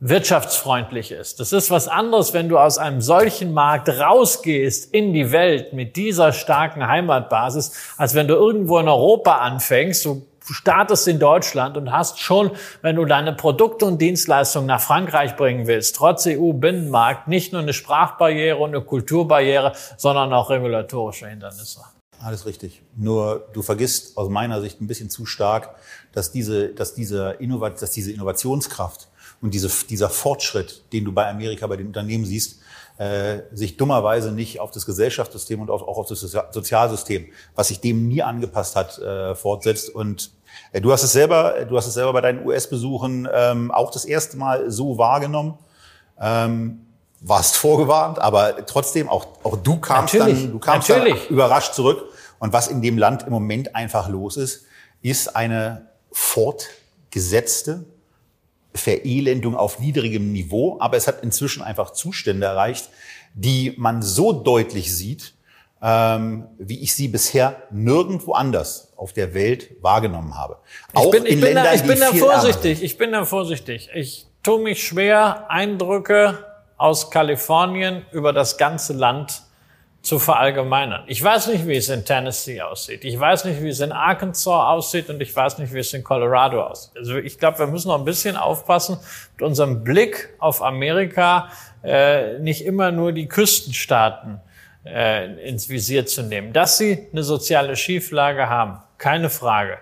wirtschaftsfreundlich 0.00 1.12
ist. 1.12 1.40
Das 1.40 1.52
ist 1.52 1.70
was 1.70 1.86
anderes, 1.86 2.32
wenn 2.32 2.48
du 2.48 2.58
aus 2.58 2.78
einem 2.78 3.02
solchen 3.02 3.52
Markt 3.52 3.88
rausgehst 3.88 4.92
in 4.94 5.12
die 5.12 5.30
Welt 5.30 5.74
mit 5.74 5.96
dieser 5.96 6.32
starken 6.32 6.86
Heimatbasis, 6.86 7.72
als 7.98 8.14
wenn 8.14 8.26
du 8.26 8.34
irgendwo 8.34 8.78
in 8.78 8.88
Europa 8.88 9.36
anfängst. 9.36 10.06
Du 10.06 10.26
startest 10.42 11.06
in 11.06 11.18
Deutschland 11.18 11.76
und 11.76 11.92
hast 11.92 12.18
schon, 12.18 12.50
wenn 12.80 12.96
du 12.96 13.04
deine 13.04 13.34
Produkte 13.34 13.84
und 13.84 14.00
Dienstleistungen 14.00 14.66
nach 14.66 14.80
Frankreich 14.80 15.36
bringen 15.36 15.66
willst, 15.66 15.96
trotz 15.96 16.26
EU-Binnenmarkt, 16.26 17.28
nicht 17.28 17.52
nur 17.52 17.60
eine 17.60 17.74
Sprachbarriere 17.74 18.56
und 18.56 18.70
eine 18.70 18.82
Kulturbarriere, 18.82 19.74
sondern 19.98 20.32
auch 20.32 20.48
regulatorische 20.48 21.28
Hindernisse. 21.28 21.82
Alles 22.22 22.46
richtig. 22.46 22.82
Nur 22.96 23.48
du 23.52 23.62
vergisst 23.62 24.16
aus 24.16 24.30
meiner 24.30 24.60
Sicht 24.62 24.80
ein 24.80 24.86
bisschen 24.86 25.10
zu 25.10 25.26
stark, 25.26 25.74
dass 26.12 26.32
diese, 26.32 26.68
dass 26.68 26.94
diese, 26.94 27.36
Innovat 27.38 27.80
dass 27.80 27.92
diese 27.92 28.12
Innovationskraft 28.12 29.09
und 29.42 29.54
diese, 29.54 29.70
dieser 29.88 30.10
Fortschritt, 30.10 30.84
den 30.92 31.04
du 31.04 31.12
bei 31.12 31.28
Amerika, 31.28 31.66
bei 31.66 31.76
den 31.76 31.86
Unternehmen 31.86 32.24
siehst, 32.24 32.60
äh, 32.98 33.42
sich 33.52 33.78
dummerweise 33.78 34.30
nicht 34.32 34.60
auf 34.60 34.70
das 34.70 34.84
Gesellschaftssystem 34.84 35.60
und 35.60 35.70
auch 35.70 35.82
auf 35.82 36.06
das 36.06 36.20
Sozialsystem, 36.20 37.26
was 37.54 37.68
sich 37.68 37.80
dem 37.80 38.08
nie 38.08 38.22
angepasst 38.22 38.76
hat, 38.76 38.98
äh, 38.98 39.34
fortsetzt. 39.34 39.88
Und 39.88 40.32
äh, 40.72 40.82
du 40.82 40.92
hast 40.92 41.02
es 41.02 41.12
selber, 41.12 41.64
du 41.66 41.76
hast 41.78 41.86
es 41.86 41.94
selber 41.94 42.12
bei 42.12 42.20
deinen 42.20 42.46
US-Besuchen 42.46 43.26
ähm, 43.32 43.70
auch 43.70 43.90
das 43.90 44.04
erste 44.04 44.36
Mal 44.36 44.70
so 44.70 44.98
wahrgenommen. 44.98 45.54
Ähm, 46.20 46.86
warst 47.22 47.56
vorgewarnt, 47.56 48.18
aber 48.18 48.66
trotzdem 48.66 49.08
auch, 49.08 49.26
auch 49.42 49.56
du 49.56 49.78
kamst 49.78 50.14
natürlich, 50.14 50.42
dann, 50.42 50.52
du 50.52 50.58
kamst 50.58 50.88
natürlich. 50.88 51.24
dann 51.24 51.28
überrascht 51.28 51.74
zurück. 51.74 52.04
Und 52.38 52.52
was 52.52 52.68
in 52.68 52.80
dem 52.80 52.96
Land 52.98 53.24
im 53.24 53.30
Moment 53.30 53.74
einfach 53.74 54.08
los 54.08 54.36
ist, 54.36 54.64
ist 55.02 55.36
eine 55.36 55.88
fortgesetzte 56.12 57.84
Verelendung 58.74 59.56
auf 59.56 59.80
niedrigem 59.80 60.32
Niveau, 60.32 60.76
aber 60.80 60.96
es 60.96 61.08
hat 61.08 61.22
inzwischen 61.22 61.62
einfach 61.62 61.90
Zustände 61.90 62.46
erreicht, 62.46 62.90
die 63.34 63.74
man 63.76 64.02
so 64.02 64.32
deutlich 64.32 64.94
sieht, 64.94 65.34
ähm, 65.82 66.46
wie 66.58 66.80
ich 66.80 66.94
sie 66.94 67.08
bisher 67.08 67.62
nirgendwo 67.70 68.32
anders 68.32 68.92
auf 68.96 69.12
der 69.12 69.34
Welt 69.34 69.70
wahrgenommen 69.80 70.36
habe. 70.36 70.58
Auch 70.94 71.06
ich 71.06 71.10
bin, 71.10 71.24
ich 71.24 71.32
in 71.32 71.40
bin 71.40 71.44
Ländern, 71.46 71.64
da, 71.64 71.74
ich 71.74 71.82
bin 71.82 71.98
da 71.98 72.12
vorsichtig. 72.12 72.82
Ich 72.82 72.98
bin 72.98 73.12
da 73.12 73.24
vorsichtig. 73.24 73.88
Ich 73.94 74.26
tue 74.42 74.60
mich 74.60 74.86
schwer, 74.86 75.50
Eindrücke 75.50 76.44
aus 76.76 77.10
Kalifornien 77.10 78.04
über 78.12 78.32
das 78.32 78.56
ganze 78.56 78.92
Land 78.92 79.42
zu 80.02 80.18
verallgemeinern. 80.18 81.04
Ich 81.08 81.22
weiß 81.22 81.48
nicht, 81.48 81.66
wie 81.66 81.76
es 81.76 81.90
in 81.90 82.04
Tennessee 82.04 82.62
aussieht. 82.62 83.04
Ich 83.04 83.18
weiß 83.18 83.44
nicht, 83.44 83.62
wie 83.62 83.68
es 83.68 83.80
in 83.80 83.92
Arkansas 83.92 84.46
aussieht 84.46 85.10
und 85.10 85.20
ich 85.20 85.34
weiß 85.34 85.58
nicht, 85.58 85.74
wie 85.74 85.80
es 85.80 85.92
in 85.92 86.02
Colorado 86.02 86.62
aussieht. 86.62 86.96
Also 86.96 87.16
ich 87.18 87.38
glaube, 87.38 87.58
wir 87.58 87.66
müssen 87.66 87.88
noch 87.88 87.98
ein 87.98 88.04
bisschen 88.04 88.36
aufpassen 88.36 88.98
mit 89.34 89.42
unserem 89.42 89.84
Blick 89.84 90.30
auf 90.38 90.62
Amerika, 90.62 91.50
äh, 91.84 92.38
nicht 92.38 92.64
immer 92.64 92.92
nur 92.92 93.12
die 93.12 93.28
Küstenstaaten 93.28 94.40
äh, 94.86 95.46
ins 95.46 95.68
Visier 95.68 96.06
zu 96.06 96.22
nehmen. 96.22 96.54
Dass 96.54 96.78
sie 96.78 97.08
eine 97.12 97.22
soziale 97.22 97.76
Schieflage 97.76 98.48
haben, 98.48 98.78
keine 98.96 99.28
Frage. 99.28 99.78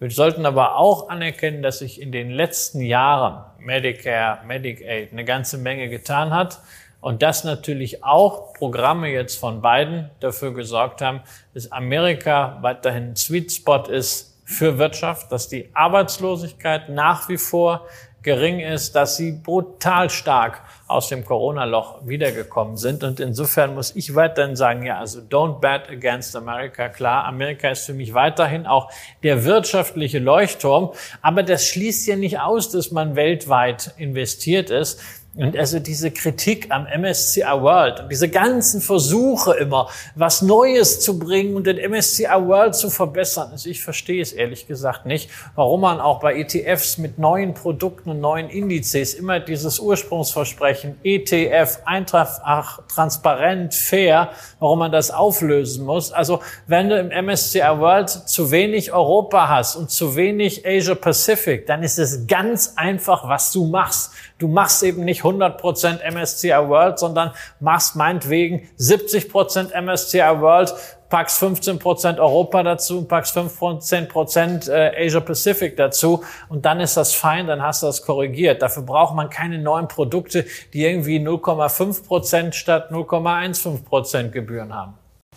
Wir 0.00 0.10
sollten 0.10 0.44
aber 0.44 0.76
auch 0.76 1.08
anerkennen, 1.08 1.62
dass 1.62 1.78
sich 1.78 2.00
in 2.00 2.12
den 2.12 2.30
letzten 2.30 2.80
Jahren 2.80 3.44
Medicare, 3.58 4.44
Medicaid 4.44 5.12
eine 5.12 5.24
ganze 5.24 5.56
Menge 5.56 5.88
getan 5.88 6.34
hat 6.34 6.60
und 7.02 7.20
dass 7.20 7.44
natürlich 7.44 8.02
auch 8.02 8.54
Programme 8.54 9.08
jetzt 9.08 9.38
von 9.38 9.60
Biden 9.60 10.08
dafür 10.20 10.54
gesorgt 10.54 11.02
haben, 11.02 11.20
dass 11.52 11.70
Amerika 11.70 12.58
weiterhin 12.62 13.10
ein 13.10 13.16
Sweet 13.16 13.52
Spot 13.52 13.82
ist 13.82 14.40
für 14.44 14.78
Wirtschaft, 14.78 15.30
dass 15.30 15.48
die 15.48 15.68
Arbeitslosigkeit 15.74 16.88
nach 16.88 17.28
wie 17.28 17.38
vor 17.38 17.86
gering 18.22 18.60
ist, 18.60 18.94
dass 18.94 19.16
sie 19.16 19.32
brutal 19.32 20.08
stark 20.08 20.62
aus 20.86 21.08
dem 21.08 21.24
Corona-Loch 21.24 22.06
wiedergekommen 22.06 22.76
sind. 22.76 23.02
Und 23.02 23.18
insofern 23.18 23.74
muss 23.74 23.96
ich 23.96 24.14
weiterhin 24.14 24.54
sagen, 24.54 24.84
ja, 24.84 24.98
also 24.98 25.20
don't 25.20 25.58
bet 25.58 25.88
against 25.90 26.36
America. 26.36 26.88
Klar, 26.88 27.24
Amerika 27.24 27.70
ist 27.70 27.86
für 27.86 27.94
mich 27.94 28.14
weiterhin 28.14 28.66
auch 28.66 28.92
der 29.24 29.44
wirtschaftliche 29.44 30.20
Leuchtturm. 30.20 30.92
Aber 31.20 31.42
das 31.42 31.66
schließt 31.66 32.06
ja 32.06 32.14
nicht 32.14 32.38
aus, 32.38 32.70
dass 32.70 32.92
man 32.92 33.16
weltweit 33.16 33.94
investiert 33.96 34.70
ist. 34.70 35.00
Und 35.34 35.56
also 35.56 35.78
diese 35.78 36.10
Kritik 36.10 36.66
am 36.70 36.86
MSCI 36.86 37.40
World 37.40 38.00
und 38.00 38.12
diese 38.12 38.28
ganzen 38.28 38.82
Versuche 38.82 39.54
immer, 39.54 39.88
was 40.14 40.42
Neues 40.42 41.00
zu 41.00 41.18
bringen 41.18 41.56
und 41.56 41.66
den 41.66 41.78
MSCI 41.78 42.24
World 42.24 42.74
zu 42.74 42.90
verbessern, 42.90 43.48
also 43.50 43.70
ich 43.70 43.82
verstehe 43.82 44.20
es 44.20 44.32
ehrlich 44.32 44.66
gesagt 44.66 45.06
nicht, 45.06 45.30
warum 45.54 45.80
man 45.80 46.00
auch 46.00 46.20
bei 46.20 46.38
ETFs 46.38 46.98
mit 46.98 47.18
neuen 47.18 47.54
Produkten 47.54 48.10
und 48.10 48.20
neuen 48.20 48.50
Indizes 48.50 49.14
immer 49.14 49.40
dieses 49.40 49.78
Ursprungsversprechen 49.78 50.96
ETF, 51.02 51.78
einfach 51.86 52.86
transparent, 52.88 53.74
fair, 53.74 54.32
warum 54.58 54.80
man 54.80 54.92
das 54.92 55.10
auflösen 55.10 55.86
muss. 55.86 56.12
Also 56.12 56.40
wenn 56.66 56.90
du 56.90 56.98
im 56.98 57.08
MSCI 57.08 57.60
World 57.78 58.10
zu 58.10 58.50
wenig 58.50 58.92
Europa 58.92 59.48
hast 59.48 59.76
und 59.76 59.90
zu 59.90 60.14
wenig 60.14 60.66
Asia 60.66 60.94
Pacific, 60.94 61.66
dann 61.66 61.82
ist 61.82 61.98
es 61.98 62.26
ganz 62.26 62.74
einfach, 62.76 63.26
was 63.26 63.50
du 63.50 63.64
machst. 63.64 64.12
Du 64.42 64.48
machst 64.48 64.82
eben 64.82 65.04
nicht 65.04 65.22
100% 65.22 66.00
MSCI 66.10 66.48
World, 66.68 66.98
sondern 66.98 67.30
machst 67.60 67.94
meinetwegen 67.94 68.68
70% 68.76 69.80
MSCI 69.80 70.40
World, 70.40 70.74
packst 71.08 71.40
15% 71.40 72.18
Europa 72.18 72.64
dazu, 72.64 73.04
packst 73.04 73.36
15% 73.36 74.68
äh, 74.68 75.06
Asia 75.06 75.20
Pacific 75.20 75.76
dazu 75.76 76.24
und 76.48 76.64
dann 76.64 76.80
ist 76.80 76.96
das 76.96 77.14
fein, 77.14 77.46
dann 77.46 77.62
hast 77.62 77.84
du 77.84 77.86
das 77.86 78.02
korrigiert. 78.02 78.62
Dafür 78.62 78.82
braucht 78.82 79.14
man 79.14 79.30
keine 79.30 79.58
neuen 79.58 79.86
Produkte, 79.86 80.44
die 80.72 80.84
irgendwie 80.84 81.20
0,5% 81.20 82.52
statt 82.52 82.90
0,15% 82.90 84.30
Gebühren 84.30 84.74
haben. 84.74 84.94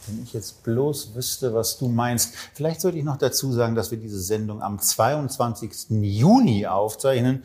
Wenn 0.08 0.24
ich 0.24 0.34
jetzt 0.34 0.64
bloß 0.64 1.14
wüsste, 1.14 1.54
was 1.54 1.78
du 1.78 1.90
meinst. 1.90 2.34
Vielleicht 2.56 2.82
sollte 2.82 2.98
ich 2.98 3.04
noch 3.04 3.18
dazu 3.18 3.52
sagen, 3.52 3.76
dass 3.76 3.92
wir 3.92 4.00
diese 4.00 4.20
Sendung 4.20 4.64
am 4.64 4.80
22. 4.80 5.90
Juni 6.02 6.66
aufzeichnen. 6.66 7.44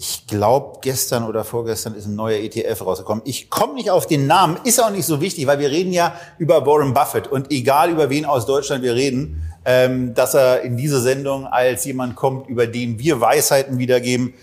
Ich 0.00 0.28
glaube, 0.28 0.78
gestern 0.80 1.24
oder 1.24 1.42
vorgestern 1.42 1.96
ist 1.96 2.06
ein 2.06 2.14
neuer 2.14 2.38
ETF 2.38 2.86
rausgekommen. 2.86 3.22
Ich 3.26 3.50
komme 3.50 3.74
nicht 3.74 3.90
auf 3.90 4.06
den 4.06 4.28
Namen, 4.28 4.56
ist 4.62 4.80
auch 4.80 4.90
nicht 4.90 5.04
so 5.04 5.20
wichtig, 5.20 5.48
weil 5.48 5.58
wir 5.58 5.70
reden 5.70 5.92
ja 5.92 6.14
über 6.38 6.64
Warren 6.64 6.94
Buffett. 6.94 7.26
Und 7.26 7.50
egal 7.50 7.90
über 7.90 8.08
wen 8.08 8.24
aus 8.24 8.46
Deutschland 8.46 8.84
wir 8.84 8.94
reden, 8.94 9.42
ähm, 9.64 10.14
dass 10.14 10.34
er 10.34 10.62
in 10.62 10.76
diese 10.76 11.00
Sendung 11.00 11.48
als 11.48 11.84
jemand 11.84 12.14
kommt, 12.14 12.48
über 12.48 12.68
den 12.68 13.00
wir 13.00 13.20
Weisheiten 13.20 13.78
wiedergeben, 13.78 14.34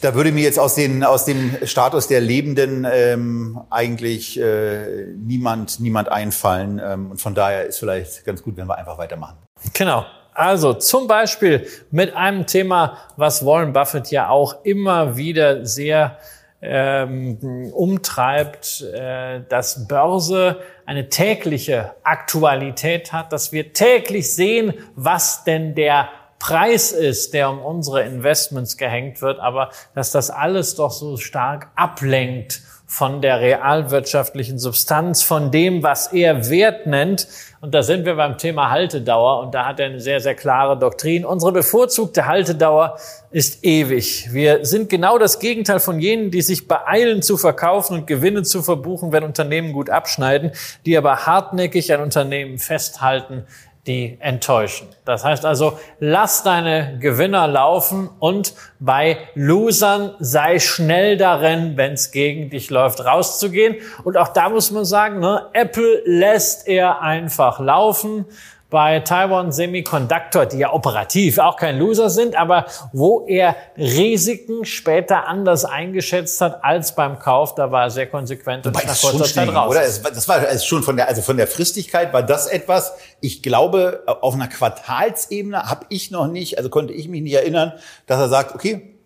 da 0.00 0.14
würde 0.16 0.32
mir 0.32 0.42
jetzt 0.42 0.58
aus, 0.58 0.74
den, 0.74 1.04
aus 1.04 1.24
dem 1.24 1.56
Status 1.64 2.08
der 2.08 2.20
Lebenden 2.20 2.84
ähm, 2.90 3.60
eigentlich 3.70 4.40
äh, 4.40 5.06
niemand, 5.16 5.78
niemand 5.78 6.08
einfallen. 6.08 6.80
Ähm, 6.84 7.12
und 7.12 7.20
von 7.20 7.36
daher 7.36 7.66
ist 7.66 7.78
vielleicht 7.78 8.24
ganz 8.24 8.42
gut, 8.42 8.56
wenn 8.56 8.66
wir 8.66 8.76
einfach 8.76 8.98
weitermachen. 8.98 9.36
Genau. 9.72 10.04
Also 10.36 10.74
zum 10.74 11.06
Beispiel 11.06 11.66
mit 11.90 12.14
einem 12.14 12.46
Thema, 12.46 12.98
was 13.16 13.46
Warren 13.46 13.72
Buffett 13.72 14.10
ja 14.10 14.28
auch 14.28 14.64
immer 14.64 15.16
wieder 15.16 15.64
sehr 15.64 16.18
ähm, 16.60 17.70
umtreibt, 17.72 18.82
äh, 18.82 19.40
dass 19.48 19.88
Börse 19.88 20.60
eine 20.84 21.08
tägliche 21.08 21.94
Aktualität 22.02 23.14
hat, 23.14 23.32
dass 23.32 23.50
wir 23.52 23.72
täglich 23.72 24.34
sehen, 24.34 24.74
was 24.94 25.44
denn 25.44 25.74
der 25.74 26.10
Preis 26.38 26.92
ist, 26.92 27.32
der 27.32 27.48
um 27.48 27.58
unsere 27.60 28.02
Investments 28.02 28.76
gehängt 28.76 29.22
wird, 29.22 29.40
aber 29.40 29.70
dass 29.94 30.10
das 30.10 30.30
alles 30.30 30.74
doch 30.74 30.90
so 30.90 31.16
stark 31.16 31.68
ablenkt 31.76 32.60
von 32.86 33.20
der 33.20 33.40
realwirtschaftlichen 33.40 34.58
Substanz, 34.58 35.22
von 35.22 35.50
dem, 35.50 35.82
was 35.82 36.12
er 36.12 36.48
Wert 36.48 36.86
nennt. 36.86 37.26
Und 37.60 37.74
da 37.74 37.82
sind 37.82 38.04
wir 38.04 38.14
beim 38.14 38.38
Thema 38.38 38.70
Haltedauer 38.70 39.40
und 39.40 39.54
da 39.54 39.66
hat 39.66 39.80
er 39.80 39.86
eine 39.86 39.98
sehr, 39.98 40.20
sehr 40.20 40.36
klare 40.36 40.78
Doktrin. 40.78 41.24
Unsere 41.24 41.50
bevorzugte 41.50 42.26
Haltedauer 42.26 42.96
ist 43.32 43.64
ewig. 43.64 44.28
Wir 44.32 44.64
sind 44.64 44.88
genau 44.88 45.18
das 45.18 45.40
Gegenteil 45.40 45.80
von 45.80 45.98
jenen, 45.98 46.30
die 46.30 46.42
sich 46.42 46.68
beeilen 46.68 47.22
zu 47.22 47.36
verkaufen 47.36 47.94
und 47.94 48.06
Gewinne 48.06 48.44
zu 48.44 48.62
verbuchen, 48.62 49.10
wenn 49.10 49.24
Unternehmen 49.24 49.72
gut 49.72 49.90
abschneiden, 49.90 50.52
die 50.84 50.96
aber 50.96 51.26
hartnäckig 51.26 51.92
an 51.92 52.02
Unternehmen 52.02 52.58
festhalten, 52.58 53.44
die 53.86 54.18
enttäuschen. 54.20 54.88
Das 55.04 55.24
heißt 55.24 55.44
also, 55.44 55.78
lass 56.00 56.42
deine 56.42 56.98
Gewinner 57.00 57.46
laufen 57.46 58.10
und 58.18 58.54
bei 58.80 59.18
Losern 59.34 60.14
sei 60.18 60.58
schnell 60.58 61.16
darin, 61.16 61.76
wenn 61.76 61.92
es 61.92 62.10
gegen 62.10 62.50
dich 62.50 62.70
läuft, 62.70 63.04
rauszugehen. 63.04 63.76
Und 64.04 64.16
auch 64.16 64.28
da 64.28 64.48
muss 64.48 64.70
man 64.70 64.84
sagen, 64.84 65.20
ne, 65.20 65.46
Apple 65.52 66.02
lässt 66.04 66.66
er 66.66 67.00
einfach 67.00 67.60
laufen 67.60 68.26
bei 68.68 69.00
Taiwan 69.00 69.52
Semiconductor, 69.52 70.46
die 70.46 70.58
ja 70.58 70.72
operativ 70.72 71.38
auch 71.38 71.56
kein 71.56 71.78
Loser 71.78 72.10
sind, 72.10 72.36
aber 72.36 72.66
wo 72.92 73.24
er 73.26 73.54
Risiken 73.76 74.64
später 74.64 75.28
anders 75.28 75.64
eingeschätzt 75.64 76.40
hat 76.40 76.64
als 76.64 76.94
beim 76.94 77.18
Kauf, 77.18 77.54
da 77.54 77.70
war 77.70 77.84
er 77.84 77.90
sehr 77.90 78.08
konsequent 78.08 78.66
und 78.66 78.74
Wobei 78.74 78.84
nach 78.84 79.00
kurzer 79.00 79.24
Zeit 79.24 79.48
raus. 79.54 79.70
Oder? 79.70 79.82
Das 79.82 80.28
war 80.28 80.58
schon 80.58 80.82
von 80.82 80.96
der, 80.96 81.08
also 81.08 81.22
von 81.22 81.36
der 81.36 81.46
Fristigkeit 81.46 82.12
war 82.12 82.22
das 82.24 82.46
etwas, 82.46 82.94
ich 83.20 83.42
glaube, 83.42 84.02
auf 84.06 84.34
einer 84.34 84.48
Quartalsebene 84.48 85.68
habe 85.68 85.86
ich 85.88 86.10
noch 86.10 86.26
nicht, 86.26 86.58
also 86.58 86.68
konnte 86.68 86.92
ich 86.92 87.08
mich 87.08 87.22
nicht 87.22 87.34
erinnern, 87.34 87.72
dass 88.06 88.18
er 88.18 88.28
sagt, 88.28 88.54
okay, 88.54 88.96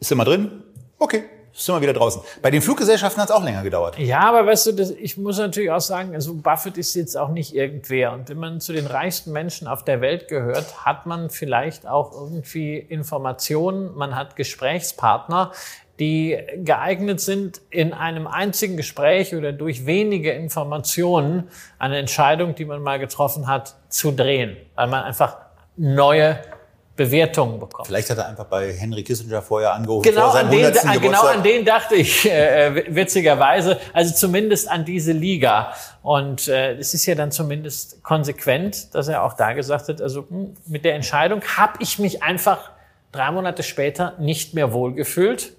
ist 0.00 0.10
immer 0.10 0.24
drin? 0.24 0.64
Okay, 0.98 1.24
sind 1.54 1.74
wir 1.74 1.82
wieder 1.82 1.92
draußen. 1.92 2.22
Bei 2.40 2.50
den 2.50 2.62
Fluggesellschaften 2.62 3.20
hat 3.20 3.30
es 3.30 3.34
auch 3.34 3.44
länger 3.44 3.62
gedauert. 3.62 3.98
Ja, 3.98 4.20
aber 4.20 4.46
weißt 4.46 4.68
du, 4.68 4.72
das, 4.72 4.90
ich 4.90 5.18
muss 5.18 5.38
natürlich 5.38 5.70
auch 5.70 5.80
sagen, 5.80 6.14
also 6.14 6.34
Buffett 6.34 6.78
ist 6.78 6.94
jetzt 6.94 7.16
auch 7.16 7.28
nicht 7.28 7.54
irgendwer. 7.54 8.12
Und 8.12 8.28
wenn 8.28 8.38
man 8.38 8.60
zu 8.60 8.72
den 8.72 8.86
reichsten 8.86 9.32
Menschen 9.32 9.68
auf 9.68 9.84
der 9.84 10.00
Welt 10.00 10.28
gehört, 10.28 10.84
hat 10.86 11.06
man 11.06 11.30
vielleicht 11.30 11.86
auch 11.86 12.12
irgendwie 12.12 12.78
Informationen, 12.78 13.94
man 13.94 14.16
hat 14.16 14.36
Gesprächspartner, 14.36 15.52
die 15.98 16.38
geeignet 16.56 17.20
sind, 17.20 17.60
in 17.70 17.92
einem 17.92 18.26
einzigen 18.26 18.76
Gespräch 18.76 19.34
oder 19.34 19.52
durch 19.52 19.84
wenige 19.86 20.32
Informationen 20.32 21.48
eine 21.78 21.98
Entscheidung, 21.98 22.54
die 22.54 22.64
man 22.64 22.82
mal 22.82 22.98
getroffen 22.98 23.46
hat, 23.46 23.76
zu 23.88 24.10
drehen, 24.10 24.56
weil 24.74 24.88
man 24.88 25.04
einfach 25.04 25.36
neue 25.76 26.38
Bewertungen 26.94 27.58
bekommt. 27.58 27.86
Vielleicht 27.86 28.10
hat 28.10 28.18
er 28.18 28.28
einfach 28.28 28.44
bei 28.44 28.72
Henry 28.72 29.02
Kissinger 29.02 29.40
vorher 29.40 29.72
angerufen. 29.72 30.10
Genau, 30.10 30.30
vor 30.30 30.40
an, 30.40 30.50
den, 30.50 30.72
genau 31.00 31.22
an 31.22 31.42
den 31.42 31.64
dachte 31.64 31.94
ich 31.94 32.30
äh, 32.30 32.94
witzigerweise. 32.94 33.80
Also 33.94 34.14
zumindest 34.14 34.70
an 34.70 34.84
diese 34.84 35.12
Liga. 35.12 35.72
Und 36.02 36.48
äh, 36.48 36.74
es 36.74 36.92
ist 36.92 37.06
ja 37.06 37.14
dann 37.14 37.32
zumindest 37.32 38.02
konsequent, 38.02 38.94
dass 38.94 39.08
er 39.08 39.22
auch 39.22 39.32
da 39.32 39.54
gesagt 39.54 39.88
hat, 39.88 40.02
also 40.02 40.22
mh, 40.22 40.28
hm, 40.28 40.54
mit 40.66 40.84
der 40.84 40.94
Entscheidung 40.94 41.40
habe 41.56 41.78
ich 41.80 41.98
mich 41.98 42.22
einfach 42.22 42.70
drei 43.10 43.30
Monate 43.30 43.62
später 43.62 44.14
nicht 44.18 44.52
mehr 44.52 44.72
wohlgefühlt. 44.72 45.54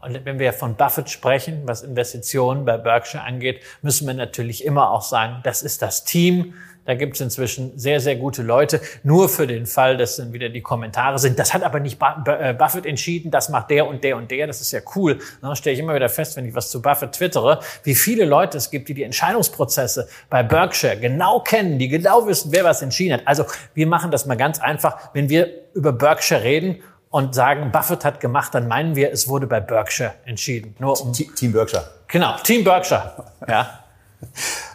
Und 0.00 0.24
wenn 0.24 0.38
wir 0.38 0.54
von 0.54 0.76
Buffett 0.76 1.10
sprechen, 1.10 1.62
was 1.66 1.82
Investitionen 1.82 2.64
bei 2.64 2.78
Berkshire 2.78 3.22
angeht, 3.22 3.60
müssen 3.82 4.06
wir 4.06 4.14
natürlich 4.14 4.64
immer 4.64 4.90
auch 4.90 5.02
sagen, 5.02 5.40
das 5.42 5.62
ist 5.62 5.82
das 5.82 6.04
Team, 6.04 6.54
da 6.90 6.96
gibt 6.96 7.14
es 7.14 7.20
inzwischen 7.20 7.78
sehr, 7.78 8.00
sehr 8.00 8.16
gute 8.16 8.42
Leute. 8.42 8.80
Nur 9.04 9.28
für 9.28 9.46
den 9.46 9.66
Fall, 9.66 9.96
dass 9.96 10.16
dann 10.16 10.32
wieder 10.32 10.48
die 10.48 10.60
Kommentare 10.60 11.20
sind. 11.20 11.38
Das 11.38 11.54
hat 11.54 11.62
aber 11.62 11.78
nicht 11.78 12.00
äh, 12.26 12.52
Buffett 12.52 12.84
entschieden, 12.84 13.30
das 13.30 13.48
macht 13.48 13.70
der 13.70 13.86
und 13.86 14.02
der 14.02 14.16
und 14.16 14.28
der. 14.28 14.48
Das 14.48 14.60
ist 14.60 14.72
ja 14.72 14.80
cool. 14.96 15.20
Da 15.40 15.54
stelle 15.54 15.74
ich 15.74 15.80
immer 15.80 15.94
wieder 15.94 16.08
fest, 16.08 16.36
wenn 16.36 16.46
ich 16.46 16.54
was 16.56 16.68
zu 16.68 16.82
Buffett 16.82 17.12
twittere, 17.12 17.60
wie 17.84 17.94
viele 17.94 18.24
Leute 18.24 18.58
es 18.58 18.72
gibt, 18.72 18.88
die 18.88 18.94
die 18.94 19.04
Entscheidungsprozesse 19.04 20.08
bei 20.28 20.42
Berkshire 20.42 20.96
genau 20.96 21.38
kennen, 21.38 21.78
die 21.78 21.86
genau 21.86 22.26
wissen, 22.26 22.50
wer 22.50 22.64
was 22.64 22.82
entschieden 22.82 23.14
hat. 23.14 23.22
Also 23.24 23.44
wir 23.74 23.86
machen 23.86 24.10
das 24.10 24.26
mal 24.26 24.36
ganz 24.36 24.58
einfach. 24.58 25.10
Wenn 25.12 25.28
wir 25.28 25.48
über 25.74 25.92
Berkshire 25.92 26.42
reden 26.42 26.82
und 27.10 27.36
sagen, 27.36 27.70
Buffett 27.70 28.04
hat 28.04 28.18
gemacht, 28.18 28.52
dann 28.52 28.66
meinen 28.66 28.96
wir, 28.96 29.12
es 29.12 29.28
wurde 29.28 29.46
bei 29.46 29.60
Berkshire 29.60 30.14
entschieden. 30.24 30.74
Nur 30.80 31.00
um 31.00 31.12
Team 31.12 31.52
Berkshire. 31.52 31.84
Genau, 32.08 32.36
Team 32.42 32.64
Berkshire. 32.64 33.12
Ja. 33.46 33.78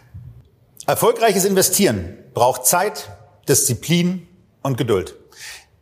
Erfolgreiches 0.88 1.44
Investieren 1.44 2.16
braucht 2.32 2.64
Zeit, 2.64 3.10
Disziplin 3.48 4.28
und 4.62 4.78
Geduld. 4.78 5.16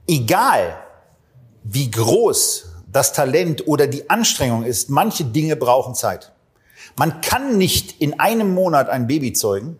Egal, 0.08 0.78
wie 1.62 1.90
groß 1.90 2.70
das 2.90 3.12
Talent 3.12 3.68
oder 3.68 3.86
die 3.86 4.08
Anstrengung 4.08 4.64
ist, 4.64 4.88
manche 4.88 5.26
Dinge 5.26 5.56
brauchen 5.56 5.94
Zeit. 5.94 6.32
Man 6.96 7.20
kann 7.20 7.58
nicht 7.58 8.00
in 8.00 8.18
einem 8.18 8.54
Monat 8.54 8.88
ein 8.88 9.06
Baby 9.06 9.34
zeugen, 9.34 9.78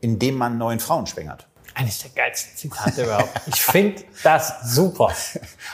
indem 0.00 0.34
man 0.34 0.58
neun 0.58 0.80
Frauen 0.80 1.06
schwängert. 1.06 1.46
Eines 1.78 1.98
der 1.98 2.10
geilsten 2.12 2.56
Zitate 2.56 3.02
überhaupt. 3.02 3.38
Ich 3.48 3.60
finde 3.60 4.02
das 4.22 4.74
super. 4.74 5.12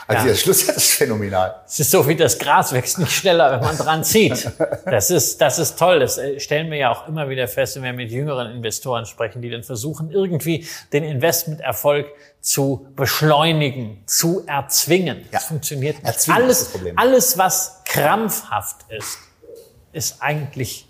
Also 0.05 0.23
ja. 0.23 0.33
der 0.33 0.37
Schluss 0.37 0.63
ist 0.63 0.91
phänomenal. 0.91 1.61
Es 1.65 1.79
ist 1.79 1.91
so 1.91 2.05
wie 2.05 2.15
das 2.17 2.37
Gras 2.37 2.73
wächst 2.73 2.99
nicht 2.99 3.13
schneller, 3.13 3.53
wenn 3.53 3.61
man 3.61 3.77
dran 3.77 4.03
zieht. 4.03 4.51
Das 4.85 5.09
ist, 5.09 5.39
das 5.39 5.59
ist 5.59 5.79
toll. 5.79 6.01
Das 6.01 6.17
äh, 6.17 6.41
stellen 6.41 6.69
wir 6.69 6.77
ja 6.77 6.91
auch 6.91 7.07
immer 7.07 7.29
wieder 7.29 7.47
fest, 7.47 7.77
wenn 7.77 7.83
wir 7.83 7.93
mit 7.93 8.11
jüngeren 8.11 8.51
Investoren 8.51 9.05
sprechen, 9.05 9.41
die 9.41 9.49
dann 9.49 9.63
versuchen, 9.63 10.11
irgendwie 10.11 10.67
den 10.91 11.05
Investmenterfolg 11.05 12.07
zu 12.41 12.85
beschleunigen, 12.97 14.03
zu 14.07 14.45
erzwingen. 14.45 15.19
Ja. 15.19 15.25
Das 15.31 15.45
funktioniert 15.45 15.95
nicht. 15.97 16.05
Erzwingen 16.05 16.43
alles, 16.43 16.71
alles, 16.97 17.37
was 17.37 17.81
krampfhaft 17.85 18.91
ist, 18.91 19.19
ist 19.93 20.21
eigentlich 20.21 20.85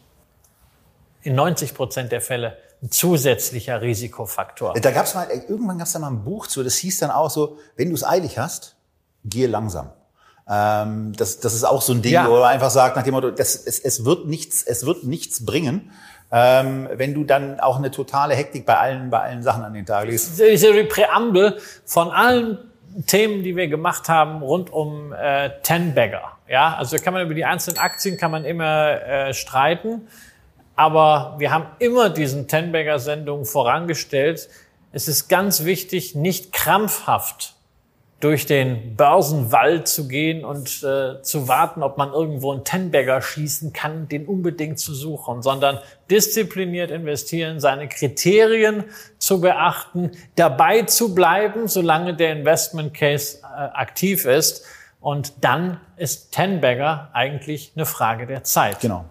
in 1.22 1.36
90 1.36 1.76
Prozent 1.76 2.12
der 2.12 2.22
Fälle 2.22 2.58
zusätzlicher 2.90 3.82
Risikofaktor. 3.82 4.74
Da 4.74 4.92
gab's 4.92 5.16
mal, 5.16 5.28
irgendwann 5.30 5.78
gab's 5.78 5.94
da 5.94 6.00
mal 6.00 6.10
ein 6.10 6.24
Buch 6.24 6.48
zu, 6.48 6.64
das 6.64 6.76
hieß 6.76 7.00
dann 7.00 7.12
auch 7.12 7.30
so, 7.30 7.58
wenn 7.76 7.90
du 7.90 7.96
es 7.96 8.04
eilig 8.04 8.38
hast, 8.38 8.76
gehe 9.24 9.48
langsam. 9.48 9.92
Ähm, 10.50 11.14
das, 11.16 11.40
das 11.40 11.54
ist 11.54 11.64
auch 11.64 11.82
so 11.82 11.94
ein 11.94 12.02
Ding, 12.02 12.14
ja. 12.14 12.28
wo 12.28 12.34
man 12.34 12.44
einfach 12.44 12.70
sagt 12.70 12.96
nach 12.96 13.04
dem 13.04 13.14
Motto, 13.14 13.32
das, 13.32 13.56
es, 13.56 13.80
es 13.80 14.04
wird 14.04 14.28
nichts, 14.28 14.64
es 14.64 14.86
wird 14.86 15.04
nichts 15.06 15.46
bringen. 15.46 15.92
Ähm, 16.32 16.90
wenn 16.94 17.14
du 17.14 17.24
dann 17.24 17.60
auch 17.60 17.78
eine 17.78 17.92
totale 17.92 18.34
Hektik 18.34 18.66
bei 18.66 18.78
allen, 18.78 19.10
bei 19.12 19.20
allen 19.20 19.44
Sachen 19.44 19.64
an 19.64 19.74
den 19.74 19.86
Tag 19.86 20.08
legst. 20.08 20.40
Diese 20.40 20.84
Präambel 20.86 21.60
von 21.86 22.10
allen 22.10 22.58
Themen, 23.06 23.44
die 23.44 23.56
wir 23.56 23.68
gemacht 23.68 24.10
haben 24.10 24.42
rund 24.42 24.72
um 24.72 25.14
äh, 25.14 25.52
Ten-Bagger. 25.62 26.24
Ja, 26.50 26.76
also 26.76 26.98
kann 26.98 27.14
man 27.14 27.24
über 27.24 27.34
die 27.34 27.46
einzelnen 27.46 27.78
Aktien 27.78 28.18
kann 28.18 28.32
man 28.32 28.46
immer 28.46 29.02
äh, 29.02 29.34
streiten. 29.34 30.08
Aber 30.76 31.36
wir 31.38 31.52
haben 31.52 31.68
immer 31.80 32.10
diesen 32.10 32.48
Tenberger-Sendungen 32.48 33.46
vorangestellt. 33.46 34.50
Es 34.92 35.08
ist 35.08 35.28
ganz 35.28 35.66
wichtig, 35.66 36.16
nicht 36.16 36.52
krampfhaft 36.52 37.56
durch 38.24 38.46
den 38.46 38.96
Börsenwald 38.96 39.86
zu 39.90 40.08
gehen 40.08 40.46
und 40.46 40.82
äh, 40.82 41.22
zu 41.22 41.50
warten, 41.50 41.84
ob 41.84 41.98
man 41.98 42.14
irgendwo 42.14 42.54
einen 42.54 42.64
Tenberger 42.64 43.22
schießen 43.22 43.74
kann, 43.74 44.08
den 44.08 44.28
unbedingt 44.28 44.80
zu 44.80 44.94
suchen, 44.94 45.42
sondern 45.42 45.80
diszipliniert 46.10 46.90
investieren, 46.90 47.60
seine 47.60 47.90
Kriterien 47.90 48.86
zu 49.18 49.42
beachten, 49.42 50.12
dabei 50.36 50.84
zu 50.84 51.14
bleiben, 51.14 51.68
solange 51.68 52.14
der 52.16 52.32
Investment 52.32 52.94
Case 52.94 53.40
äh, 53.44 53.46
aktiv 53.46 54.24
ist. 54.24 54.64
Und 55.02 55.34
dann 55.42 55.82
ist 55.98 56.32
Tenberger 56.32 57.10
eigentlich 57.12 57.74
eine 57.76 57.86
Frage 57.86 58.26
der 58.26 58.46
Zeit. 58.46 58.80
Genau 58.80 59.04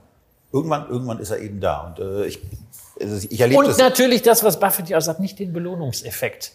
irgendwann, 0.53 0.89
irgendwann 0.89 1.19
ist 1.19 1.31
er 1.31 1.39
eben 1.41 1.61
da. 1.61 1.87
Und 1.87 1.99
äh, 1.99 2.27
ich, 2.27 2.41
also 3.01 3.27
ich 3.29 3.41
erlebe 3.41 3.59
Und 3.61 3.69
das 3.69 3.79
natürlich 3.79 4.23
das, 4.23 4.45
was 4.45 4.61
Buffett 4.61 4.89
ja 4.89 4.99
auch 4.99 5.03
sagt, 5.03 5.21
nicht 5.21 5.39
den 5.39 5.53
Belohnungseffekt 5.53 6.53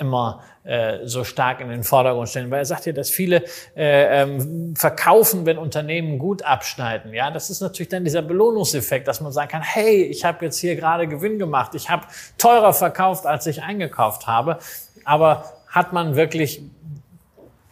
immer 0.00 0.42
äh, 0.64 1.00
so 1.04 1.24
stark 1.24 1.60
in 1.60 1.68
den 1.68 1.84
Vordergrund 1.84 2.28
stellen, 2.28 2.50
weil 2.50 2.60
er 2.60 2.64
sagt 2.64 2.86
ja, 2.86 2.92
dass 2.92 3.10
viele 3.10 3.44
äh, 3.76 4.22
ähm, 4.22 4.74
verkaufen, 4.74 5.44
wenn 5.44 5.58
Unternehmen 5.58 6.18
gut 6.18 6.42
abschneiden. 6.42 7.12
Ja, 7.12 7.30
das 7.30 7.50
ist 7.50 7.60
natürlich 7.60 7.90
dann 7.90 8.04
dieser 8.04 8.22
Belohnungseffekt, 8.22 9.06
dass 9.06 9.20
man 9.20 9.30
sagen 9.30 9.50
kann: 9.50 9.62
Hey, 9.62 10.04
ich 10.04 10.24
habe 10.24 10.44
jetzt 10.46 10.58
hier 10.58 10.74
gerade 10.74 11.06
Gewinn 11.06 11.38
gemacht, 11.38 11.74
ich 11.74 11.90
habe 11.90 12.06
teurer 12.38 12.72
verkauft, 12.72 13.26
als 13.26 13.46
ich 13.46 13.62
eingekauft 13.62 14.26
habe. 14.26 14.58
Aber 15.04 15.44
hat 15.68 15.92
man 15.92 16.16
wirklich 16.16 16.62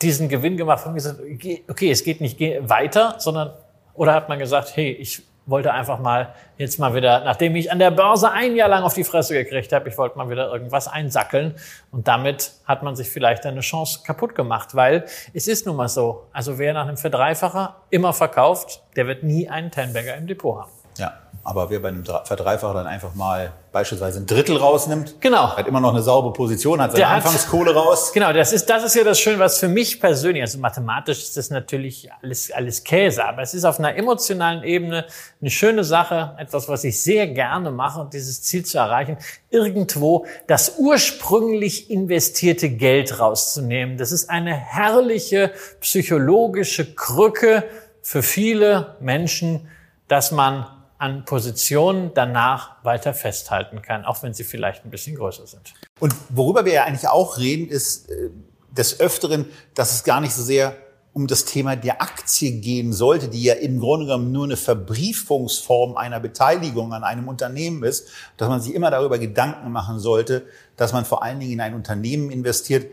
diesen 0.03 0.29
Gewinn 0.29 0.57
gemacht 0.57 0.87
und 0.87 0.95
gesagt, 0.95 1.21
okay, 1.69 1.91
es 1.91 2.05
geht 2.05 2.21
nicht 2.21 2.39
weiter, 2.41 3.17
sondern 3.19 3.53
oder 3.95 4.15
hat 4.15 4.29
man 4.29 4.39
gesagt, 4.39 4.77
hey, 4.77 4.93
ich 4.93 5.23
wollte 5.49 5.73
einfach 5.73 5.99
mal 5.99 6.35
jetzt 6.57 6.79
mal 6.79 6.95
wieder, 6.95 7.25
nachdem 7.25 7.57
ich 7.57 7.73
an 7.73 7.79
der 7.79 7.91
Börse 7.91 8.31
ein 8.31 8.55
Jahr 8.55 8.69
lang 8.69 8.83
auf 8.83 8.95
die 8.95 9.05
Fresse 9.05 9.35
gekriegt 9.35 9.73
habe, 9.73 9.89
ich 9.89 9.97
wollte 9.97 10.19
mal 10.19 10.29
wieder 10.29 10.53
irgendwas 10.53 10.89
einsackeln. 10.89 11.55
Und 11.91 12.07
damit 12.07 12.53
hat 12.67 12.83
man 12.83 12.97
sich 12.97 13.09
vielleicht 13.09 13.47
eine 13.47 13.61
Chance 13.61 14.01
kaputt 14.05 14.35
gemacht, 14.35 14.75
weil 14.75 15.05
es 15.33 15.49
ist 15.49 15.67
nun 15.67 15.77
mal 15.77 15.89
so. 15.89 16.27
Also 16.33 16.59
wer 16.59 16.75
nach 16.75 16.87
einem 16.87 16.97
Verdreifacher 16.97 17.77
immer 17.91 18.13
verkauft, 18.13 18.83
der 18.97 19.07
wird 19.07 19.23
nie 19.23 19.49
einen 19.49 19.71
Tenbagger 19.71 20.17
im 20.17 20.27
Depot 20.27 20.61
haben. 20.61 20.73
Ja, 20.99 21.15
aber 21.49 21.71
wer 21.71 21.81
bei 21.81 21.89
einem 21.89 22.05
Verdreifacher 22.05 22.75
dann 22.75 22.87
einfach 22.87 23.15
mal 23.15 23.55
beispielsweise 23.73 24.21
ein 24.21 24.27
Drittel 24.27 24.59
rausnimmt, 24.59 25.19
genau. 25.19 25.57
hat 25.57 25.67
immer 25.67 25.81
noch 25.81 25.95
eine 25.95 26.03
saubere 26.03 26.35
Position, 26.35 26.79
hat 26.79 26.91
seine 26.91 27.05
Der 27.05 27.09
Anfangskohle 27.09 27.71
hat, 27.71 27.77
raus. 27.77 28.13
Genau, 28.19 28.35
das 28.35 28.53
ist, 28.53 28.69
das 28.69 28.85
ist 28.85 28.95
ja 28.95 29.03
das 29.03 29.19
Schöne, 29.19 29.39
was 29.39 29.59
für 29.59 29.69
mich 29.69 29.99
persönlich, 29.99 30.43
also 30.43 30.59
mathematisch 30.59 31.21
ist 31.21 31.39
das 31.39 31.49
natürlich 31.49 32.11
alles, 32.21 32.53
alles 32.53 32.85
Käse, 32.85 33.25
aber 33.25 33.41
es 33.41 33.55
ist 33.55 33.65
auf 33.65 33.79
einer 33.79 33.97
emotionalen 33.97 34.63
Ebene 34.63 35.07
eine 35.41 35.49
schöne 35.49 35.85
Sache, 35.85 36.35
etwas, 36.37 36.69
was 36.69 36.85
ich 36.85 37.01
sehr 37.01 37.27
gerne 37.29 37.71
mache, 37.71 38.07
dieses 38.13 38.43
Ziel 38.43 38.67
zu 38.67 38.77
erreichen, 38.77 39.17
irgendwo 39.49 40.27
das 40.49 40.75
ursprünglich 40.77 41.91
investierte 41.91 42.69
Geld 42.69 43.21
rauszunehmen. 43.21 43.97
Das 43.97 44.13
ist 44.13 44.29
eine 44.29 44.53
herrliche 44.53 45.53
psychologische 45.81 46.95
Krücke 46.95 47.65
für 48.03 48.23
viele 48.23 48.97
Menschen, 49.01 49.67
dass 50.09 50.31
man 50.31 50.67
an 50.99 51.25
Positionen 51.25 52.13
danach 52.15 52.85
weiter 52.85 53.15
festhalten 53.15 53.83
kann, 53.83 54.05
auch 54.05 54.23
wenn 54.23 54.35
sie 54.35 54.45
vielleicht 54.45 54.85
ein 54.85 54.91
bisschen 54.91 55.17
größer 55.17 55.47
sind. 55.47 55.75
Und 56.01 56.15
worüber 56.29 56.65
wir 56.65 56.73
ja 56.73 56.85
eigentlich 56.85 57.09
auch 57.09 57.39
reden, 57.39 57.69
ist 57.69 58.11
äh, 58.11 58.31
des 58.71 59.01
Öfteren, 59.01 59.47
dass 59.75 59.95
es 59.95 60.05
gar 60.05 60.21
nicht 60.21 60.35
so 60.35 60.43
sehr 60.43 60.77
um 61.13 61.27
das 61.27 61.45
Thema 61.45 61.75
der 61.75 62.01
Aktie 62.03 62.61
gehen 62.61 62.93
sollte, 62.93 63.29
die 63.29 63.43
ja 63.43 63.55
im 63.55 63.81
Grunde 63.81 64.07
genommen 64.07 64.31
nur 64.31 64.45
eine 64.45 64.57
Verbriefungsform 64.57 65.97
einer 65.97 66.21
Beteiligung 66.21 66.93
an 66.93 67.03
einem 67.03 67.27
Unternehmen 67.27 67.83
ist, 67.83 68.09
dass 68.37 68.49
man 68.49 68.61
sich 68.61 68.75
immer 68.75 68.91
darüber 68.91 69.19
Gedanken 69.19 69.73
machen 69.73 69.99
sollte, 69.99 70.47
dass 70.77 70.93
man 70.93 71.05
vor 71.05 71.23
allen 71.23 71.41
Dingen 71.41 71.53
in 71.53 71.61
ein 71.61 71.75
Unternehmen 71.75 72.31
investiert 72.31 72.87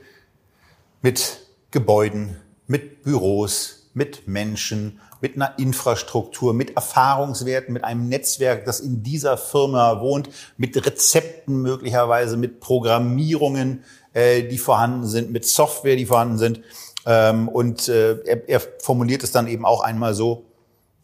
mit 1.01 1.39
Gebäuden, 1.69 2.37
mit 2.67 3.03
Büros, 3.03 3.91
mit 3.93 4.27
Menschen, 4.27 4.99
mit 5.21 5.35
einer 5.35 5.57
Infrastruktur, 5.57 6.53
mit 6.53 6.75
Erfahrungswerten, 6.75 7.73
mit 7.73 7.83
einem 7.83 8.07
Netzwerk, 8.07 8.65
das 8.65 8.79
in 8.79 9.03
dieser 9.03 9.37
Firma 9.37 10.01
wohnt, 10.01 10.29
mit 10.57 10.75
Rezepten 10.85 11.61
möglicherweise, 11.61 12.37
mit 12.37 12.59
Programmierungen, 12.59 13.83
äh, 14.13 14.43
die 14.43 14.57
vorhanden 14.57 15.05
sind, 15.05 15.31
mit 15.31 15.45
Software, 15.45 15.95
die 15.95 16.05
vorhanden 16.05 16.37
sind. 16.37 16.61
Ähm, 17.05 17.47
und 17.47 17.87
äh, 17.87 18.17
er, 18.25 18.49
er 18.49 18.61
formuliert 18.79 19.23
es 19.23 19.31
dann 19.31 19.47
eben 19.47 19.65
auch 19.65 19.81
einmal 19.81 20.13
so, 20.13 20.45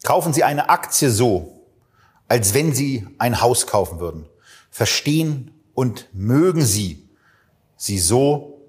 kaufen 0.02 0.32
Sie 0.32 0.44
eine 0.44 0.68
Aktie 0.68 1.10
so, 1.10 1.64
als 2.28 2.54
wenn 2.54 2.72
Sie 2.72 3.06
ein 3.18 3.40
Haus 3.40 3.66
kaufen 3.66 4.00
würden. 4.00 4.26
Verstehen 4.70 5.52
und 5.74 6.08
mögen 6.12 6.62
Sie 6.62 7.02
sie 7.82 7.98
so, 7.98 8.60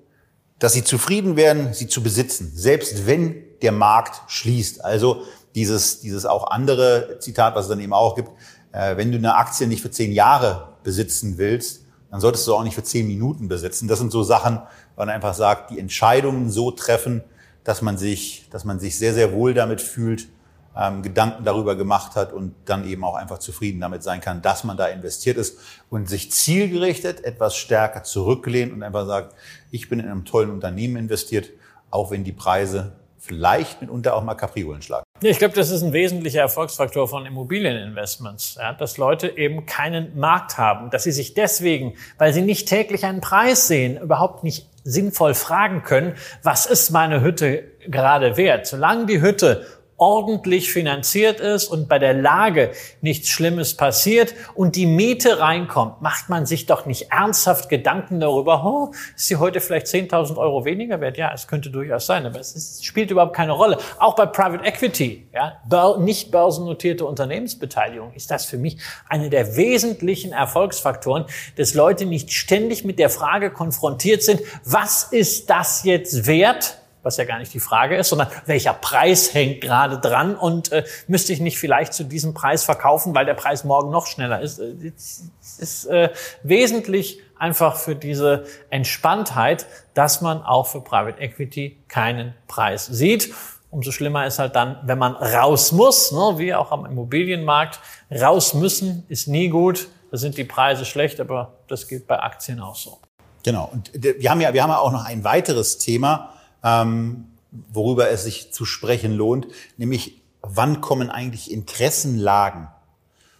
dass 0.57 0.73
Sie 0.73 0.83
zufrieden 0.83 1.35
werden, 1.35 1.73
sie 1.73 1.87
zu 1.87 2.01
besitzen, 2.01 2.51
selbst 2.55 3.05
wenn 3.05 3.35
der 3.63 3.71
Markt 3.71 4.21
schließt. 4.27 4.83
Also 4.83 5.23
dieses, 5.55 6.01
dieses 6.01 6.25
auch 6.25 6.51
andere 6.51 7.17
Zitat, 7.19 7.55
was 7.55 7.65
es 7.65 7.69
dann 7.69 7.79
eben 7.79 7.93
auch 7.93 8.15
gibt, 8.15 8.29
äh, 8.71 8.97
wenn 8.97 9.11
du 9.11 9.17
eine 9.17 9.35
Aktie 9.35 9.67
nicht 9.67 9.81
für 9.81 9.91
zehn 9.91 10.11
Jahre 10.11 10.69
besitzen 10.83 11.37
willst, 11.37 11.85
dann 12.11 12.19
solltest 12.19 12.45
du 12.47 12.53
auch 12.53 12.63
nicht 12.63 12.75
für 12.75 12.83
zehn 12.83 13.07
Minuten 13.07 13.47
besitzen. 13.47 13.87
Das 13.87 13.99
sind 13.99 14.11
so 14.11 14.21
Sachen, 14.23 14.59
wo 14.95 15.01
man 15.01 15.09
einfach 15.09 15.33
sagt, 15.33 15.71
die 15.71 15.79
Entscheidungen 15.79 16.51
so 16.51 16.71
treffen, 16.71 17.23
dass 17.63 17.81
man 17.81 17.97
sich, 17.97 18.47
dass 18.51 18.65
man 18.65 18.79
sich 18.79 18.97
sehr, 18.97 19.13
sehr 19.13 19.33
wohl 19.33 19.53
damit 19.53 19.81
fühlt, 19.81 20.27
ähm, 20.75 21.03
Gedanken 21.03 21.43
darüber 21.43 21.75
gemacht 21.75 22.15
hat 22.15 22.33
und 22.33 22.53
dann 22.65 22.87
eben 22.87 23.03
auch 23.03 23.15
einfach 23.15 23.37
zufrieden 23.37 23.79
damit 23.79 24.03
sein 24.03 24.21
kann, 24.21 24.41
dass 24.41 24.63
man 24.63 24.75
da 24.75 24.87
investiert 24.87 25.37
ist 25.37 25.57
und 25.89 26.09
sich 26.09 26.31
zielgerichtet 26.31 27.23
etwas 27.23 27.55
stärker 27.55 28.03
zurücklehnt 28.03 28.73
und 28.73 28.83
einfach 28.83 29.05
sagt, 29.05 29.35
ich 29.71 29.89
bin 29.89 29.99
in 29.99 30.07
einem 30.07 30.25
tollen 30.25 30.49
Unternehmen 30.49 30.97
investiert, 30.97 31.49
auch 31.89 32.11
wenn 32.11 32.23
die 32.23 32.31
Preise 32.31 32.93
vielleicht 33.23 33.81
mitunter 33.81 34.15
auch 34.15 34.23
mal 34.23 34.35
Capriolen 34.35 34.81
schlagen. 34.81 35.05
Ich 35.21 35.39
glaube, 35.39 35.55
das 35.55 35.69
ist 35.69 35.81
ein 35.81 35.93
wesentlicher 35.93 36.41
Erfolgsfaktor 36.41 37.07
von 37.07 37.25
Immobilieninvestments, 37.25 38.55
ja, 38.59 38.73
dass 38.73 38.97
Leute 38.97 39.37
eben 39.37 39.65
keinen 39.65 40.19
Markt 40.19 40.57
haben, 40.57 40.89
dass 40.89 41.03
sie 41.03 41.13
sich 41.13 41.33
deswegen, 41.33 41.95
weil 42.17 42.33
sie 42.33 42.41
nicht 42.41 42.67
täglich 42.67 43.05
einen 43.05 43.21
Preis 43.21 43.67
sehen, 43.67 43.97
überhaupt 43.97 44.43
nicht 44.43 44.67
sinnvoll 44.83 45.33
fragen 45.33 45.83
können, 45.83 46.15
was 46.43 46.65
ist 46.65 46.89
meine 46.89 47.21
Hütte 47.21 47.63
gerade 47.87 48.35
wert? 48.35 48.67
Solange 48.67 49.05
die 49.05 49.21
Hütte 49.21 49.65
ordentlich 49.97 50.71
finanziert 50.71 51.39
ist 51.39 51.67
und 51.67 51.87
bei 51.87 51.99
der 51.99 52.13
Lage 52.13 52.71
nichts 53.01 53.29
Schlimmes 53.29 53.75
passiert 53.75 54.33
und 54.55 54.75
die 54.75 54.85
Miete 54.85 55.39
reinkommt, 55.39 56.01
macht 56.01 56.29
man 56.29 56.45
sich 56.45 56.65
doch 56.65 56.85
nicht 56.85 57.11
ernsthaft 57.11 57.69
Gedanken 57.69 58.19
darüber, 58.19 58.63
oh, 58.65 58.91
ist 59.15 59.27
sie 59.27 59.37
heute 59.37 59.61
vielleicht 59.61 59.87
10.000 59.87 60.37
Euro 60.37 60.65
weniger 60.65 60.99
wert? 61.01 61.17
Ja, 61.17 61.31
es 61.33 61.47
könnte 61.47 61.69
durchaus 61.69 62.05
sein, 62.05 62.25
aber 62.25 62.39
es 62.39 62.53
ist, 62.55 62.85
spielt 62.85 63.11
überhaupt 63.11 63.35
keine 63.35 63.53
Rolle. 63.53 63.77
Auch 63.99 64.15
bei 64.15 64.25
Private 64.25 64.65
Equity, 64.65 65.27
ja, 65.33 65.61
nicht 65.99 66.31
börsennotierte 66.31 67.05
Unternehmensbeteiligung, 67.05 68.13
ist 68.13 68.31
das 68.31 68.45
für 68.45 68.57
mich 68.57 68.77
eine 69.07 69.29
der 69.29 69.55
wesentlichen 69.55 70.33
Erfolgsfaktoren, 70.33 71.25
dass 71.55 71.73
Leute 71.73 72.05
nicht 72.05 72.31
ständig 72.31 72.83
mit 72.83 72.99
der 72.99 73.09
Frage 73.09 73.51
konfrontiert 73.51 74.23
sind, 74.23 74.41
was 74.63 75.03
ist 75.03 75.49
das 75.49 75.83
jetzt 75.83 76.27
wert? 76.27 76.82
Was 77.03 77.17
ja 77.17 77.25
gar 77.25 77.37
nicht 77.37 77.53
die 77.53 77.59
Frage 77.59 77.97
ist, 77.97 78.09
sondern 78.09 78.29
welcher 78.45 78.73
Preis 78.73 79.33
hängt 79.33 79.61
gerade 79.61 79.99
dran 79.99 80.35
und 80.35 80.71
äh, 80.71 80.83
müsste 81.07 81.33
ich 81.33 81.39
nicht 81.39 81.59
vielleicht 81.59 81.93
zu 81.93 82.05
diesem 82.05 82.33
Preis 82.33 82.63
verkaufen, 82.63 83.13
weil 83.13 83.25
der 83.25 83.33
Preis 83.35 83.63
morgen 83.63 83.91
noch 83.91 84.07
schneller 84.07 84.41
ist. 84.41 84.59
Es 84.59 85.29
ist 85.59 85.85
äh, 85.85 86.09
wesentlich 86.41 87.19
einfach 87.37 87.75
für 87.75 87.95
diese 87.95 88.45
Entspanntheit, 88.69 89.67
dass 89.93 90.21
man 90.21 90.41
auch 90.41 90.67
für 90.67 90.81
Private 90.81 91.19
Equity 91.19 91.83
keinen 91.89 92.33
Preis 92.47 92.85
sieht. 92.85 93.33
Umso 93.69 93.91
schlimmer 93.91 94.25
ist 94.25 94.39
halt 94.39 94.55
dann, 94.55 94.77
wenn 94.85 94.97
man 94.97 95.13
raus 95.15 95.71
muss, 95.71 96.11
ne, 96.11 96.35
wie 96.37 96.53
auch 96.53 96.71
am 96.71 96.85
Immobilienmarkt. 96.85 97.79
Raus 98.11 98.53
müssen 98.53 99.03
ist 99.09 99.27
nie 99.27 99.49
gut. 99.49 99.89
Da 100.11 100.17
sind 100.17 100.37
die 100.37 100.43
Preise 100.43 100.85
schlecht, 100.85 101.19
aber 101.19 101.57
das 101.67 101.87
gilt 101.87 102.07
bei 102.07 102.19
Aktien 102.19 102.59
auch 102.59 102.75
so. 102.75 102.99
Genau. 103.43 103.69
Und 103.73 103.91
wir 103.93 104.29
haben 104.29 104.41
ja, 104.41 104.53
wir 104.53 104.63
haben 104.63 104.69
ja 104.69 104.77
auch 104.77 104.91
noch 104.91 105.05
ein 105.05 105.23
weiteres 105.23 105.79
Thema, 105.79 106.33
ähm, 106.63 107.25
worüber 107.71 108.09
es 108.09 108.23
sich 108.23 108.51
zu 108.51 108.65
sprechen 108.65 109.13
lohnt, 109.13 109.47
nämlich 109.77 110.21
wann 110.41 110.81
kommen 110.81 111.09
eigentlich 111.09 111.51
Interessenlagen 111.51 112.67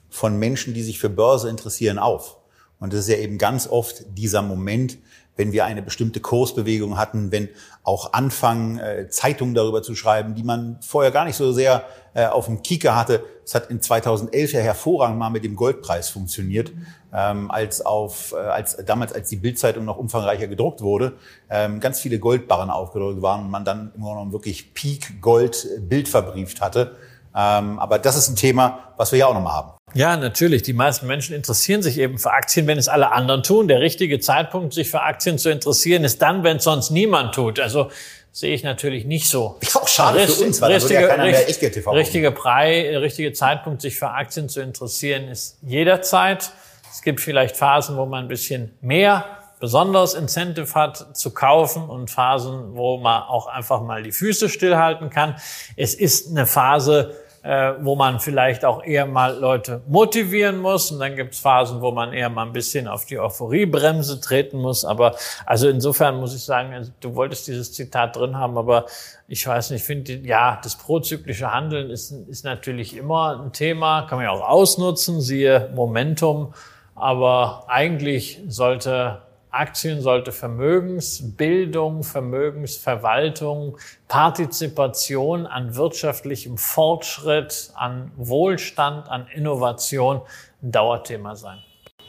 von 0.10 0.38
Menschen, 0.38 0.74
die 0.74 0.84
sich 0.84 1.00
für 1.00 1.10
Börse 1.10 1.50
interessieren, 1.50 2.00
auf? 2.00 2.38
Und 2.80 2.94
das 2.94 3.02
ist 3.02 3.10
ja 3.10 3.18
eben 3.18 3.38
ganz 3.38 3.68
oft 3.68 4.04
dieser 4.18 4.42
Moment, 4.42 4.98
wenn 5.36 5.52
wir 5.52 5.66
eine 5.66 5.82
bestimmte 5.82 6.20
Kursbewegung 6.20 6.98
hatten, 6.98 7.32
wenn 7.32 7.50
auch 7.84 8.14
anfangen, 8.14 8.78
äh, 8.78 9.10
Zeitungen 9.10 9.56
darüber 9.56 9.82
zu 9.82 9.96
schreiben, 9.96 10.36
die 10.36 10.44
man 10.44 10.78
vorher 10.82 11.12
gar 11.12 11.26
nicht 11.26 11.36
so 11.36 11.52
sehr 11.52 11.86
äh, 12.14 12.26
auf 12.26 12.46
dem 12.46 12.62
Kieker 12.62 12.96
hatte. 12.96 13.24
Es 13.44 13.56
hat 13.56 13.70
in 13.72 13.82
2011 13.82 14.54
ja 14.54 14.60
hervorragend 14.60 15.18
mal 15.18 15.30
mit 15.30 15.44
dem 15.44 15.56
Goldpreis 15.56 16.10
funktioniert, 16.10 16.72
ähm, 17.14 17.52
als 17.52 17.86
auf, 17.86 18.34
äh, 18.34 18.38
als 18.38 18.78
damals, 18.86 19.14
als 19.14 19.30
die 19.30 19.36
Bildzeitung 19.36 19.86
noch 19.86 19.98
umfangreicher 19.98 20.48
gedruckt 20.48 20.82
wurde, 20.82 21.14
ähm, 21.50 21.80
ganz 21.80 22.00
viele 22.00 22.20
Goldbarren 22.20 22.70
aufgedruckt 22.70 23.22
waren 23.22 23.46
und 23.46 23.52
man 23.52 23.66
dann 23.66 23.92
im 23.96 24.02
Grunde 24.02 24.16
genommen 24.16 24.32
wirklich 24.34 24.74
Peak 24.74 25.22
Gold 25.22 25.68
Bild 25.82 26.08
verbrieft 26.08 26.62
hatte. 26.62 26.96
Ähm, 27.36 27.80
aber 27.80 28.00
das 28.00 28.16
ist 28.16 28.30
ein 28.30 28.36
Thema, 28.36 28.94
was 28.98 29.12
wir 29.12 29.20
ja 29.20 29.28
auch 29.28 29.34
nochmal 29.34 29.54
haben. 29.54 29.72
Ja, 29.96 30.18
natürlich. 30.18 30.64
Die 30.64 30.74
meisten 30.74 31.08
Menschen 31.08 31.36
interessieren 31.36 31.84
sich 31.84 32.00
eben 32.00 32.18
für 32.18 32.32
Aktien, 32.32 32.66
wenn 32.68 32.78
es 32.78 32.88
alle 32.88 33.12
anderen 33.12 33.44
tun. 33.44 33.68
Der 33.68 33.80
richtige 33.80 34.20
Zeitpunkt, 34.20 34.74
sich 34.74 34.90
für 34.90 35.02
Aktien 35.02 35.38
zu 35.38 35.50
interessieren, 35.50 36.04
ist 36.04 36.22
dann, 36.22 36.44
wenn 36.44 36.58
es 36.58 36.64
sonst 36.64 36.90
niemand 36.90 37.36
tut. 37.36 37.60
Also 37.60 37.90
sehe 38.32 38.56
ich 38.56 38.64
natürlich 38.64 39.06
nicht 39.06 39.28
so. 39.30 39.58
Ist 39.62 39.76
auch 39.76 39.88
schade 39.88 40.20
Richt, 40.20 40.32
für 40.32 40.46
uns, 40.46 40.62
weil 40.62 40.74
richtige, 40.74 41.02
ja 41.02 41.08
keiner 41.08 41.26
mehr 41.26 41.48
Echtgeld 41.48 41.74
TV 41.76 41.92
richtige, 41.92 42.34
richtige 42.36 43.34
Zeitpunkt, 43.34 43.82
sich 43.84 43.96
für 43.96 44.10
Aktien 44.10 44.50
zu 44.50 44.62
interessieren, 44.62 45.28
ist 45.28 45.58
jederzeit. 45.62 46.52
Es 46.94 47.02
gibt 47.02 47.22
vielleicht 47.22 47.58
Phasen, 47.58 47.98
wo 47.98 48.06
man 48.06 48.26
ein 48.26 48.28
bisschen 48.28 48.78
mehr 48.80 49.26
besonders 49.60 50.14
Incentive 50.14 50.76
hat 50.76 51.18
zu 51.18 51.34
kaufen 51.34 51.90
und 51.90 52.12
Phasen, 52.12 52.76
wo 52.76 52.98
man 52.98 53.24
auch 53.24 53.48
einfach 53.48 53.82
mal 53.82 54.04
die 54.04 54.12
Füße 54.12 54.48
stillhalten 54.48 55.10
kann. 55.10 55.36
Es 55.76 55.96
ist 55.96 56.30
eine 56.30 56.46
Phase, 56.46 57.16
äh, 57.42 57.74
wo 57.82 57.96
man 57.96 58.20
vielleicht 58.20 58.64
auch 58.64 58.84
eher 58.84 59.08
mal 59.08 59.36
Leute 59.36 59.82
motivieren 59.88 60.60
muss. 60.60 60.92
Und 60.92 61.00
dann 61.00 61.16
gibt 61.16 61.34
es 61.34 61.40
Phasen, 61.40 61.82
wo 61.82 61.90
man 61.90 62.14
eher 62.14 62.30
mal 62.30 62.46
ein 62.46 62.54
bisschen 62.54 62.88
auf 62.88 63.06
die 63.06 63.18
Euphoriebremse 63.18 64.22
treten 64.22 64.60
muss. 64.60 64.86
Aber 64.86 65.16
also 65.48 65.70
insofern 65.70 66.18
muss 66.20 66.36
ich 66.36 66.44
sagen, 66.44 66.76
also 66.76 66.92
du 67.00 67.16
wolltest 67.16 67.48
dieses 67.48 67.74
Zitat 67.74 68.16
drin 68.16 68.38
haben, 68.38 68.56
aber 68.56 68.86
ich 69.28 69.48
weiß 69.48 69.72
nicht, 69.72 69.82
ich 69.82 69.88
finde, 69.88 70.14
ja, 70.18 70.60
das 70.64 70.76
prozyklische 70.76 71.52
Handeln 71.52 71.90
ist, 71.90 72.12
ist 72.12 72.46
natürlich 72.46 72.96
immer 72.96 73.42
ein 73.42 73.52
Thema, 73.52 74.04
kann 74.04 74.20
man 74.20 74.26
ja 74.26 74.32
auch 74.32 74.48
ausnutzen, 74.48 75.22
siehe 75.22 75.72
Momentum. 75.74 76.54
Aber 76.96 77.66
eigentlich 77.68 78.42
sollte 78.48 79.22
Aktien 79.54 80.02
sollte 80.02 80.32
Vermögensbildung, 80.32 82.04
Vermögensverwaltung, 82.04 83.78
Partizipation 84.08 85.46
an 85.46 85.76
wirtschaftlichem 85.76 86.58
Fortschritt, 86.58 87.72
an 87.76 88.12
Wohlstand, 88.18 89.10
an 89.10 89.28
Innovation 89.28 90.22
ein 90.64 90.72
Dauerthema 90.72 91.36
sein. 91.36 91.60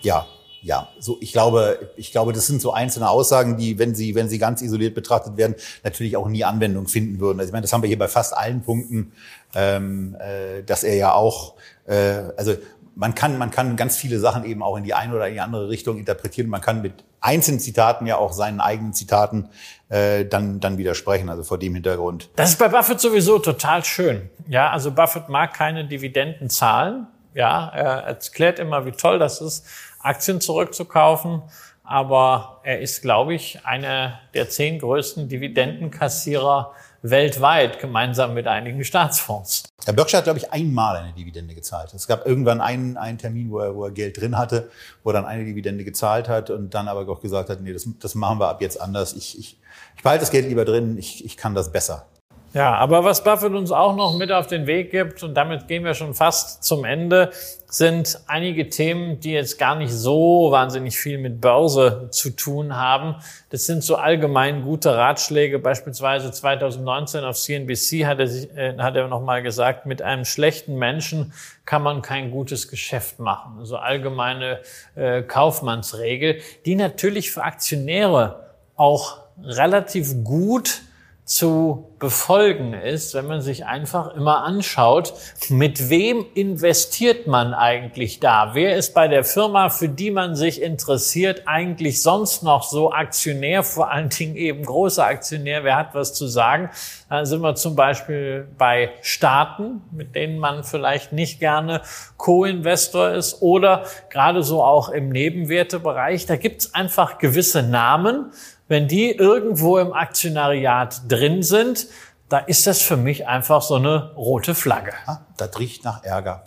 Ja, 0.01 0.26
ja, 0.62 0.89
so 0.99 1.18
ich 1.20 1.32
glaube, 1.32 1.91
ich 1.97 2.11
glaube, 2.11 2.32
das 2.32 2.47
sind 2.47 2.62
so 2.62 2.72
einzelne 2.72 3.11
Aussagen, 3.11 3.59
die, 3.59 3.78
wenn 3.78 3.95
sie, 3.95 4.14
wenn 4.14 4.30
sie 4.30 4.39
ganz 4.39 4.62
isoliert 4.62 4.95
betrachtet 4.95 5.37
werden, 5.37 5.57
natürlich 5.82 6.16
auch 6.16 6.26
nie 6.26 6.43
Anwendung 6.43 6.89
finden 6.89 7.20
würden. 7.20 7.39
Also 7.39 7.51
ich 7.51 7.53
meine, 7.53 7.62
das 7.62 7.72
haben 7.74 7.82
wir 7.82 7.89
hier 7.89 7.99
bei 7.99 8.09
fast 8.09 8.35
allen 8.35 8.62
Punkten, 8.62 9.12
ähm, 9.55 10.16
äh, 10.18 10.62
dass 10.62 10.82
er 10.82 10.95
ja 10.95 11.12
auch, 11.12 11.57
äh, 11.87 12.22
also 12.39 12.55
man 12.97 13.15
kann, 13.15 13.39
man 13.39 13.51
kann 13.51 13.77
ganz 13.77 13.97
viele 13.97 14.19
Sachen 14.19 14.45
eben 14.45 14.63
auch 14.63 14.77
in 14.77 14.85
die 14.85 14.95
eine 14.95 15.15
oder 15.15 15.29
in 15.29 15.35
die 15.35 15.41
andere 15.41 15.69
Richtung 15.69 15.99
interpretieren. 15.99 16.49
Man 16.49 16.61
kann 16.61 16.83
mit 16.83 17.05
einzelnen 17.21 17.61
Zitaten 17.61 18.07
ja 18.07 18.17
auch 18.17 18.33
seinen 18.33 18.61
eigenen 18.61 18.93
Zitaten 18.93 19.49
äh, 19.89 20.25
dann, 20.25 20.61
dann 20.61 20.79
widersprechen, 20.79 21.29
also 21.29 21.43
vor 21.43 21.59
dem 21.59 21.75
Hintergrund. 21.75 22.31
Das 22.37 22.51
ist 22.51 22.59
bei 22.59 22.69
Buffett 22.69 23.01
sowieso 23.01 23.39
total 23.39 23.85
schön. 23.85 24.29
Ja, 24.47 24.71
also 24.71 24.93
Buffett 24.93 25.29
mag 25.29 25.55
keine 25.55 25.87
Dividenden 25.87 26.51
zahlen. 26.51 27.07
Ja, 27.35 27.69
er 27.69 28.05
erklärt 28.05 28.59
immer, 28.59 28.87
wie 28.87 28.93
toll 28.93 29.19
das 29.19 29.41
ist, 29.41 29.67
Aktien 30.01 30.41
zurückzukaufen. 30.41 31.43
Aber 31.83 32.61
er 32.63 32.81
ist, 32.81 33.03
glaube 33.03 33.35
ich, 33.35 33.65
einer 33.65 34.21
der 34.33 34.49
zehn 34.49 34.79
größten 34.79 35.29
Dividendenkassierer 35.29 36.73
weltweit 37.05 37.81
gemeinsam 37.81 38.33
mit 38.33 38.47
einigen 38.47 38.83
Staatsfonds. 38.83 39.65
Herr 39.85 39.93
Berkshire 39.93 40.19
hat, 40.19 40.25
glaube 40.25 40.39
ich, 40.39 40.51
einmal 40.51 40.97
eine 40.97 41.13
Dividende 41.13 41.55
gezahlt. 41.55 41.93
Es 41.93 42.07
gab 42.07 42.27
irgendwann 42.27 42.63
einen, 42.63 42.97
einen 42.97 43.19
Termin, 43.19 43.51
wo 43.51 43.59
er, 43.59 43.75
wo 43.77 43.85
er 43.85 43.91
Geld 43.91 44.19
drin 44.19 44.39
hatte, 44.39 44.71
wo 45.03 45.11
er 45.11 45.13
dann 45.13 45.27
eine 45.27 45.45
Dividende 45.45 45.85
gezahlt 45.85 46.31
hat 46.31 46.49
und 46.49 46.73
dann 46.73 46.89
aber 46.89 47.07
auch 47.07 47.21
gesagt 47.21 47.51
hat, 47.51 47.61
nee, 47.61 47.75
das, 47.75 47.87
das 48.01 48.15
machen 48.15 48.41
wir 48.41 48.49
ab 48.49 48.63
jetzt 48.63 48.81
anders. 48.81 49.13
Ich, 49.13 49.39
ich, 49.39 49.61
ich 49.97 50.03
behalte 50.03 50.21
das 50.21 50.31
Geld 50.31 50.49
lieber 50.49 50.65
drin, 50.65 50.97
ich, 50.97 51.23
ich 51.27 51.37
kann 51.37 51.55
das 51.55 51.71
besser. 51.71 52.07
Ja, 52.55 52.73
aber 52.77 53.03
was 53.03 53.25
Buffett 53.25 53.53
uns 53.53 53.73
auch 53.73 53.97
noch 53.97 54.17
mit 54.17 54.31
auf 54.31 54.47
den 54.47 54.69
Weg 54.69 54.93
gibt, 54.93 55.25
und 55.25 55.35
damit 55.35 55.67
gehen 55.67 55.85
wir 55.85 55.95
schon 55.95 56.15
fast 56.15 56.63
zum 56.63 56.85
Ende, 56.85 57.33
sind 57.67 58.21
einige 58.29 58.69
Themen, 58.69 59.19
die 59.19 59.33
jetzt 59.33 59.59
gar 59.59 59.75
nicht 59.75 59.93
so 59.93 60.53
wahnsinnig 60.53 60.97
viel 60.97 61.19
mit 61.19 61.41
Börse 61.41 62.11
zu 62.13 62.31
tun 62.31 62.77
haben. 62.77 63.17
Das 63.51 63.67
sind 63.67 63.83
so 63.83 63.97
allgemein 63.97 64.63
gute 64.63 64.97
Ratschläge. 64.97 65.59
Beispielsweise 65.59 66.31
2019 66.31 67.25
auf 67.25 67.37
CNBC 67.37 68.07
hat 68.07 68.21
er, 68.21 68.29
sich, 68.29 68.49
äh, 68.57 68.79
hat 68.79 68.95
er 68.95 69.09
nochmal 69.09 69.43
gesagt, 69.43 69.87
mit 69.87 70.01
einem 70.01 70.25
schlechten 70.25 70.77
Menschen 70.77 71.33
kann 71.65 71.83
man 71.83 72.03
kein 72.03 72.31
gutes 72.31 72.69
Geschäft 72.69 73.19
machen. 73.19 73.57
Also 73.59 73.79
allgemeine 73.79 74.61
äh, 74.95 75.23
Kaufmannsregel, 75.23 76.39
die 76.67 76.77
natürlich 76.77 77.33
für 77.33 77.43
Aktionäre 77.43 78.45
auch 78.77 79.19
relativ 79.43 80.23
gut 80.23 80.83
zu 81.25 81.91
befolgen 81.99 82.75
ist, 82.75 83.14
wenn 83.14 83.27
man 83.27 83.41
sich 83.41 83.64
einfach 83.64 84.14
immer 84.14 84.45
anschaut, 84.45 85.14
mit 85.49 85.89
wem 85.89 86.27
investiert 86.35 87.27
man 87.27 87.55
eigentlich 87.55 88.20
da? 88.20 88.51
Wer 88.53 88.77
ist 88.77 88.93
bei 88.93 89.09
der 89.09 89.25
Firma, 89.25 89.70
für 89.70 89.89
die 89.89 90.11
man 90.11 90.37
sich 90.37 90.61
interessiert, 90.61 91.45
eigentlich 91.47 92.03
sonst 92.03 92.43
noch 92.43 92.62
so 92.62 92.93
Aktionär, 92.93 93.62
vor 93.62 93.91
allen 93.91 94.11
Dingen 94.11 94.37
eben 94.37 94.66
großer 94.66 95.07
Aktionär? 95.07 95.64
Wer 95.64 95.77
hat 95.77 95.95
was 95.95 96.12
zu 96.12 96.27
sagen? 96.27 96.68
Da 97.09 97.25
sind 97.25 97.41
wir 97.41 97.55
zum 97.55 97.75
Beispiel 97.75 98.47
bei 98.59 98.91
Staaten, 99.01 99.81
mit 99.93 100.14
denen 100.14 100.39
man 100.39 100.62
vielleicht 100.62 101.14
nicht 101.14 101.41
gerne 101.41 101.81
Co-Investor 102.18 103.12
ist 103.12 103.41
oder 103.41 103.85
gerade 104.11 104.43
so 104.43 104.62
auch 104.62 104.91
im 104.91 105.09
Nebenwertebereich. 105.09 106.27
Da 106.27 106.37
gibt 106.37 106.61
es 106.61 106.75
einfach 106.75 107.16
gewisse 107.16 107.62
Namen, 107.62 108.31
wenn 108.69 108.89
die 108.89 109.11
irgendwo 109.11 109.79
im 109.79 109.93
Aktionariat 109.93 111.03
drin 111.09 111.43
sind, 111.43 111.87
da 112.29 112.39
ist 112.39 112.67
das 112.67 112.81
für 112.83 112.97
mich 112.97 113.27
einfach 113.27 113.62
so 113.62 113.77
eine 113.77 114.12
rote 114.17 114.55
Flagge. 114.55 114.93
das 115.37 115.59
riecht 115.59 115.85
nach 115.85 116.03
Ärger. 116.03 116.45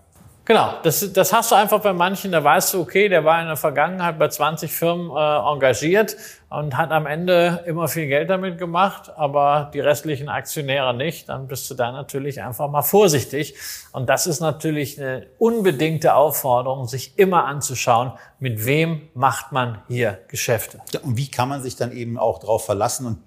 Genau, 0.47 0.75
das, 0.81 1.11
das 1.11 1.33
hast 1.33 1.51
du 1.51 1.55
einfach 1.55 1.81
bei 1.81 1.91
manchen, 1.91 2.31
da 2.31 2.41
weißt 2.41 2.73
du, 2.73 2.81
okay, 2.81 3.09
der 3.09 3.25
war 3.25 3.41
in 3.41 3.47
der 3.47 3.57
Vergangenheit 3.57 4.17
bei 4.17 4.29
20 4.29 4.71
Firmen 4.71 5.11
äh, 5.11 5.51
engagiert 5.53 6.15
und 6.49 6.77
hat 6.77 6.91
am 6.91 7.05
Ende 7.05 7.63
immer 7.65 7.87
viel 7.89 8.07
Geld 8.07 8.29
damit 8.29 8.57
gemacht, 8.57 9.11
aber 9.17 9.69
die 9.73 9.81
restlichen 9.81 10.29
Aktionäre 10.29 10.93
nicht, 10.93 11.27
dann 11.27 11.47
bist 11.47 11.69
du 11.69 11.73
da 11.75 11.91
natürlich 11.91 12.41
einfach 12.41 12.69
mal 12.69 12.83
vorsichtig. 12.83 13.55
Und 13.91 14.07
das 14.07 14.27
ist 14.27 14.39
natürlich 14.39 14.99
eine 14.99 15.27
unbedingte 15.39 16.15
Aufforderung, 16.15 16.87
sich 16.87 17.17
immer 17.17 17.45
anzuschauen, 17.45 18.13
mit 18.39 18.65
wem 18.65 19.09
macht 19.13 19.51
man 19.51 19.81
hier 19.89 20.19
Geschäfte. 20.29 20.79
Ja, 20.93 21.01
und 21.01 21.17
wie 21.17 21.29
kann 21.29 21.49
man 21.49 21.61
sich 21.61 21.75
dann 21.75 21.91
eben 21.91 22.17
auch 22.17 22.39
darauf 22.39 22.65
verlassen? 22.65 23.05
Und 23.05 23.19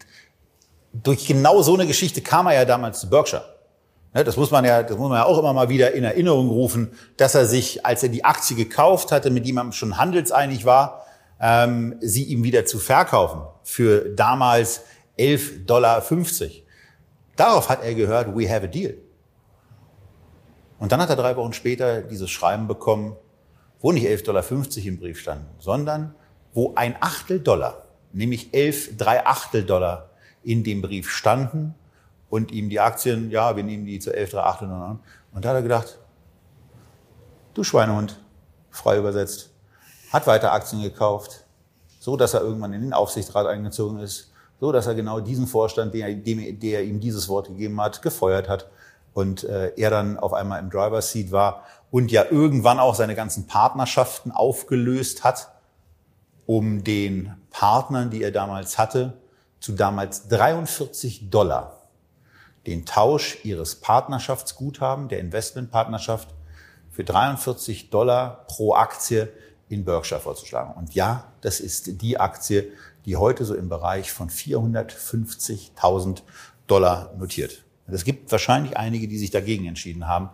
durch 0.94 1.26
genau 1.26 1.60
so 1.60 1.74
eine 1.74 1.86
Geschichte 1.86 2.22
kam 2.22 2.46
er 2.46 2.54
ja 2.54 2.64
damals 2.64 3.00
zu 3.00 3.10
Berkshire. 3.10 3.44
Ne, 4.14 4.24
das 4.24 4.36
muss 4.36 4.50
man 4.50 4.64
ja, 4.64 4.82
das 4.82 4.96
muss 4.96 5.08
man 5.10 5.18
ja 5.18 5.24
auch 5.24 5.38
immer 5.38 5.52
mal 5.52 5.68
wieder 5.68 5.92
in 5.92 6.04
Erinnerung 6.04 6.48
rufen, 6.48 6.92
dass 7.18 7.34
er 7.34 7.44
sich, 7.44 7.84
als 7.84 8.02
er 8.02 8.08
die 8.08 8.24
Aktie 8.24 8.56
gekauft 8.56 9.12
hatte, 9.12 9.30
mit 9.30 9.46
jemandem 9.46 9.72
schon 9.72 9.98
handelseinig 9.98 10.64
war, 10.64 11.06
ähm, 11.40 11.96
sie 12.00 12.24
ihm 12.24 12.44
wieder 12.44 12.64
zu 12.64 12.78
verkaufen 12.78 13.42
für 13.62 14.10
damals 14.10 14.82
11,50 15.18 15.64
Dollar. 15.64 16.02
Darauf 17.36 17.68
hat 17.68 17.82
er 17.82 17.94
gehört, 17.94 18.36
we 18.36 18.48
have 18.48 18.64
a 18.64 18.68
deal. 18.68 18.94
Und 20.78 20.92
dann 20.92 21.00
hat 21.00 21.10
er 21.10 21.16
drei 21.16 21.36
Wochen 21.36 21.52
später 21.52 22.02
dieses 22.02 22.30
Schreiben 22.30 22.66
bekommen, 22.66 23.16
wo 23.80 23.92
nicht 23.92 24.06
11,50 24.06 24.24
Dollar 24.24 24.86
im 24.86 24.98
Brief 24.98 25.20
standen, 25.20 25.46
sondern 25.58 26.14
wo 26.52 26.74
ein 26.74 26.96
Achtel 27.00 27.40
Dollar, 27.40 27.86
nämlich 28.12 28.52
11 28.52 28.96
drei 28.96 29.24
Achtel 29.26 29.64
Dollar 29.64 30.10
in 30.42 30.64
dem 30.64 30.82
Brief 30.82 31.10
standen 31.10 31.74
und 32.28 32.50
ihm 32.50 32.68
die 32.68 32.80
Aktien, 32.80 33.30
ja, 33.30 33.56
wir 33.56 33.62
nehmen 33.62 33.84
die 33.84 33.98
zu 33.98 34.10
11,38 34.10 34.62
an. 34.62 35.00
Und 35.32 35.44
da 35.44 35.50
hat 35.50 35.56
er 35.56 35.62
gedacht, 35.62 35.98
du 37.54 37.62
Schweinehund, 37.62 38.20
frei 38.70 38.98
übersetzt, 38.98 39.49
hat 40.10 40.26
weiter 40.26 40.52
Aktien 40.52 40.82
gekauft, 40.82 41.44
so 41.98 42.16
dass 42.16 42.34
er 42.34 42.42
irgendwann 42.42 42.72
in 42.72 42.82
den 42.82 42.92
Aufsichtsrat 42.92 43.46
eingezogen 43.46 44.00
ist, 44.00 44.32
so 44.60 44.72
dass 44.72 44.86
er 44.86 44.94
genau 44.94 45.20
diesen 45.20 45.46
Vorstand, 45.46 45.94
der, 45.94 46.12
der 46.14 46.84
ihm 46.84 47.00
dieses 47.00 47.28
Wort 47.28 47.48
gegeben 47.48 47.80
hat, 47.80 48.02
gefeuert 48.02 48.48
hat 48.48 48.68
und 49.14 49.44
äh, 49.44 49.72
er 49.76 49.90
dann 49.90 50.18
auf 50.18 50.32
einmal 50.32 50.60
im 50.60 50.70
Driver's 50.70 51.12
Seat 51.12 51.32
war 51.32 51.64
und 51.90 52.12
ja 52.12 52.24
irgendwann 52.30 52.78
auch 52.78 52.94
seine 52.94 53.14
ganzen 53.14 53.46
Partnerschaften 53.46 54.30
aufgelöst 54.30 55.24
hat, 55.24 55.48
um 56.46 56.84
den 56.84 57.34
Partnern, 57.50 58.10
die 58.10 58.22
er 58.22 58.32
damals 58.32 58.78
hatte, 58.78 59.14
zu 59.60 59.72
damals 59.72 60.28
43 60.28 61.30
Dollar 61.30 61.76
den 62.66 62.84
Tausch 62.84 63.38
ihres 63.44 63.76
Partnerschaftsguthaben, 63.76 65.08
der 65.08 65.20
Investmentpartnerschaft, 65.20 66.28
für 66.90 67.04
43 67.04 67.90
Dollar 67.90 68.44
pro 68.46 68.74
Aktie 68.74 69.32
in 69.70 69.84
Berkshire 69.84 70.20
vorzuschlagen. 70.20 70.74
Und 70.74 70.94
ja, 70.94 71.32
das 71.40 71.60
ist 71.60 72.02
die 72.02 72.18
Aktie, 72.18 72.72
die 73.06 73.16
heute 73.16 73.44
so 73.44 73.54
im 73.54 73.68
Bereich 73.68 74.12
von 74.12 74.28
450.000 74.28 76.22
Dollar 76.66 77.14
notiert. 77.16 77.64
Es 77.86 78.04
gibt 78.04 78.30
wahrscheinlich 78.30 78.76
einige, 78.76 79.08
die 79.08 79.16
sich 79.18 79.30
dagegen 79.30 79.66
entschieden 79.66 80.06
haben. 80.06 80.30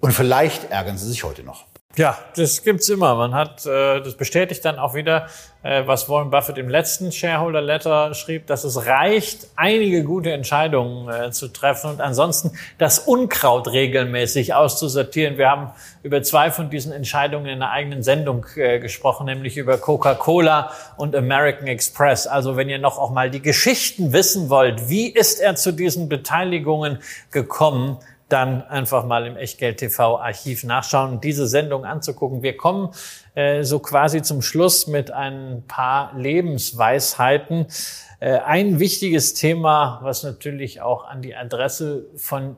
Und 0.00 0.12
vielleicht 0.12 0.70
ärgern 0.70 0.98
sie 0.98 1.06
sich 1.06 1.22
heute 1.24 1.42
noch. 1.42 1.66
Ja, 1.96 2.16
das 2.36 2.62
gibt's 2.62 2.88
immer. 2.90 3.16
Man 3.16 3.34
hat, 3.34 3.66
äh, 3.66 4.00
das 4.00 4.14
bestätigt 4.14 4.64
dann 4.64 4.78
auch 4.78 4.94
wieder, 4.94 5.26
äh, 5.64 5.82
was 5.86 6.08
Warren 6.08 6.30
Buffett 6.30 6.56
im 6.56 6.68
letzten 6.68 7.10
Shareholder 7.10 7.60
Letter 7.60 8.14
schrieb, 8.14 8.46
dass 8.46 8.62
es 8.62 8.86
reicht, 8.86 9.48
einige 9.56 10.04
gute 10.04 10.30
Entscheidungen 10.30 11.08
äh, 11.08 11.32
zu 11.32 11.48
treffen 11.48 11.90
und 11.90 12.00
ansonsten 12.00 12.52
das 12.76 13.00
Unkraut 13.00 13.72
regelmäßig 13.72 14.54
auszusortieren. 14.54 15.38
Wir 15.38 15.50
haben 15.50 15.72
über 16.04 16.22
zwei 16.22 16.52
von 16.52 16.70
diesen 16.70 16.92
Entscheidungen 16.92 17.46
in 17.46 17.62
einer 17.62 17.72
eigenen 17.72 18.04
Sendung 18.04 18.46
äh, 18.54 18.78
gesprochen, 18.78 19.26
nämlich 19.26 19.56
über 19.56 19.78
Coca-Cola 19.78 20.70
und 20.98 21.16
American 21.16 21.66
Express. 21.66 22.28
Also 22.28 22.56
wenn 22.56 22.68
ihr 22.68 22.78
noch 22.78 22.98
auch 22.98 23.10
mal 23.10 23.28
die 23.28 23.42
Geschichten 23.42 24.12
wissen 24.12 24.50
wollt, 24.50 24.88
wie 24.88 25.08
ist 25.08 25.40
er 25.40 25.56
zu 25.56 25.72
diesen 25.72 26.08
Beteiligungen 26.08 26.98
gekommen, 27.32 27.98
dann 28.28 28.62
einfach 28.62 29.04
mal 29.04 29.26
im 29.26 29.36
Echtgeld 29.36 29.78
TV 29.78 30.18
Archiv 30.18 30.64
nachschauen 30.64 31.12
und 31.12 31.24
diese 31.24 31.46
Sendung 31.46 31.84
anzugucken. 31.84 32.42
Wir 32.42 32.56
kommen 32.56 32.90
äh, 33.34 33.62
so 33.62 33.78
quasi 33.78 34.22
zum 34.22 34.42
Schluss 34.42 34.86
mit 34.86 35.10
ein 35.10 35.64
paar 35.66 36.12
Lebensweisheiten. 36.16 37.66
Äh, 38.20 38.38
ein 38.38 38.78
wichtiges 38.78 39.34
Thema, 39.34 40.00
was 40.02 40.22
natürlich 40.22 40.80
auch 40.80 41.06
an 41.06 41.22
die 41.22 41.34
Adresse 41.34 42.06
von 42.16 42.56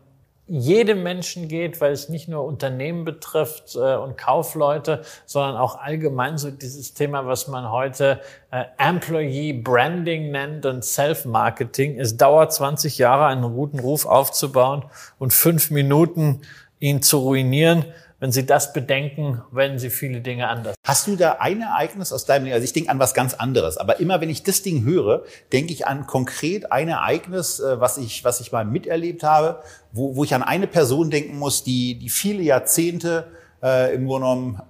jedem 0.51 1.05
Menschen 1.05 1.47
geht, 1.47 1.81
weil 1.81 1.93
es 1.93 2.09
nicht 2.09 2.27
nur 2.27 2.45
Unternehmen 2.45 3.05
betrifft 3.05 3.77
äh, 3.77 3.95
und 3.95 4.19
Kaufleute, 4.19 5.03
sondern 5.25 5.57
auch 5.57 5.79
allgemein 5.79 6.39
so 6.39 6.51
dieses 6.51 6.93
Thema, 6.93 7.25
was 7.25 7.47
man 7.47 7.71
heute 7.71 8.21
äh, 8.51 8.65
Employee 8.77 9.53
Branding 9.53 10.33
nennt 10.33 10.67
und 10.67 10.85
Self-Marketing. 10.85 12.01
Es 12.01 12.17
dauert 12.17 12.53
20 12.53 12.99
Jahre, 12.99 13.27
einen 13.27 13.55
guten 13.55 13.79
Ruf 13.79 14.07
aufzubauen 14.07 14.85
und 15.21 15.33
fünf 15.33 15.71
Minuten 15.71 16.41
ihn 16.81 17.01
zu 17.01 17.19
ruinieren. 17.19 17.85
Wenn 18.21 18.33
Sie 18.33 18.45
das 18.45 18.75
bedenken, 18.75 19.43
werden 19.51 19.79
Sie 19.79 19.89
viele 19.89 20.21
Dinge 20.21 20.47
anders. 20.47 20.75
Hast 20.85 21.07
du 21.07 21.17
da 21.17 21.39
ein 21.41 21.63
Ereignis 21.63 22.13
aus 22.13 22.27
deinem 22.27 22.45
Leben? 22.45 22.55
Also 22.55 22.65
ich 22.65 22.75
denke 22.75 22.91
an 22.91 22.99
was 22.99 23.15
ganz 23.15 23.33
anderes. 23.33 23.79
Aber 23.79 23.99
immer 23.99 24.21
wenn 24.21 24.29
ich 24.29 24.43
das 24.43 24.63
Ding 24.63 24.85
höre, 24.85 25.25
denke 25.53 25.73
ich 25.73 25.87
an 25.87 26.07
konkret 26.07 26.71
ein 26.71 26.89
Ereignis, 26.89 27.61
äh, 27.61 27.81
was 27.81 27.97
ich, 27.97 28.23
was 28.23 28.41
ich 28.41 28.53
mal 28.53 28.67
miterlebt 28.67 29.23
habe, 29.23 29.63
wo, 29.93 30.17
wo 30.17 30.25
ich 30.25 30.35
an 30.35 30.43
eine 30.43 30.67
Person 30.67 31.11
denken 31.11 31.39
muss, 31.39 31.65
die, 31.65 31.99
die 31.99 32.11
viele 32.11 32.43
Jahrzehnte 32.43 33.29
äh, 33.63 33.95
im 33.95 34.07
Grunde 34.07 34.27
genommen 34.27 34.63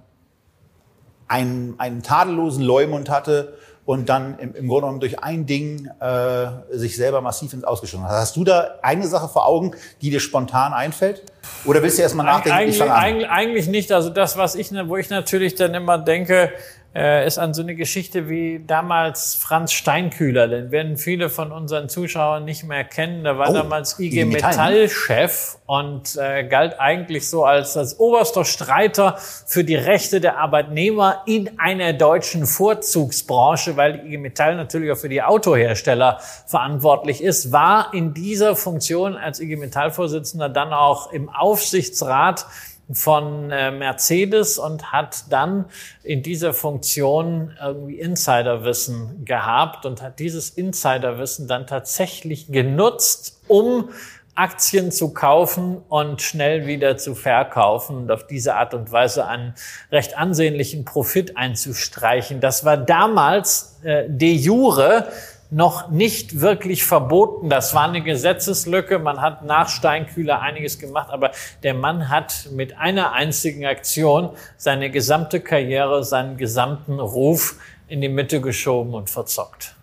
einen, 1.27 1.77
einen 1.77 2.03
tadellosen 2.03 2.63
Leumund 2.63 3.09
hatte 3.09 3.57
und 3.91 4.07
dann 4.07 4.39
im, 4.39 4.55
im 4.55 4.69
Grunde 4.69 4.83
genommen 4.83 4.99
durch 5.01 5.21
ein 5.21 5.45
Ding 5.45 5.89
äh, 5.99 6.47
sich 6.71 6.95
selber 6.95 7.19
massiv 7.19 7.51
ins 7.51 7.65
Ausgeschossen 7.65 8.05
hat. 8.05 8.11
Hast 8.11 8.37
du 8.37 8.45
da 8.45 8.75
eine 8.81 9.05
Sache 9.05 9.27
vor 9.27 9.45
Augen, 9.45 9.73
die 10.01 10.09
dir 10.09 10.21
spontan 10.21 10.71
einfällt? 10.71 11.23
Oder 11.65 11.83
willst 11.83 11.97
du 11.97 12.01
erst 12.01 12.15
mal 12.15 12.23
nachdenken? 12.23 12.57
Eigentlich, 12.57 12.81
eigentlich, 12.81 13.29
eigentlich 13.29 13.67
nicht. 13.67 13.91
Also 13.91 14.09
das, 14.09 14.37
was 14.37 14.55
ich, 14.55 14.71
wo 14.87 14.95
ich 14.95 15.09
natürlich 15.09 15.55
dann 15.55 15.73
immer 15.73 15.97
denke, 15.97 16.53
ist 16.93 17.37
an 17.37 17.53
so 17.53 17.61
eine 17.61 17.75
Geschichte 17.75 18.27
wie 18.27 18.61
damals 18.67 19.35
Franz 19.35 19.71
Steinkühler. 19.71 20.49
Den 20.49 20.71
werden 20.71 20.97
viele 20.97 21.29
von 21.29 21.53
unseren 21.53 21.87
Zuschauern 21.87 22.43
nicht 22.43 22.65
mehr 22.65 22.83
kennen. 22.83 23.23
Der 23.23 23.37
war 23.37 23.49
oh, 23.49 23.53
damals 23.53 23.97
IG 23.97 24.25
Metall-Chef 24.25 25.57
und 25.65 26.17
äh, 26.17 26.43
galt 26.43 26.81
eigentlich 26.81 27.29
so 27.29 27.45
als, 27.45 27.77
als 27.77 27.97
oberster 27.97 28.43
Streiter 28.43 29.17
für 29.45 29.63
die 29.63 29.75
Rechte 29.75 30.19
der 30.19 30.37
Arbeitnehmer 30.39 31.21
in 31.25 31.57
einer 31.59 31.93
deutschen 31.93 32.45
Vorzugsbranche, 32.45 33.77
weil 33.77 34.05
IG 34.05 34.17
Metall 34.17 34.57
natürlich 34.57 34.91
auch 34.91 34.97
für 34.97 35.07
die 35.07 35.21
Autohersteller 35.21 36.19
verantwortlich 36.45 37.23
ist, 37.23 37.53
war 37.53 37.93
in 37.93 38.13
dieser 38.13 38.57
Funktion 38.57 39.15
als 39.15 39.39
IG 39.39 39.55
Metall-Vorsitzender 39.55 40.49
dann 40.49 40.73
auch 40.73 41.13
im 41.13 41.29
Aufsichtsrat 41.29 42.45
von 42.93 43.51
äh, 43.51 43.71
Mercedes 43.71 44.57
und 44.57 44.91
hat 44.91 45.25
dann 45.29 45.65
in 46.03 46.23
dieser 46.23 46.53
Funktion 46.53 47.57
irgendwie 47.61 47.99
Insiderwissen 47.99 49.25
gehabt 49.25 49.85
und 49.85 50.01
hat 50.01 50.19
dieses 50.19 50.49
Insiderwissen 50.49 51.47
dann 51.47 51.67
tatsächlich 51.67 52.47
genutzt, 52.51 53.41
um 53.47 53.89
Aktien 54.35 54.91
zu 54.91 55.13
kaufen 55.13 55.81
und 55.89 56.21
schnell 56.21 56.65
wieder 56.65 56.97
zu 56.97 57.15
verkaufen 57.15 57.97
und 57.97 58.11
auf 58.11 58.25
diese 58.27 58.55
Art 58.55 58.73
und 58.73 58.91
Weise 58.91 59.27
einen 59.27 59.53
recht 59.91 60.17
ansehnlichen 60.17 60.85
Profit 60.85 61.37
einzustreichen. 61.37 62.39
Das 62.39 62.63
war 62.63 62.77
damals 62.77 63.77
äh, 63.83 64.05
de 64.07 64.31
jure 64.31 65.07
noch 65.51 65.89
nicht 65.89 66.39
wirklich 66.39 66.85
verboten. 66.85 67.49
Das 67.49 67.75
war 67.75 67.83
eine 67.83 68.01
Gesetzeslücke. 68.01 68.99
Man 68.99 69.21
hat 69.21 69.43
nach 69.43 69.67
Steinkühler 69.67 70.39
einiges 70.39 70.79
gemacht, 70.79 71.09
aber 71.11 71.31
der 71.61 71.73
Mann 71.73 72.09
hat 72.09 72.49
mit 72.51 72.77
einer 72.77 73.11
einzigen 73.11 73.65
Aktion 73.65 74.29
seine 74.57 74.89
gesamte 74.89 75.41
Karriere, 75.41 76.03
seinen 76.05 76.37
gesamten 76.37 76.99
Ruf 76.99 77.57
in 77.89 77.99
die 77.99 78.09
Mitte 78.09 78.39
geschoben 78.39 78.93
und 78.93 79.09
verzockt. 79.09 79.75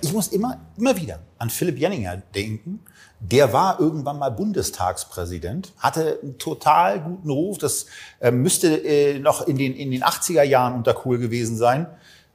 Ich 0.00 0.12
muss 0.12 0.28
immer, 0.28 0.60
immer 0.76 0.96
wieder 0.96 1.18
an 1.38 1.50
Philipp 1.50 1.78
Jenninger 1.78 2.22
denken. 2.34 2.80
Der 3.18 3.52
war 3.52 3.80
irgendwann 3.80 4.18
mal 4.18 4.30
Bundestagspräsident, 4.30 5.72
hatte 5.78 6.20
einen 6.22 6.38
total 6.38 7.00
guten 7.00 7.30
Ruf. 7.30 7.58
Das 7.58 7.86
äh, 8.20 8.30
müsste 8.30 8.76
äh, 8.84 9.18
noch 9.18 9.46
in 9.48 9.56
den, 9.56 9.74
in 9.74 9.90
den 9.90 10.04
80er 10.04 10.42
Jahren 10.42 10.74
unter 10.74 10.94
Kohl 10.94 11.18
gewesen 11.18 11.56
sein 11.56 11.88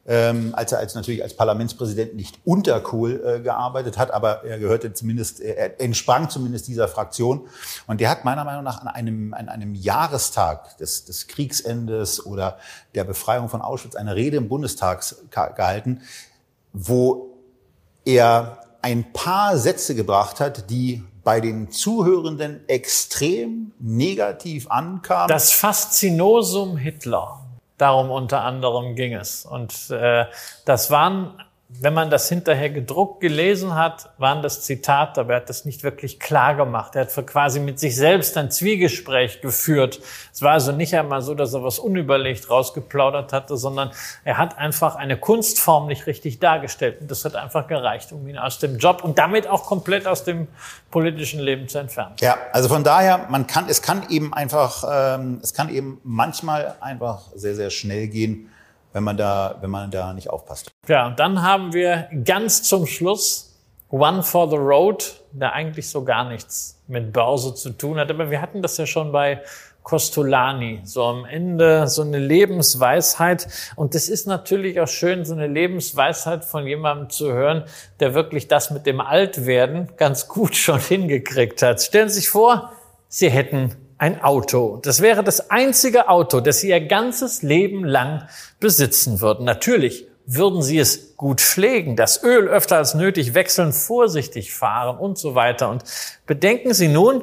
ähm, 0.08 0.54
als 0.56 0.72
er 0.72 0.80
als 0.80 0.96
natürlich 0.96 1.22
als 1.22 1.36
Parlamentspräsident 1.36 2.16
nicht 2.16 2.40
unter 2.44 2.80
Kohl 2.80 3.24
äh, 3.24 3.40
gearbeitet 3.40 3.98
hat, 3.98 4.12
aber 4.12 4.44
er 4.44 4.58
gehörte 4.58 4.94
zumindest, 4.94 5.40
er 5.40 5.80
entsprang 5.80 6.30
zumindest 6.30 6.68
dieser 6.68 6.88
Fraktion. 6.88 7.48
Und 7.88 8.02
der 8.02 8.10
hat 8.10 8.26
meiner 8.26 8.44
Meinung 8.44 8.64
nach 8.64 8.82
an 8.82 8.88
einem, 8.88 9.34
an 9.34 9.48
einem 9.48 9.76
Jahrestag 9.76 10.78
des, 10.78 11.06
des 11.06 11.28
Kriegsendes 11.28 12.26
oder 12.26 12.58
der 12.96 13.04
Befreiung 13.04 13.48
von 13.48 13.62
Auschwitz 13.62 13.96
eine 13.96 14.16
Rede 14.16 14.38
im 14.38 14.50
Bundestag 14.50 15.04
gehalten, 15.56 16.02
wo 16.74 17.38
er 18.04 18.58
ein 18.82 19.14
paar 19.14 19.58
Sätze 19.58 19.94
gebracht 19.94 20.40
hat, 20.40 20.70
die 20.72 21.04
bei 21.24 21.40
den 21.40 21.70
Zuhörenden 21.70 22.68
extrem 22.68 23.74
negativ 23.80 24.70
ankamen. 24.72 25.28
Das 25.28 25.52
Faszinosum 25.52 26.78
Hitler. 26.78 27.41
Darum 27.82 28.12
unter 28.12 28.44
anderem 28.44 28.94
ging 28.96 29.16
es. 29.16 29.44
Und 29.44 29.90
äh, 29.90 30.26
das 30.66 30.92
waren 30.92 31.44
wenn 31.80 31.94
man 31.94 32.10
das 32.10 32.28
hinterher 32.28 32.70
gedruckt 32.70 33.22
gelesen 33.22 33.76
hat, 33.76 34.10
waren 34.18 34.42
das 34.42 34.62
Zitate, 34.62 35.22
aber 35.22 35.34
er 35.34 35.36
hat 35.38 35.50
das 35.50 35.66
nicht 35.66 35.84
wirklich 35.84 36.20
klar 36.20 36.56
gemacht. 36.56 36.96
Er 36.96 37.02
hat 37.02 37.28
quasi 37.28 37.60
mit 37.60 37.80
sich 37.80 37.96
selbst 37.96 38.38
ein 38.38 38.52
Zwiegespräch 38.52 39.42
geführt. 39.42 40.00
Es 40.34 40.42
war 40.42 40.52
also 40.52 40.72
nicht 40.72 40.96
einmal 40.96 41.22
so, 41.22 41.34
dass 41.34 41.54
er 41.54 41.64
was 41.64 41.80
unüberlegt 41.80 42.50
rausgeplaudert 42.50 43.32
hatte, 43.32 43.58
sondern 43.58 43.92
er 44.24 44.38
hat 44.38 44.58
einfach 44.58 44.96
eine 44.96 45.18
Kunstform 45.18 45.88
nicht 45.88 46.08
richtig 46.08 46.40
dargestellt. 46.40 47.02
Und 47.02 47.10
das 47.10 47.24
hat 47.26 47.36
einfach 47.36 47.68
gereicht, 47.68 48.12
um 48.12 48.28
ihn 48.28 48.38
aus 48.38 48.60
dem 48.60 48.78
Job 48.78 49.04
und 49.04 49.18
damit 49.18 49.48
auch 49.48 49.66
komplett 49.66 50.08
aus 50.08 50.24
dem 50.24 50.48
politischen 50.92 51.40
Leben 51.40 51.68
zu 51.68 51.80
entfernen. 51.80 52.16
Ja, 52.20 52.38
also 52.52 52.70
von 52.70 52.84
daher, 52.84 53.28
man 53.30 53.48
kann, 53.48 53.66
es 53.70 53.82
kann 53.82 54.04
eben 54.10 54.34
einfach, 54.34 54.84
ähm, 54.92 55.40
es 55.42 55.54
kann 55.54 55.70
eben 55.70 56.00
manchmal 56.04 56.76
einfach 56.82 57.30
sehr, 57.36 57.56
sehr 57.56 57.70
schnell 57.70 58.08
gehen 58.08 58.50
wenn 58.94 59.04
man 59.04 59.18
da, 59.18 59.56
wenn 59.62 59.70
man 59.70 59.92
da 59.92 60.14
nicht 60.14 60.30
aufpasst. 60.30 60.72
Ja, 60.88 61.08
und 61.08 61.20
dann 61.20 61.42
haben 61.42 61.74
wir 61.74 62.10
ganz 62.24 62.64
zum 62.64 62.86
Schluss 62.86 63.52
One 63.90 64.24
for 64.24 64.50
the 64.50 64.56
Road, 64.56 65.22
der 65.34 65.54
eigentlich 65.54 65.90
so 65.90 66.04
gar 66.04 66.30
nichts 66.30 66.82
mit 66.88 67.12
Börse 67.12 67.54
zu 67.54 67.72
tun 67.72 68.00
hat. 68.00 68.10
Aber 68.10 68.32
wir 68.32 68.42
hatten 68.42 68.62
das 68.62 68.78
ja 68.78 68.86
schon 68.86 69.12
bei 69.12 69.42
Costolani, 69.84 70.82
so 70.84 71.04
am 71.04 71.26
Ende 71.26 71.88
so 71.88 72.02
eine 72.04 72.20
Lebensweisheit. 72.20 73.48
Und 73.76 73.96
das 73.96 74.08
ist 74.08 74.28
natürlich 74.28 74.80
auch 74.80 74.88
schön, 74.88 75.26
so 75.26 75.34
eine 75.34 75.48
Lebensweisheit 75.48 76.46
von 76.46 76.68
jemandem 76.68 77.10
zu 77.10 77.34
hören, 77.34 77.64
der 78.00 78.14
wirklich 78.14 78.48
das 78.48 78.72
mit 78.72 78.86
dem 78.86 79.02
Altwerden 79.02 79.90
ganz 79.98 80.28
gut 80.28 80.56
schon 80.56 80.80
hingekriegt 80.80 81.62
hat. 81.62 81.82
Stellen 81.82 82.10
Sie 82.10 82.16
sich 82.16 82.30
vor, 82.30 82.72
Sie 83.08 83.30
hätten 83.30 83.76
ein 84.02 84.20
Auto. 84.24 84.80
Das 84.82 85.00
wäre 85.00 85.24
das 85.24 85.52
einzige 85.52 86.10
Auto, 86.10 86.40
das 86.40 86.62
Sie 86.62 86.70
Ihr 86.70 86.82
ganzes 86.82 87.44
Leben 87.44 87.86
lang 87.86 88.28
besitzen 88.60 89.22
würden. 89.22 89.46
Natürlich 89.46 90.08
würden 90.26 90.64
Sie 90.64 90.80
es 90.80 91.16
gut 91.18 91.40
pflegen, 91.40 91.96
das 91.96 92.24
Öl 92.24 92.48
öfter 92.48 92.78
als 92.78 92.96
nötig 92.96 93.36
wechseln, 93.36 93.74
vorsichtig 93.74 94.56
fahren 94.56 94.98
und 94.98 95.20
so 95.20 95.36
weiter. 95.36 95.70
Und 95.70 95.84
bedenken 96.26 96.74
Sie 96.74 96.88
nun, 96.88 97.22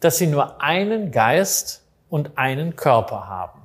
dass 0.00 0.16
Sie 0.16 0.26
nur 0.26 0.62
einen 0.62 1.10
Geist 1.10 1.82
und 2.08 2.38
einen 2.38 2.74
Körper 2.74 3.28
haben. 3.28 3.60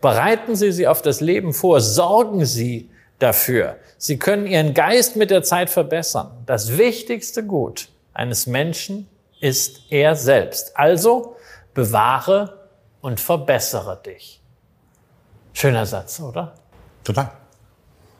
Bereiten 0.00 0.54
Sie 0.54 0.70
sie 0.70 0.86
auf 0.86 1.02
das 1.02 1.20
Leben 1.20 1.52
vor, 1.52 1.80
sorgen 1.80 2.44
Sie 2.44 2.90
dafür. 3.18 3.76
Sie 3.98 4.20
können 4.20 4.46
Ihren 4.46 4.72
Geist 4.72 5.16
mit 5.16 5.32
der 5.32 5.42
Zeit 5.42 5.68
verbessern. 5.68 6.30
Das 6.46 6.78
wichtigste 6.78 7.42
Gut 7.42 7.88
eines 8.12 8.46
Menschen 8.46 9.08
ist 9.40 9.80
er 9.90 10.14
selbst. 10.14 10.76
Also 10.76 11.33
bewahre 11.74 12.68
und 13.00 13.20
verbessere 13.20 14.00
dich. 14.04 14.40
Schöner 15.52 15.86
Satz, 15.86 16.20
oder? 16.20 16.54
Total. 17.04 17.30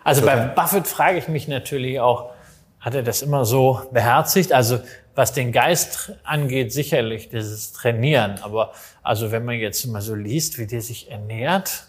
Also 0.05 0.20
Total. 0.20 0.48
bei 0.48 0.62
Buffett 0.62 0.86
frage 0.86 1.18
ich 1.18 1.28
mich 1.28 1.48
natürlich 1.48 1.98
auch, 2.00 2.32
hat 2.80 2.94
er 2.94 3.02
das 3.02 3.22
immer 3.22 3.46
so 3.46 3.80
beherzigt? 3.92 4.52
Also 4.52 4.80
was 5.14 5.32
den 5.32 5.52
Geist 5.52 6.12
angeht, 6.24 6.72
sicherlich 6.72 7.28
dieses 7.28 7.72
Trainieren. 7.72 8.38
Aber 8.42 8.72
also 9.02 9.32
wenn 9.32 9.44
man 9.44 9.57
jetzt 9.57 9.86
mal 9.86 10.02
so 10.02 10.14
liest, 10.14 10.59
wie 10.59 10.66
der 10.66 10.82
sich 10.82 11.11
ernährt, 11.11 11.84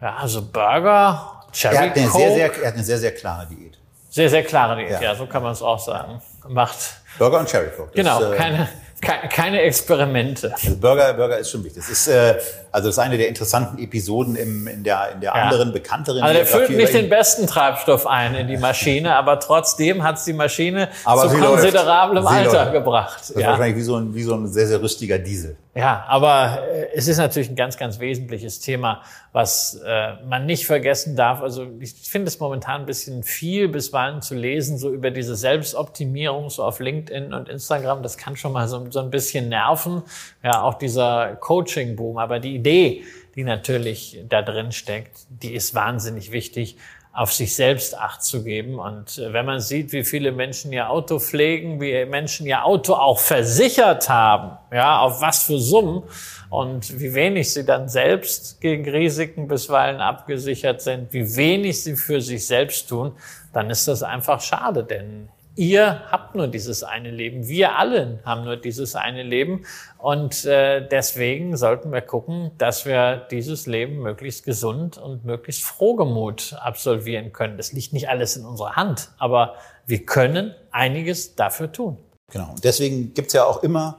ja, 0.00 0.16
also 0.16 0.42
Burger, 0.42 1.44
Cherry 1.52 1.74
er 1.74 1.82
hat 1.82 1.96
eine, 1.96 2.06
Coke, 2.06 2.18
sehr, 2.18 2.34
sehr, 2.34 2.62
er 2.62 2.68
hat 2.68 2.74
eine 2.74 2.84
sehr, 2.84 2.98
sehr 2.98 3.14
klare 3.14 3.46
Diät. 3.46 3.78
Sehr, 4.10 4.28
sehr 4.28 4.42
klare 4.42 4.76
Diät, 4.76 4.90
ja, 4.90 5.00
ja 5.00 5.14
so 5.14 5.26
kann 5.26 5.42
man 5.42 5.52
es 5.52 5.62
auch 5.62 5.78
sagen. 5.78 6.20
Macht 6.48 6.76
Burger 7.18 7.40
und 7.40 7.48
Cherry 7.48 7.70
Coke. 7.74 7.92
genau, 7.94 8.32
äh, 8.32 8.36
keine, 8.36 8.68
keine 9.00 9.60
Experimente. 9.62 10.52
Also 10.52 10.76
Burger, 10.76 11.12
Burger 11.14 11.38
ist 11.38 11.50
schon 11.50 11.62
wichtig. 11.64 11.82
Das 11.82 11.90
ist, 11.90 12.08
äh, 12.08 12.38
also 12.76 12.88
das 12.88 12.96
ist 12.96 13.02
eine 13.02 13.16
der 13.16 13.28
interessanten 13.28 13.78
Episoden 13.78 14.36
im, 14.36 14.66
in 14.66 14.84
der, 14.84 15.12
in 15.14 15.22
der 15.22 15.32
ja. 15.34 15.44
anderen, 15.44 15.72
bekannteren 15.72 16.22
Also 16.22 16.34
der 16.34 16.44
füllt 16.44 16.68
nicht 16.68 16.92
den 16.92 17.08
besten 17.08 17.46
Treibstoff 17.46 18.06
ein 18.06 18.34
in 18.34 18.48
die 18.48 18.58
Maschine, 18.58 19.16
aber 19.16 19.40
trotzdem 19.40 20.02
hat 20.02 20.18
es 20.18 20.24
die 20.24 20.34
Maschine 20.34 20.90
aber 21.06 21.26
zu 21.26 21.38
konsiderablem 21.38 22.22
läuft. 22.22 22.36
Alter 22.36 22.64
läuft. 22.64 22.72
gebracht. 22.74 23.20
Das 23.20 23.30
ist 23.30 23.40
ja. 23.40 23.48
wahrscheinlich 23.48 23.78
wie 23.78 23.82
so, 23.82 23.96
ein, 23.96 24.14
wie 24.14 24.22
so 24.22 24.34
ein 24.34 24.46
sehr, 24.48 24.66
sehr 24.66 24.82
rüstiger 24.82 25.18
Diesel. 25.18 25.56
Ja, 25.76 26.06
aber 26.08 26.62
äh, 26.70 26.88
es 26.94 27.06
ist 27.06 27.18
natürlich 27.18 27.50
ein 27.50 27.54
ganz, 27.54 27.76
ganz 27.76 28.00
wesentliches 28.00 28.60
Thema, 28.60 29.02
was 29.32 29.78
äh, 29.86 30.14
man 30.26 30.46
nicht 30.46 30.64
vergessen 30.64 31.16
darf. 31.16 31.42
Also 31.42 31.66
ich 31.80 31.92
finde 31.92 32.28
es 32.28 32.40
momentan 32.40 32.80
ein 32.80 32.86
bisschen 32.86 33.22
viel 33.22 33.68
bisweilen 33.68 34.22
zu 34.22 34.34
lesen, 34.34 34.78
so 34.78 34.90
über 34.90 35.10
diese 35.10 35.36
Selbstoptimierung, 35.36 36.48
so 36.48 36.64
auf 36.64 36.80
LinkedIn 36.80 37.34
und 37.34 37.50
Instagram. 37.50 38.02
Das 38.02 38.16
kann 38.16 38.36
schon 38.36 38.52
mal 38.52 38.68
so, 38.68 38.90
so 38.90 39.00
ein 39.00 39.10
bisschen 39.10 39.50
nerven. 39.50 40.02
Ja, 40.42 40.62
auch 40.62 40.74
dieser 40.74 41.36
Coaching-Boom. 41.36 42.16
Aber 42.16 42.40
die 42.40 42.54
Idee, 42.66 43.04
die 43.36 43.44
natürlich 43.44 44.18
da 44.28 44.42
drin 44.42 44.72
steckt, 44.72 45.26
die 45.28 45.54
ist 45.54 45.74
wahnsinnig 45.74 46.32
wichtig 46.32 46.76
auf 47.12 47.32
sich 47.32 47.54
selbst 47.54 47.96
Acht 47.96 48.22
zu 48.22 48.44
geben. 48.44 48.78
Und 48.78 49.16
äh, 49.18 49.32
wenn 49.32 49.46
man 49.46 49.60
sieht, 49.60 49.92
wie 49.92 50.04
viele 50.04 50.32
Menschen 50.32 50.72
ihr 50.72 50.90
Auto 50.90 51.18
pflegen, 51.18 51.80
wie 51.80 52.04
Menschen 52.04 52.46
ihr 52.46 52.64
Auto 52.64 52.92
auch 52.92 53.18
versichert 53.18 54.08
haben, 54.10 54.58
ja, 54.70 55.00
auf 55.00 55.22
was 55.22 55.44
für 55.44 55.58
Summen 55.58 56.02
und 56.50 57.00
wie 57.00 57.14
wenig 57.14 57.54
sie 57.54 57.64
dann 57.64 57.88
selbst 57.88 58.60
gegen 58.60 58.86
Risiken 58.88 59.48
bisweilen 59.48 60.00
abgesichert 60.00 60.82
sind, 60.82 61.12
wie 61.12 61.36
wenig 61.36 61.82
sie 61.82 61.96
für 61.96 62.20
sich 62.20 62.46
selbst 62.46 62.88
tun, 62.88 63.12
dann 63.54 63.70
ist 63.70 63.88
das 63.88 64.02
einfach 64.02 64.42
schade, 64.42 64.84
denn 64.84 65.30
ihr 65.56 66.02
habt 66.10 66.34
nur 66.34 66.46
dieses 66.46 66.84
eine 66.84 67.10
Leben. 67.10 67.48
Wir 67.48 67.76
alle 67.76 68.20
haben 68.24 68.44
nur 68.44 68.56
dieses 68.56 68.94
eine 68.94 69.22
Leben. 69.22 69.64
Und 69.98 70.44
äh, 70.44 70.86
deswegen 70.86 71.56
sollten 71.56 71.90
wir 71.92 72.02
gucken, 72.02 72.52
dass 72.58 72.86
wir 72.86 73.16
dieses 73.30 73.66
Leben 73.66 73.98
möglichst 73.98 74.44
gesund 74.44 74.98
und 74.98 75.24
möglichst 75.24 75.64
frohgemut 75.64 76.54
absolvieren 76.60 77.32
können. 77.32 77.56
Das 77.56 77.72
liegt 77.72 77.92
nicht 77.92 78.08
alles 78.08 78.36
in 78.36 78.44
unserer 78.44 78.76
Hand, 78.76 79.10
aber 79.18 79.54
wir 79.86 80.04
können 80.04 80.54
einiges 80.70 81.34
dafür 81.34 81.72
tun. 81.72 81.98
Genau. 82.30 82.50
Und 82.50 82.64
deswegen 82.64 83.14
gibt's 83.14 83.32
ja 83.32 83.44
auch 83.44 83.62
immer 83.62 83.98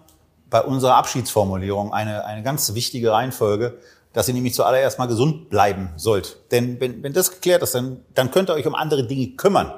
bei 0.49 0.61
unserer 0.61 0.95
Abschiedsformulierung 0.95 1.93
eine, 1.93 2.25
eine 2.25 2.43
ganz 2.43 2.73
wichtige 2.73 3.11
Reihenfolge, 3.11 3.77
dass 4.13 4.27
ihr 4.27 4.33
nämlich 4.33 4.53
zuallererst 4.53 4.99
mal 4.99 5.07
gesund 5.07 5.49
bleiben 5.49 5.93
sollt. 5.95 6.37
Denn 6.51 6.79
wenn, 6.79 7.03
wenn 7.03 7.13
das 7.13 7.31
geklärt 7.31 7.63
ist, 7.63 7.75
dann, 7.75 8.03
dann 8.13 8.31
könnt 8.31 8.49
ihr 8.49 8.53
euch 8.53 8.65
um 8.65 8.75
andere 8.75 9.05
Dinge 9.05 9.35
kümmern. 9.35 9.73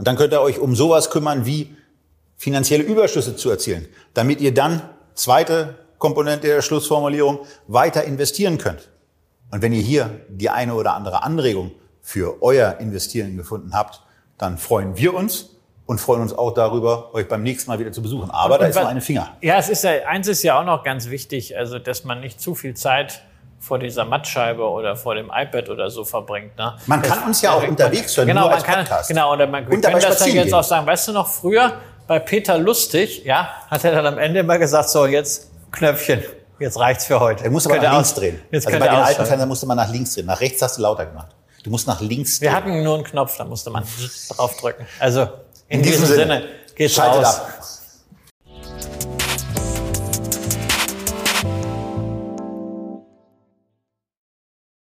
Und 0.00 0.06
dann 0.06 0.16
könnt 0.16 0.32
ihr 0.32 0.40
euch 0.40 0.58
um 0.58 0.74
sowas 0.74 1.10
kümmern, 1.10 1.44
wie 1.44 1.76
finanzielle 2.38 2.82
Überschüsse 2.82 3.36
zu 3.36 3.50
erzielen, 3.50 3.86
damit 4.14 4.40
ihr 4.40 4.54
dann, 4.54 4.80
zweite 5.12 5.74
Komponente 5.98 6.46
der 6.46 6.62
Schlussformulierung, 6.62 7.40
weiter 7.66 8.04
investieren 8.04 8.56
könnt. 8.56 8.88
Und 9.50 9.60
wenn 9.60 9.74
ihr 9.74 9.82
hier 9.82 10.22
die 10.30 10.48
eine 10.48 10.72
oder 10.72 10.94
andere 10.94 11.22
Anregung 11.22 11.72
für 12.00 12.42
euer 12.42 12.78
Investieren 12.78 13.36
gefunden 13.36 13.74
habt, 13.74 14.00
dann 14.38 14.56
freuen 14.56 14.96
wir 14.96 15.12
uns 15.12 15.50
und 15.84 16.00
freuen 16.00 16.22
uns 16.22 16.32
auch 16.32 16.54
darüber, 16.54 17.12
euch 17.12 17.28
beim 17.28 17.42
nächsten 17.42 17.70
Mal 17.70 17.78
wieder 17.78 17.92
zu 17.92 18.00
besuchen. 18.00 18.30
Aber 18.30 18.54
und, 18.54 18.62
da 18.62 18.68
ist 18.68 18.76
noch 18.76 18.86
eine 18.86 19.02
Finger. 19.02 19.36
Ja, 19.42 19.58
es 19.58 19.68
ist 19.68 19.84
ja, 19.84 19.90
eins 20.06 20.28
ist 20.28 20.42
ja 20.42 20.58
auch 20.58 20.64
noch 20.64 20.82
ganz 20.82 21.10
wichtig, 21.10 21.58
also 21.58 21.78
dass 21.78 22.04
man 22.04 22.20
nicht 22.20 22.40
zu 22.40 22.54
viel 22.54 22.72
Zeit 22.72 23.20
vor 23.60 23.78
dieser 23.78 24.06
Mattscheibe 24.06 24.68
oder 24.68 24.96
vor 24.96 25.14
dem 25.14 25.30
iPad 25.32 25.68
oder 25.68 25.90
so 25.90 26.04
verbringt. 26.04 26.56
Ne? 26.56 26.74
Man 26.86 27.02
kann 27.02 27.18
das, 27.18 27.26
uns 27.26 27.42
ja 27.42 27.52
auch 27.52 27.62
unterwegs 27.62 28.16
hören, 28.16 28.26
genau, 28.26 28.42
nur 28.42 28.52
als 28.54 28.64
kann, 28.64 28.80
Podcast. 28.80 29.08
Genau, 29.08 29.32
oder 29.32 29.46
man 29.46 29.68
können 29.68 29.82
das 29.82 30.18
dann 30.18 30.32
jetzt 30.32 30.54
auch 30.54 30.64
sagen, 30.64 30.86
weißt 30.86 31.08
du 31.08 31.12
noch, 31.12 31.28
früher 31.28 31.74
bei 32.06 32.18
Peter 32.18 32.58
Lustig, 32.58 33.24
ja, 33.24 33.50
hat 33.68 33.84
er 33.84 33.92
dann 33.92 34.06
am 34.06 34.18
Ende 34.18 34.40
immer 34.40 34.58
gesagt, 34.58 34.88
so 34.88 35.06
jetzt 35.06 35.50
Knöpfchen, 35.70 36.24
jetzt 36.58 36.78
reicht's 36.78 37.04
für 37.04 37.20
heute. 37.20 37.44
Er 37.44 37.50
musste 37.50 37.70
aber 37.70 37.80
nach 37.80 37.92
links 37.92 38.14
drehen. 38.14 38.40
Jetzt 38.50 38.66
also 38.66 38.78
bei 38.78 38.88
den 38.88 38.96
alten 38.96 39.26
Fernseher 39.26 39.46
musste 39.46 39.66
man 39.66 39.76
nach 39.76 39.90
links 39.90 40.14
drehen. 40.14 40.26
Nach 40.26 40.40
rechts 40.40 40.60
hast 40.62 40.78
du 40.78 40.82
lauter 40.82 41.06
gemacht. 41.06 41.28
Du 41.62 41.70
musst 41.70 41.86
nach 41.86 42.00
links 42.00 42.38
drehen. 42.38 42.48
Wir 42.48 42.56
hatten 42.56 42.82
nur 42.82 42.94
einen 42.94 43.04
Knopf, 43.04 43.36
da 43.36 43.44
musste 43.44 43.70
man 43.70 43.84
draufdrücken. 44.30 44.86
Also 44.98 45.20
in, 45.68 45.78
in 45.78 45.82
diesem, 45.82 46.00
diesem 46.00 46.06
Sinne, 46.06 46.34
Sinne 46.40 46.48
geht's 46.74 46.94
Schaltet 46.94 47.24
raus. 47.26 47.40
Ab. 47.40 47.79